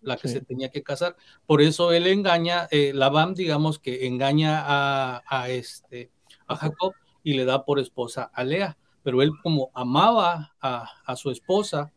la 0.00 0.16
que 0.16 0.28
se 0.28 0.40
tenía 0.40 0.70
que 0.70 0.82
casar. 0.82 1.16
Por 1.46 1.60
eso 1.60 1.92
él 1.92 2.06
engaña, 2.06 2.66
eh, 2.70 2.92
Labán, 2.94 3.34
digamos 3.34 3.78
que 3.78 4.06
engaña 4.06 4.62
a, 4.64 5.22
a, 5.26 5.50
este, 5.50 6.10
a 6.46 6.56
Jacob 6.56 6.94
y 7.22 7.34
le 7.34 7.44
da 7.44 7.64
por 7.64 7.78
esposa 7.78 8.30
a 8.32 8.44
Lea. 8.44 8.78
Pero 9.02 9.22
él 9.22 9.32
como 9.42 9.70
amaba 9.74 10.54
a, 10.60 10.88
a 11.04 11.16
su 11.16 11.30
esposa, 11.30 11.92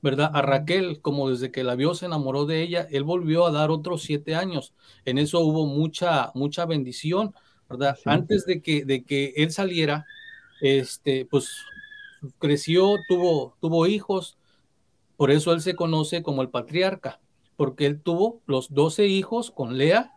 ¿verdad? 0.00 0.32
A 0.34 0.42
Raquel, 0.42 1.00
como 1.00 1.30
desde 1.30 1.52
que 1.52 1.62
la 1.62 1.76
vio 1.76 1.94
se 1.94 2.06
enamoró 2.06 2.46
de 2.46 2.62
ella, 2.62 2.88
él 2.90 3.04
volvió 3.04 3.46
a 3.46 3.52
dar 3.52 3.70
otros 3.70 4.02
siete 4.02 4.34
años. 4.34 4.74
En 5.04 5.18
eso 5.18 5.38
hubo 5.40 5.66
mucha, 5.66 6.32
mucha 6.34 6.66
bendición 6.66 7.34
antes 8.04 8.46
de 8.46 8.62
que, 8.62 8.84
de 8.84 9.04
que 9.04 9.34
él 9.36 9.52
saliera, 9.52 10.06
este, 10.60 11.26
pues 11.26 11.50
creció, 12.38 12.98
tuvo, 13.08 13.56
tuvo 13.60 13.86
hijos, 13.86 14.36
por 15.16 15.30
eso 15.30 15.52
él 15.52 15.60
se 15.60 15.74
conoce 15.74 16.22
como 16.22 16.42
el 16.42 16.48
patriarca, 16.48 17.20
porque 17.56 17.86
él 17.86 18.00
tuvo 18.00 18.40
los 18.46 18.72
doce 18.72 19.06
hijos 19.06 19.50
con 19.50 19.76
Lea, 19.76 20.12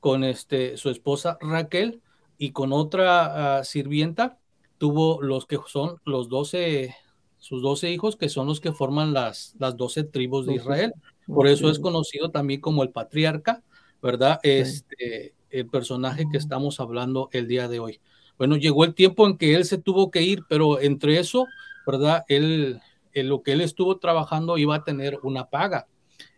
con 0.00 0.24
este, 0.24 0.76
su 0.76 0.90
esposa 0.90 1.38
Raquel 1.40 2.02
y 2.36 2.52
con 2.52 2.72
otra 2.72 3.58
ah, 3.58 3.64
sirvienta, 3.64 4.38
tuvo 4.78 5.22
los 5.22 5.46
que 5.46 5.58
son 5.66 5.98
los 6.04 6.28
doce, 6.28 6.94
sus 7.38 7.62
doce 7.62 7.90
hijos, 7.90 8.16
que 8.16 8.28
son 8.28 8.46
los 8.46 8.60
que 8.60 8.72
forman 8.72 9.14
las, 9.14 9.54
las 9.58 9.76
doce 9.76 10.04
tribus 10.04 10.46
de 10.46 10.56
Israel. 10.56 10.92
Por 11.26 11.46
eso 11.46 11.70
es 11.70 11.78
conocido 11.78 12.30
también 12.30 12.60
como 12.60 12.82
el 12.82 12.90
patriarca, 12.90 13.62
¿verdad? 14.02 14.38
Este, 14.42 15.32
el 15.54 15.68
personaje 15.68 16.26
que 16.30 16.36
estamos 16.36 16.80
hablando 16.80 17.28
el 17.32 17.46
día 17.46 17.68
de 17.68 17.78
hoy. 17.78 18.00
Bueno, 18.36 18.56
llegó 18.56 18.84
el 18.84 18.94
tiempo 18.94 19.26
en 19.26 19.38
que 19.38 19.54
él 19.54 19.64
se 19.64 19.78
tuvo 19.78 20.10
que 20.10 20.22
ir, 20.22 20.42
pero 20.48 20.80
entre 20.80 21.18
eso, 21.18 21.46
¿verdad? 21.86 22.24
Él, 22.28 22.80
en 23.12 23.28
lo 23.28 23.42
que 23.42 23.52
él 23.52 23.60
estuvo 23.60 23.98
trabajando 23.98 24.58
iba 24.58 24.74
a 24.74 24.84
tener 24.84 25.18
una 25.22 25.48
paga. 25.50 25.86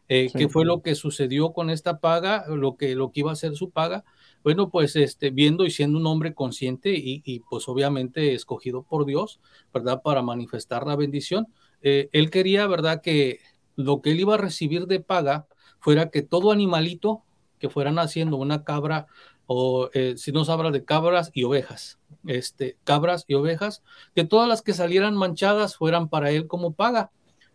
Eh, 0.09 0.31
¿Qué 0.33 0.49
fue 0.49 0.65
lo 0.65 0.83
que 0.83 0.95
sucedió 0.95 1.53
con 1.53 1.71
esta 1.71 1.99
paga? 1.99 2.45
Lo 2.49 2.77
que, 2.77 2.95
lo 2.95 3.11
que 3.11 3.21
iba 3.21 3.33
a 3.33 3.37
ser 3.37 3.57
su 3.57 3.71
paga. 3.71 4.05
Bueno, 4.45 4.71
pues 4.71 4.95
este, 4.95 5.31
viendo 5.31 5.65
y 5.65 5.71
siendo 5.71 5.99
un 5.99 6.07
hombre 6.07 6.35
consciente 6.35 6.93
y, 6.95 7.41
pues 7.51 7.69
obviamente 7.69 8.35
escogido 8.35 8.85
por 8.85 9.07
Dios, 9.07 9.41
¿verdad? 9.73 10.03
Para 10.03 10.23
manifestar 10.23 10.87
la 10.87 10.95
bendición. 10.95 11.49
Eh, 11.83 12.09
él 12.13 12.31
quería, 12.31 12.67
¿verdad? 12.67 13.01
Que 13.03 13.41
lo 13.75 14.03
que 14.03 14.13
él 14.13 14.21
iba 14.21 14.35
a 14.35 14.39
recibir 14.39 14.87
de 14.87 15.01
paga 15.01 15.49
fuera 15.81 16.11
que 16.11 16.23
todo 16.23 16.53
animalito 16.53 17.25
que 17.59 17.71
fueran 17.71 17.99
haciendo 17.99 18.37
una 18.37 18.65
cabra 18.65 19.07
o 19.47 19.91
eh, 19.95 20.15
si 20.17 20.33
nos 20.33 20.49
habla 20.49 20.71
de 20.71 20.85
cabras 20.85 21.31
y 21.33 21.45
ovejas, 21.45 21.99
este, 22.27 22.77
cabras 22.85 23.25
y 23.29 23.35
ovejas, 23.35 23.83
que 24.15 24.25
todas 24.25 24.49
las 24.49 24.63
que 24.63 24.73
salieran 24.73 25.17
manchadas 25.17 25.77
fueran 25.77 26.09
para 26.09 26.31
él 26.31 26.47
como 26.47 26.73
paga. 26.73 27.11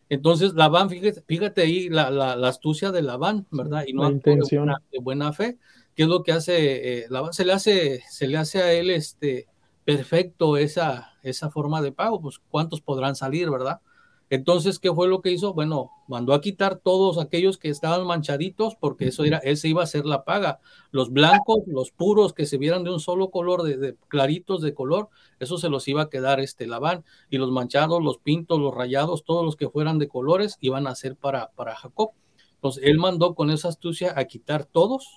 Entonces, 0.09 0.53
Labán, 0.53 0.89
fíjate, 0.89 1.21
fíjate 1.21 1.61
ahí 1.61 1.89
la, 1.89 2.09
la, 2.09 2.47
astucia 2.47 2.91
de 2.91 3.01
Labán, 3.01 3.45
¿verdad? 3.51 3.83
Y 3.87 3.93
no 3.93 4.03
la 4.03 4.11
intención. 4.11 4.69
De, 4.91 4.99
buena, 4.99 5.31
fe, 5.31 5.57
que 5.95 6.03
es 6.03 6.09
lo 6.09 6.23
que 6.23 6.33
hace 6.33 6.99
eh, 6.99 7.05
Labán, 7.09 7.33
se 7.33 7.45
le 7.45 7.53
hace, 7.53 8.03
se 8.09 8.27
le 8.27 8.37
hace 8.37 8.61
a 8.61 8.73
él 8.73 8.89
este 8.89 9.47
perfecto 9.85 10.57
esa, 10.57 11.13
esa 11.23 11.49
forma 11.49 11.81
de 11.81 11.91
pago, 11.91 12.21
pues 12.21 12.39
cuántos 12.49 12.81
podrán 12.81 13.15
salir, 13.15 13.49
¿verdad? 13.49 13.81
Entonces, 14.31 14.79
¿qué 14.79 14.93
fue 14.93 15.09
lo 15.09 15.21
que 15.21 15.29
hizo? 15.29 15.53
Bueno, 15.53 15.91
mandó 16.07 16.33
a 16.33 16.39
quitar 16.39 16.77
todos 16.77 17.17
aquellos 17.17 17.57
que 17.57 17.67
estaban 17.67 18.07
manchaditos, 18.07 18.77
porque 18.79 19.09
eso 19.09 19.25
era, 19.25 19.39
ese 19.39 19.67
iba 19.67 19.83
a 19.83 19.85
ser 19.85 20.05
la 20.05 20.23
paga. 20.23 20.61
Los 20.91 21.11
blancos, 21.11 21.57
los 21.67 21.91
puros 21.91 22.31
que 22.31 22.45
se 22.45 22.57
vieran 22.57 22.85
de 22.85 22.91
un 22.91 23.01
solo 23.01 23.29
color, 23.29 23.63
de, 23.63 23.97
claritos 24.07 24.61
de 24.61 24.73
color, 24.73 25.09
eso 25.41 25.57
se 25.57 25.67
los 25.67 25.85
iba 25.89 26.03
a 26.03 26.09
quedar 26.09 26.39
este 26.39 26.65
Labán. 26.65 27.03
Y 27.29 27.39
los 27.39 27.51
manchados, 27.51 28.01
los 28.01 28.19
pintos, 28.19 28.57
los 28.57 28.73
rayados, 28.73 29.25
todos 29.25 29.43
los 29.43 29.57
que 29.57 29.67
fueran 29.67 29.99
de 29.99 30.07
colores, 30.07 30.55
iban 30.61 30.87
a 30.87 30.95
ser 30.95 31.17
para, 31.17 31.49
para 31.49 31.75
Jacob. 31.75 32.11
Entonces, 32.53 32.85
él 32.85 32.99
mandó 32.99 33.35
con 33.35 33.51
esa 33.51 33.67
astucia 33.67 34.13
a 34.15 34.23
quitar 34.23 34.63
todos 34.63 35.09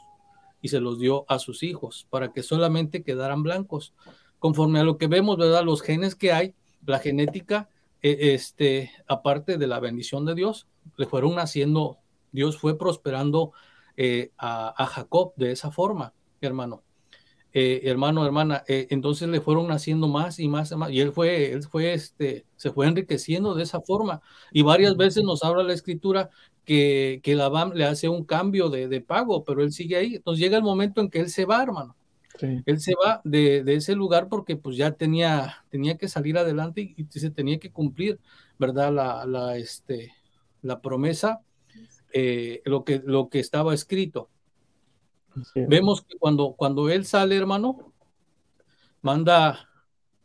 y 0.60 0.70
se 0.70 0.80
los 0.80 0.98
dio 0.98 1.24
a 1.28 1.38
sus 1.38 1.62
hijos 1.62 2.08
para 2.10 2.32
que 2.32 2.42
solamente 2.42 3.04
quedaran 3.04 3.44
blancos. 3.44 3.94
Conforme 4.40 4.80
a 4.80 4.82
lo 4.82 4.98
que 4.98 5.06
vemos, 5.06 5.36
¿verdad? 5.36 5.62
Los 5.62 5.82
genes 5.82 6.16
que 6.16 6.32
hay, 6.32 6.56
la 6.84 6.98
genética 6.98 7.68
este, 8.04 8.90
aparte 9.06 9.56
de 9.56 9.66
la 9.66 9.80
bendición 9.80 10.26
de 10.26 10.34
Dios, 10.34 10.68
le 10.96 11.06
fueron 11.06 11.38
haciendo, 11.38 11.98
Dios 12.32 12.58
fue 12.58 12.76
prosperando 12.76 13.52
eh, 13.96 14.30
a, 14.36 14.86
Jacob 14.86 15.32
de 15.36 15.52
esa 15.52 15.70
forma, 15.70 16.12
hermano. 16.40 16.82
Eh, 17.54 17.82
hermano, 17.84 18.26
hermana, 18.26 18.64
eh, 18.66 18.88
entonces 18.90 19.28
le 19.28 19.40
fueron 19.40 19.70
haciendo 19.70 20.08
más 20.08 20.38
y 20.40 20.48
más, 20.48 20.72
y 20.72 20.76
más, 20.76 20.90
y 20.90 21.00
él 21.00 21.12
fue, 21.12 21.52
él 21.52 21.62
fue, 21.62 21.94
este, 21.94 22.44
se 22.56 22.72
fue 22.72 22.86
enriqueciendo 22.86 23.54
de 23.54 23.62
esa 23.62 23.80
forma. 23.80 24.20
Y 24.52 24.62
varias 24.62 24.96
veces 24.96 25.22
nos 25.24 25.42
habla 25.44 25.62
la 25.62 25.72
escritura 25.72 26.30
que, 26.64 27.20
que 27.22 27.34
Labán 27.36 27.72
le 27.74 27.84
hace 27.84 28.08
un 28.08 28.24
cambio 28.24 28.68
de, 28.68 28.88
de 28.88 29.00
pago, 29.00 29.44
pero 29.44 29.62
él 29.62 29.72
sigue 29.72 29.96
ahí. 29.96 30.16
Entonces 30.16 30.42
llega 30.42 30.58
el 30.58 30.64
momento 30.64 31.00
en 31.00 31.08
que 31.08 31.20
él 31.20 31.30
se 31.30 31.46
va, 31.46 31.62
hermano. 31.62 31.96
Él 32.40 32.80
se 32.80 32.94
va 32.94 33.20
de, 33.24 33.62
ese 33.66 33.94
lugar 33.94 34.28
porque 34.28 34.56
pues 34.56 34.76
ya 34.76 34.92
tenía, 34.92 35.64
tenía 35.70 35.96
que 35.96 36.08
salir 36.08 36.36
adelante 36.36 36.94
y, 36.96 37.06
se 37.08 37.30
tenía 37.30 37.58
que 37.58 37.70
cumplir, 37.70 38.18
¿verdad? 38.58 38.92
La, 38.92 39.24
la, 39.24 39.56
este, 39.56 40.12
la 40.62 40.80
promesa, 40.80 41.42
eh, 42.12 42.60
lo, 42.64 42.84
que, 42.84 43.02
lo 43.04 43.28
que 43.28 43.38
estaba 43.38 43.74
escrito. 43.74 44.28
Vemos 45.54 46.02
que 46.02 46.16
cuando, 46.16 46.52
cuando 46.52 46.88
él 46.88 47.04
sale, 47.04 47.36
hermano, 47.36 47.92
manda 49.02 49.68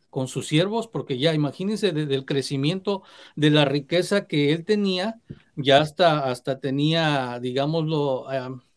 con 0.09 0.27
sus 0.27 0.47
siervos, 0.47 0.87
porque 0.87 1.19
ya 1.19 1.33
imagínense 1.33 1.91
desde 1.91 2.15
el 2.15 2.25
crecimiento 2.25 3.03
de 3.35 3.51
la 3.51 3.65
riqueza 3.65 4.25
que 4.25 4.51
él 4.51 4.65
tenía, 4.65 5.19
ya 5.55 5.79
hasta, 5.81 6.29
hasta 6.29 6.59
tenía, 6.59 7.39
digámoslo, 7.39 8.25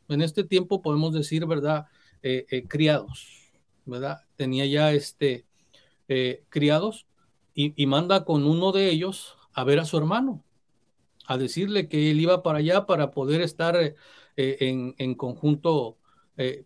en 0.08 0.22
este 0.22 0.44
tiempo 0.44 0.82
podemos 0.82 1.14
decir, 1.14 1.46
¿verdad? 1.46 1.86
Eh, 2.24 2.46
eh, 2.50 2.68
criados, 2.68 3.50
¿verdad? 3.84 4.18
Tenía 4.36 4.64
ya 4.66 4.92
este 4.92 5.44
eh, 6.06 6.44
criados 6.50 7.06
y, 7.52 7.86
manda 7.86 8.24
con 8.24 8.44
uno 8.44 8.70
de 8.70 8.90
ellos 8.90 9.36
a 9.52 9.64
ver 9.64 9.80
a 9.80 9.84
su 9.84 9.98
hermano, 9.98 10.44
a 11.26 11.36
decirle 11.36 11.88
que 11.88 12.12
él 12.12 12.20
iba 12.20 12.44
para 12.44 12.58
allá 12.58 12.86
para 12.86 13.10
poder 13.10 13.40
estar 13.40 13.76
en, 14.36 15.14
conjunto 15.16 15.98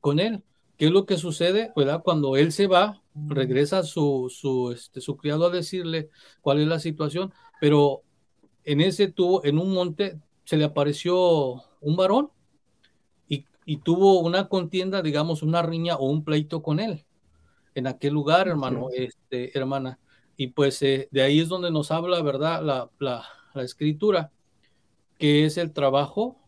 con 0.01 0.21
él. 0.21 0.45
¿Qué 0.77 0.87
es 0.87 0.91
lo 0.93 1.07
que 1.07 1.17
sucede? 1.17 1.73
¿verdad? 1.75 2.03
Cuando 2.05 2.37
él 2.37 2.53
se 2.53 2.67
va, 2.67 3.03
regresa 3.15 3.83
su, 3.83 4.31
su, 4.31 4.73
este, 4.73 5.01
su 5.01 5.17
criado 5.17 5.47
a 5.47 5.51
decirle 5.51 6.11
cuál 6.43 6.61
es 6.61 6.69
la 6.69 6.79
situación, 6.79 7.33
pero 7.61 8.03
en 8.65 8.83
ese 8.83 9.09
tuvo, 9.09 9.45
en 9.45 9.59
un 9.59 9.73
monte, 9.73 10.21
se 10.45 10.59
le 10.59 10.65
apareció 10.65 11.65
un 11.81 11.97
varón 11.97 12.31
y, 13.67 13.79
tuvo 13.79 14.21
una 14.21 14.49
contienda, 14.49 15.03
digamos, 15.03 15.43
una 15.43 15.61
riña 15.61 15.97
o 15.97 16.09
un 16.09 16.25
pleito 16.25 16.63
con 16.63 16.81
él 16.81 17.05
en 17.75 17.87
aquel 17.87 18.15
lugar, 18.15 18.49
hermano, 18.49 18.89
este, 18.95 19.57
hermana. 19.57 19.99
Y 20.37 20.49
pues 20.49 20.81
eh, 20.83 21.09
de 21.11 21.23
ahí 21.23 21.41
es 21.41 21.49
donde 21.49 21.71
nos 21.71 21.91
habla, 21.91 22.23
¿verdad? 22.23 22.63
La, 22.63 22.91
la, 22.99 23.27
la, 23.55 23.63
escritura, 23.63 24.33
que 25.19 25.45
es 25.45 25.59
el 25.59 25.73
trabajo 25.73 26.39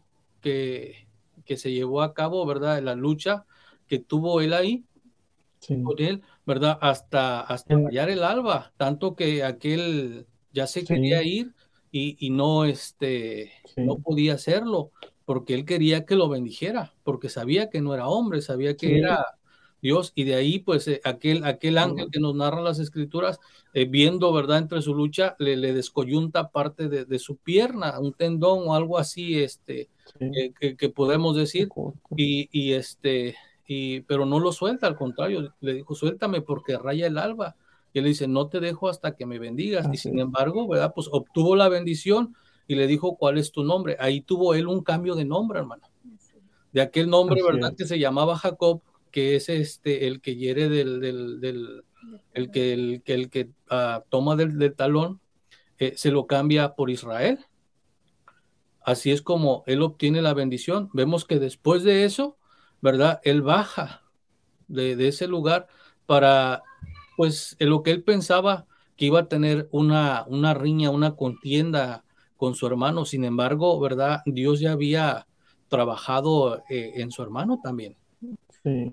que, 0.41 1.07
que 1.45 1.57
se 1.57 1.73
llevó 1.73 2.03
a 2.03 2.15
cabo, 2.15 2.47
¿verdad? 2.47 2.83
La 2.83 2.95
lucha 2.95 3.45
que 3.87 3.99
tuvo 3.99 4.41
él 4.41 4.55
ahí 4.55 4.85
con 5.67 5.99
él, 5.99 6.23
¿verdad? 6.47 6.79
Hasta, 6.81 7.41
hasta 7.41 7.75
hallar 7.75 8.11
el 8.11 8.23
alba, 8.23 8.73
tanto 8.77 9.15
que 9.15 9.43
aquel 9.43 10.27
ya 10.53 10.67
se 10.67 10.85
quería 10.85 11.23
ir 11.23 11.53
y, 11.91 12.17
y 12.25 12.31
no, 12.31 12.65
este, 12.65 13.53
no 13.77 13.99
podía 13.99 14.35
hacerlo, 14.35 14.93
porque 15.29 15.53
él 15.53 15.67
quería 15.67 16.07
que 16.07 16.17
lo 16.17 16.31
bendijera, 16.31 16.95
porque 17.05 17.29
sabía 17.29 17.69
que 17.69 17.83
no 17.83 17.93
era 17.93 18.09
hombre, 18.09 18.41
sabía 18.41 18.79
que 18.79 18.97
era 18.97 19.27
Dios, 19.83 20.13
y 20.15 20.25
de 20.25 20.37
ahí, 20.37 20.59
pues, 20.59 20.89
eh, 20.89 21.03
aquel, 21.05 21.45
aquel 21.45 21.77
ángel 21.77 22.09
que 22.11 22.19
nos 22.19 22.35
narra 22.35 22.63
las 22.63 22.79
escrituras, 22.79 23.39
eh, 23.75 23.85
viendo, 23.85 24.33
¿verdad?, 24.33 24.57
entre 24.57 24.81
su 24.81 24.95
lucha, 24.95 25.37
le, 25.39 25.59
le 25.59 25.75
descoyunta 25.75 26.49
parte 26.49 26.89
de, 26.89 27.05
de, 27.05 27.19
su 27.19 27.37
pierna, 27.37 28.01
un 28.01 28.15
tendón 28.15 28.69
o 28.69 28.75
algo 28.75 28.97
así, 28.97 29.39
este, 29.39 29.91
que, 30.59 30.77
que, 30.79 30.89
podemos 30.89 31.37
decir, 31.37 31.69
y, 32.17 32.49
y, 32.51 32.73
este, 32.73 33.37
y, 33.67 34.01
pero 34.01 34.25
no 34.25 34.41
lo 34.41 34.51
suelta, 34.51 34.87
al 34.87 34.97
contrario, 34.97 35.53
le 35.61 35.75
dijo, 35.75 35.95
suéltame 35.95 36.41
porque 36.41 36.79
raya 36.79 37.07
el 37.07 37.19
alba, 37.19 37.55
y 37.93 37.99
él 37.99 38.07
dice, 38.07 38.29
no 38.29 38.49
te 38.49 38.61
dejo 38.61 38.89
hasta 38.89 39.15
que 39.15 39.27
me 39.27 39.39
bendigas, 39.39 39.91
y 39.93 39.99
sin 39.99 40.19
embargo, 40.21 40.67
¿verdad?, 40.67 40.95
pues 40.95 41.07
obtuvo 41.13 41.55
la 41.55 41.69
bendición, 41.69 42.35
y 42.69 42.77
le 42.77 42.87
dijo, 42.87 43.17
¿cuál 43.17 43.39
es 43.39 43.51
tu 43.51 43.65
nombre? 43.65 43.97
Ahí 43.99 44.21
tuvo 44.21 44.55
él 44.55 44.69
un 44.69 44.85
cambio 44.85 45.17
de 45.17 45.25
nombre, 45.25 45.59
hermano. 45.59 45.83
De 46.71 46.83
aquel 46.83 47.09
nombre, 47.09 47.43
¿verdad? 47.43 47.75
Que 47.75 47.87
se 47.87 47.99
llamaba 47.99 48.37
Jacob, 48.37 48.83
que 49.11 49.35
es 49.35 49.49
este 49.49 50.07
el 50.07 50.21
que 50.21 50.37
hiere 50.37 50.69
del, 50.69 51.01
del, 51.01 51.41
del 51.41 51.83
el 52.35 52.51
que 52.51 52.75
el 52.75 53.03
que, 53.03 53.15
el 53.15 53.31
que 53.31 53.51
uh, 53.71 54.03
toma 54.11 54.37
del, 54.37 54.59
del 54.59 54.75
talón, 54.75 55.21
eh, 55.79 55.95
se 55.97 56.11
lo 56.11 56.27
cambia 56.27 56.75
por 56.75 56.91
Israel. 56.91 57.39
Así 58.83 59.11
es 59.11 59.23
como 59.23 59.65
él 59.67 59.83
obtiene 59.83 60.21
la 60.21 60.35
bendición. 60.35 60.91
Vemos 60.93 61.25
que 61.25 61.39
después 61.39 61.83
de 61.85 62.05
eso, 62.05 62.37
¿verdad? 62.83 63.21
Él 63.25 63.41
baja 63.43 64.03
de, 64.69 64.95
de 64.95 65.09
ese 65.09 65.27
lugar 65.27 65.69
para, 66.05 66.63
pues, 67.17 67.57
en 67.59 67.71
lo 67.71 67.83
que 67.83 67.93
él 67.93 68.03
pensaba 68.03 68.67
que 68.97 69.07
iba 69.07 69.21
a 69.21 69.29
tener 69.29 69.69
una, 69.73 70.25
una 70.27 70.53
riña, 70.53 70.91
una 70.91 71.17
contienda 71.17 72.05
con 72.39 72.55
su 72.55 72.67
hermano. 72.67 73.05
Sin 73.05 73.25
embargo, 73.25 73.79
¿verdad? 73.79 74.23
Dios 74.25 74.61
ya 74.61 74.73
había 74.73 75.27
trabajado 75.69 76.63
eh, 76.71 76.93
en 76.95 77.11
su 77.11 77.23
hermano 77.23 77.61
también. 77.63 77.97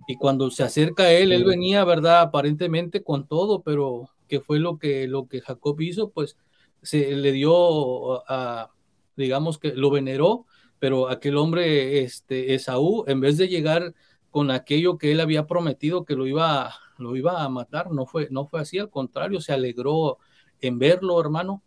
Y 0.07 0.15
cuando 0.17 0.51
se 0.51 0.63
acerca 0.63 1.03
a 1.03 1.11
él, 1.11 1.31
él 1.31 1.43
venía, 1.43 1.83
¿verdad? 1.83 2.21
Aparentemente 2.21 3.03
con 3.03 3.27
todo, 3.27 3.61
pero 3.61 4.09
¿qué 4.27 4.39
fue 4.39 4.59
lo 4.59 4.77
que, 4.77 5.07
lo 5.07 5.27
que 5.27 5.41
Jacob 5.41 5.79
hizo? 5.81 6.11
Pues 6.11 6.37
se 6.81 7.13
le 7.15 7.31
dio 7.31 8.29
a, 8.29 8.71
digamos 9.17 9.57
que 9.57 9.73
lo 9.73 9.89
veneró, 9.89 10.45
pero 10.79 11.09
aquel 11.09 11.35
hombre, 11.37 12.03
este, 12.03 12.53
Esaú, 12.53 13.03
en 13.07 13.19
vez 13.19 13.37
de 13.37 13.49
llegar 13.49 13.93
con 14.31 14.51
aquello 14.51 14.97
que 14.97 15.11
él 15.11 15.19
había 15.19 15.47
prometido 15.47 16.05
que 16.05 16.15
lo 16.15 16.25
iba, 16.27 16.73
lo 16.97 17.15
iba 17.15 17.43
a 17.43 17.49
matar, 17.49 17.91
no 17.91 18.05
fue, 18.05 18.27
no 18.31 18.45
fue 18.45 18.61
así, 18.61 18.77
al 18.79 18.89
contrario, 18.89 19.41
se 19.41 19.51
alegró 19.51 20.19
en 20.61 20.79
verlo, 20.79 21.19
hermano. 21.19 21.63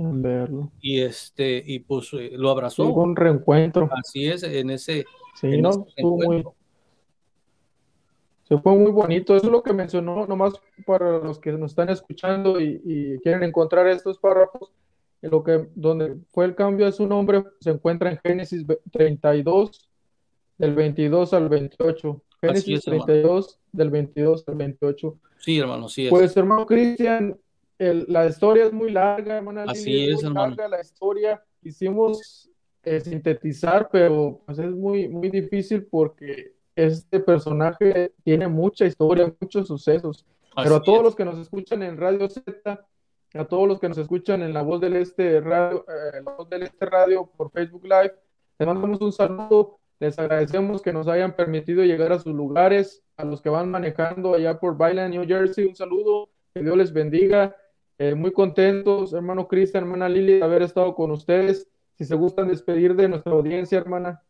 Verlo. 0.00 0.70
Y 0.80 1.00
este, 1.00 1.60
y 1.64 1.80
pues 1.80 2.12
eh, 2.12 2.30
lo 2.34 2.50
abrazó. 2.50 2.84
Hubo 2.84 3.02
un 3.02 3.16
reencuentro. 3.16 3.88
Así 3.92 4.26
es, 4.26 4.44
en 4.44 4.70
ese. 4.70 5.04
Sí, 5.34 5.48
en 5.48 5.62
no, 5.62 5.70
ese 5.70 5.80
estuvo 5.88 6.18
muy, 6.18 6.44
se 8.44 8.56
fue 8.58 8.76
muy 8.76 8.92
bonito. 8.92 9.34
Eso 9.34 9.46
es 9.46 9.52
lo 9.52 9.62
que 9.62 9.72
mencionó, 9.72 10.24
nomás 10.26 10.54
para 10.86 11.18
los 11.18 11.40
que 11.40 11.50
nos 11.52 11.72
están 11.72 11.90
escuchando 11.90 12.60
y, 12.60 12.80
y 12.84 13.18
quieren 13.18 13.42
encontrar 13.42 13.88
estos 13.88 14.18
párrafos. 14.18 14.70
En 15.20 15.32
lo 15.32 15.42
que, 15.42 15.68
donde 15.74 16.16
fue 16.30 16.44
el 16.44 16.54
cambio 16.54 16.86
de 16.86 16.92
su 16.92 17.04
nombre 17.06 17.42
se 17.60 17.70
encuentra 17.70 18.08
en 18.08 18.20
Génesis 18.24 18.64
32, 18.92 19.90
del 20.58 20.74
22 20.76 21.34
al 21.34 21.48
28. 21.48 22.22
Génesis 22.40 22.78
es, 22.78 22.84
32, 22.84 23.58
del 23.72 23.90
22 23.90 24.44
al 24.46 24.54
28. 24.54 25.18
Sí, 25.38 25.58
hermano, 25.58 25.88
sí. 25.88 26.04
Es. 26.04 26.10
Pues, 26.10 26.36
hermano 26.36 26.66
Cristian, 26.66 27.36
la 27.78 28.26
historia 28.26 28.64
es 28.66 28.72
muy 28.72 28.90
larga, 28.90 29.36
hermana. 29.36 29.64
Así 29.68 29.90
Lili, 29.90 30.12
es, 30.12 30.16
muy 30.16 30.26
hermano. 30.26 30.48
larga 30.48 30.68
la 30.68 30.80
historia. 30.80 31.42
Hicimos 31.62 32.50
eh, 32.82 33.00
sintetizar, 33.00 33.88
pero 33.90 34.42
pues, 34.46 34.58
es 34.58 34.70
muy, 34.70 35.08
muy 35.08 35.30
difícil 35.30 35.86
porque 35.86 36.54
este 36.74 37.20
personaje 37.20 38.12
tiene 38.22 38.48
mucha 38.48 38.86
historia, 38.86 39.32
muchos 39.40 39.66
sucesos. 39.66 40.24
Así 40.54 40.64
Pero 40.68 40.76
a 40.76 40.82
todos 40.82 40.98
es. 40.98 41.04
los 41.04 41.16
que 41.16 41.24
nos 41.24 41.38
escuchan 41.38 41.82
en 41.82 41.96
Radio 41.96 42.28
Z, 42.28 42.86
a 43.34 43.44
todos 43.44 43.68
los 43.68 43.78
que 43.78 43.88
nos 43.88 43.98
escuchan 43.98 44.42
en 44.42 44.52
La 44.54 44.62
Voz 44.62 44.80
del 44.80 44.96
Este 44.96 45.40
Radio, 45.40 45.84
eh, 45.88 46.22
La 46.24 46.32
Voz 46.32 46.48
del 46.48 46.62
Este 46.62 46.86
Radio 46.86 47.30
por 47.36 47.50
Facebook 47.50 47.84
Live, 47.84 48.14
les 48.58 48.66
mandamos 48.66 49.00
un 49.00 49.12
saludo. 49.12 49.78
Les 50.00 50.16
agradecemos 50.16 50.80
que 50.80 50.92
nos 50.92 51.08
hayan 51.08 51.34
permitido 51.34 51.82
llegar 51.84 52.12
a 52.12 52.20
sus 52.20 52.32
lugares, 52.32 53.02
a 53.16 53.24
los 53.24 53.42
que 53.42 53.48
van 53.48 53.68
manejando 53.68 54.34
allá 54.34 54.60
por 54.60 54.76
Bailan, 54.76 55.10
New 55.10 55.26
Jersey, 55.26 55.64
un 55.64 55.74
saludo, 55.74 56.28
que 56.54 56.62
Dios 56.62 56.76
les 56.76 56.92
bendiga. 56.92 57.56
Eh, 57.98 58.14
muy 58.14 58.32
contentos, 58.32 59.12
hermano 59.12 59.48
Cristian, 59.48 59.82
hermana 59.82 60.08
Lili, 60.08 60.34
de 60.34 60.44
haber 60.44 60.62
estado 60.62 60.94
con 60.94 61.10
ustedes. 61.10 61.68
Si 61.96 62.04
se 62.04 62.14
gustan 62.14 62.46
despedir 62.46 62.94
de 62.94 63.08
nuestra 63.08 63.32
audiencia, 63.32 63.76
hermana. 63.76 64.22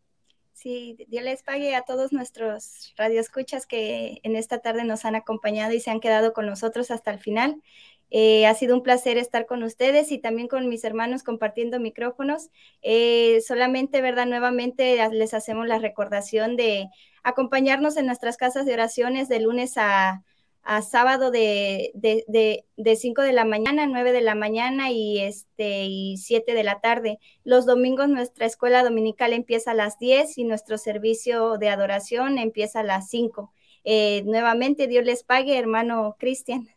Sí, 0.55 0.97
Dios 1.09 1.23
les 1.23 1.43
pague 1.43 1.77
a 1.77 1.83
todos 1.83 2.13
nuestros 2.13 2.95
radioescuchas 2.97 3.67
que 3.67 4.21
en 4.23 4.37
esta 4.37 4.59
tarde 4.59 4.85
nos 4.85 5.05
han 5.05 5.15
acompañado 5.15 5.73
y 5.75 5.81
se 5.81 5.91
han 5.91 6.01
quedado 6.01 6.33
con 6.33 6.47
nosotros 6.47 6.91
hasta 6.91 7.13
el 7.13 7.19
final. 7.19 7.63
Eh, 8.11 8.47
ha 8.47 8.55
sido 8.55 8.75
un 8.75 8.83
placer 8.83 9.19
estar 9.19 9.45
con 9.45 9.63
ustedes 9.63 10.11
y 10.13 10.19
también 10.19 10.49
con 10.49 10.69
mis 10.69 10.83
hermanos 10.83 11.23
compartiendo 11.23 11.79
micrófonos. 11.79 12.49
Eh, 12.81 13.41
solamente, 13.47 14.01
¿verdad? 14.01 14.27
Nuevamente 14.27 14.99
les 15.13 15.35
hacemos 15.35 15.67
la 15.67 15.79
recordación 15.79 16.57
de 16.57 16.89
acompañarnos 17.23 17.99
en 17.99 18.07
nuestras 18.07 18.39
casas 18.39 18.65
de 18.65 18.73
oraciones 18.73 19.29
de 19.29 19.41
lunes 19.41 19.75
a, 19.77 20.25
a 20.69 20.83
sábado 20.83 21.31
de, 21.31 21.93
de, 21.95 22.27
de, 22.29 22.67
de 22.77 22.95
5 22.95 23.23
de 23.23 23.33
la 23.33 23.47
mañana, 23.47 23.87
9 23.87 24.13
de 24.13 24.21
la 24.21 24.35
mañana 24.35 24.91
y, 24.91 25.19
este, 25.19 25.87
y 25.87 26.19
7 26.19 26.53
de 26.53 26.63
la 26.63 26.81
tarde. 26.81 27.21
Los 27.43 27.65
domingos 27.65 28.11
nuestra 28.11 28.45
escuela 28.45 28.85
dominical 28.85 29.33
empieza 29.33 29.71
a 29.71 29.75
las 29.75 29.99
10 29.99 30.37
y 30.37 30.45
nuestro 30.45 30.77
servicio 30.77 31.57
de 31.57 31.71
adoración 31.71 32.37
empieza 32.37 32.81
a 32.81 32.83
las 32.83 33.09
5. 33.09 33.51
Eh, 33.83 34.25
nuevamente, 34.27 34.89
Dios 34.89 35.07
les 35.07 35.25
pague, 35.25 35.59
hermano 35.59 36.17
Cristian. 36.19 36.69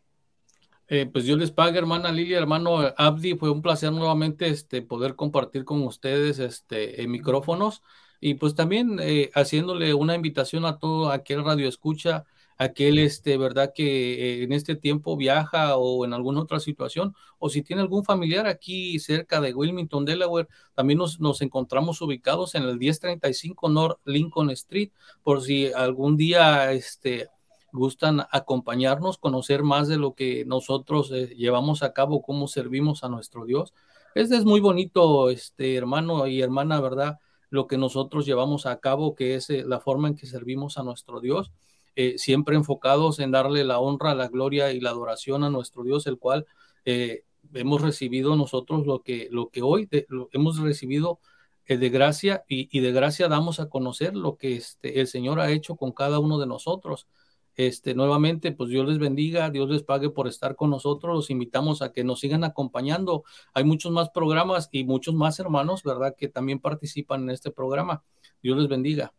Eh, 0.87 1.05
pues 1.05 1.25
Dios 1.25 1.37
les 1.37 1.51
pague, 1.51 1.77
hermana 1.77 2.13
Lilia, 2.13 2.37
hermano 2.37 2.93
Abdi, 2.95 3.35
fue 3.35 3.51
un 3.51 3.61
placer 3.61 3.91
nuevamente 3.91 4.47
este, 4.47 4.81
poder 4.81 5.17
compartir 5.17 5.65
con 5.65 5.83
ustedes 5.83 6.39
este, 6.39 7.01
en 7.01 7.11
micrófonos 7.11 7.81
y 8.21 8.35
pues 8.35 8.55
también 8.55 8.99
eh, 9.01 9.31
haciéndole 9.33 9.93
una 9.93 10.15
invitación 10.15 10.63
a 10.63 10.79
todo 10.79 11.11
aquel 11.11 11.43
radio 11.43 11.67
escucha 11.67 12.23
aquel, 12.61 12.99
este, 12.99 13.37
¿verdad? 13.37 13.73
Que 13.73 14.41
eh, 14.41 14.43
en 14.43 14.53
este 14.53 14.75
tiempo 14.75 15.17
viaja 15.17 15.77
o 15.77 16.05
en 16.05 16.13
alguna 16.13 16.41
otra 16.41 16.59
situación, 16.59 17.15
o 17.39 17.49
si 17.49 17.63
tiene 17.63 17.81
algún 17.81 18.03
familiar 18.05 18.45
aquí 18.45 18.99
cerca 18.99 19.41
de 19.41 19.53
Wilmington, 19.53 20.05
Delaware, 20.05 20.47
también 20.75 20.99
nos, 20.99 21.19
nos 21.19 21.41
encontramos 21.41 22.01
ubicados 22.01 22.53
en 22.53 22.63
el 22.63 22.77
1035 22.77 23.67
North 23.69 23.99
Lincoln 24.05 24.51
Street, 24.51 24.91
por 25.23 25.41
si 25.41 25.73
algún 25.73 26.17
día, 26.17 26.71
este, 26.71 27.29
gustan 27.71 28.27
acompañarnos, 28.31 29.17
conocer 29.17 29.63
más 29.63 29.87
de 29.87 29.97
lo 29.97 30.13
que 30.13 30.45
nosotros 30.45 31.11
eh, 31.11 31.33
llevamos 31.35 31.81
a 31.81 31.93
cabo, 31.93 32.21
cómo 32.21 32.47
servimos 32.47 33.03
a 33.03 33.09
nuestro 33.09 33.45
Dios. 33.45 33.73
Este 34.13 34.35
es 34.37 34.45
muy 34.45 34.59
bonito, 34.59 35.31
este 35.31 35.75
hermano 35.75 36.27
y 36.27 36.41
hermana, 36.41 36.79
¿verdad? 36.79 37.17
Lo 37.49 37.65
que 37.65 37.79
nosotros 37.79 38.27
llevamos 38.27 38.67
a 38.67 38.79
cabo, 38.79 39.15
que 39.15 39.33
es 39.33 39.49
eh, 39.49 39.63
la 39.65 39.79
forma 39.79 40.09
en 40.09 40.15
que 40.15 40.27
servimos 40.27 40.77
a 40.77 40.83
nuestro 40.83 41.21
Dios 41.21 41.51
eh, 41.95 42.17
siempre 42.17 42.55
enfocados 42.55 43.19
en 43.19 43.31
darle 43.31 43.63
la 43.63 43.79
honra, 43.79 44.15
la 44.15 44.27
gloria 44.27 44.71
y 44.71 44.79
la 44.79 44.91
adoración 44.91 45.43
a 45.43 45.49
nuestro 45.49 45.83
Dios, 45.83 46.07
el 46.07 46.17
cual 46.17 46.45
eh, 46.85 47.23
hemos 47.53 47.81
recibido 47.81 48.35
nosotros 48.35 48.85
lo 48.85 49.01
que, 49.01 49.27
lo 49.31 49.49
que 49.49 49.61
hoy 49.61 49.85
de, 49.85 50.07
hemos 50.31 50.59
recibido 50.59 51.19
eh, 51.65 51.77
de 51.77 51.89
gracia 51.89 52.43
y, 52.47 52.69
y, 52.75 52.81
de 52.81 52.91
gracia 52.91 53.27
damos 53.27 53.59
a 53.59 53.69
conocer 53.69 54.15
lo 54.15 54.37
que 54.37 54.55
este, 54.55 54.99
el 54.99 55.07
Señor 55.07 55.39
ha 55.39 55.51
hecho 55.51 55.75
con 55.75 55.91
cada 55.91 56.19
uno 56.19 56.39
de 56.39 56.47
nosotros. 56.47 57.07
Este, 57.55 57.93
nuevamente, 57.93 58.53
pues 58.53 58.69
Dios 58.69 58.87
les 58.87 58.97
bendiga, 58.97 59.49
Dios 59.49 59.69
les 59.69 59.83
pague 59.83 60.09
por 60.09 60.27
estar 60.27 60.55
con 60.55 60.69
nosotros, 60.69 61.13
los 61.13 61.29
invitamos 61.29 61.81
a 61.81 61.91
que 61.91 62.03
nos 62.03 62.21
sigan 62.21 62.43
acompañando. 62.43 63.23
Hay 63.53 63.65
muchos 63.65 63.91
más 63.91 64.09
programas 64.09 64.69
y 64.71 64.85
muchos 64.85 65.13
más 65.13 65.39
hermanos, 65.39 65.83
¿verdad?, 65.83 66.15
que 66.17 66.29
también 66.29 66.59
participan 66.59 67.23
en 67.23 67.31
este 67.31 67.51
programa. 67.51 68.03
Dios 68.41 68.57
les 68.57 68.69
bendiga. 68.69 69.13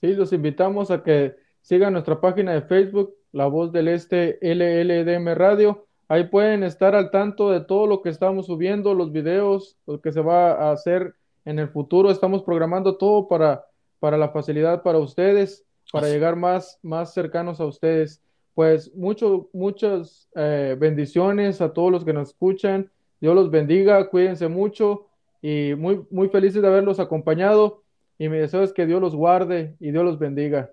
Sí, 0.00 0.14
los 0.14 0.32
invitamos 0.32 0.90
a 0.90 1.02
que 1.02 1.36
Sigan 1.62 1.92
nuestra 1.92 2.20
página 2.20 2.52
de 2.52 2.62
Facebook, 2.62 3.14
La 3.32 3.46
Voz 3.46 3.72
del 3.72 3.88
Este 3.88 4.38
LLDM 4.42 5.34
Radio. 5.34 5.86
Ahí 6.08 6.24
pueden 6.24 6.64
estar 6.64 6.94
al 6.96 7.10
tanto 7.10 7.50
de 7.50 7.60
todo 7.60 7.86
lo 7.86 8.02
que 8.02 8.08
estamos 8.08 8.46
subiendo, 8.46 8.94
los 8.94 9.12
videos, 9.12 9.76
lo 9.86 10.00
que 10.00 10.10
se 10.10 10.20
va 10.20 10.52
a 10.52 10.72
hacer 10.72 11.14
en 11.44 11.58
el 11.58 11.68
futuro. 11.68 12.10
Estamos 12.10 12.42
programando 12.42 12.96
todo 12.96 13.28
para, 13.28 13.64
para 14.00 14.16
la 14.16 14.30
facilidad 14.30 14.82
para 14.82 14.98
ustedes, 14.98 15.64
para 15.92 16.08
llegar 16.08 16.34
más, 16.34 16.80
más 16.82 17.14
cercanos 17.14 17.60
a 17.60 17.66
ustedes. 17.66 18.22
Pues 18.54 18.92
mucho, 18.96 19.48
muchas 19.52 20.28
eh, 20.34 20.76
bendiciones 20.78 21.60
a 21.60 21.72
todos 21.72 21.92
los 21.92 22.04
que 22.04 22.12
nos 22.12 22.30
escuchan. 22.30 22.90
Dios 23.20 23.34
los 23.34 23.50
bendiga, 23.50 24.08
cuídense 24.08 24.48
mucho 24.48 25.06
y 25.40 25.74
muy, 25.76 26.04
muy 26.10 26.28
felices 26.28 26.60
de 26.62 26.68
haberlos 26.68 26.98
acompañado. 26.98 27.82
Y 28.18 28.28
mi 28.28 28.38
deseo 28.38 28.62
es 28.62 28.72
que 28.72 28.86
Dios 28.86 29.00
los 29.00 29.14
guarde 29.14 29.76
y 29.78 29.92
Dios 29.92 30.04
los 30.04 30.18
bendiga. 30.18 30.72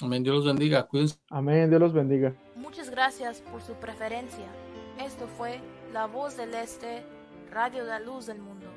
Amén, 0.00 0.22
Dios 0.22 0.36
los 0.36 0.44
bendiga, 0.44 0.86
cuídense. 0.86 1.16
Amén, 1.30 1.68
Dios 1.68 1.80
los 1.80 1.92
bendiga. 1.92 2.34
Muchas 2.54 2.90
gracias 2.90 3.40
por 3.40 3.62
su 3.62 3.72
preferencia. 3.74 4.46
Esto 5.04 5.26
fue 5.26 5.60
La 5.92 6.06
Voz 6.06 6.36
del 6.36 6.54
Este, 6.54 7.02
Radio 7.50 7.84
de 7.84 7.90
la 7.90 8.00
Luz 8.00 8.26
del 8.26 8.38
Mundo. 8.38 8.55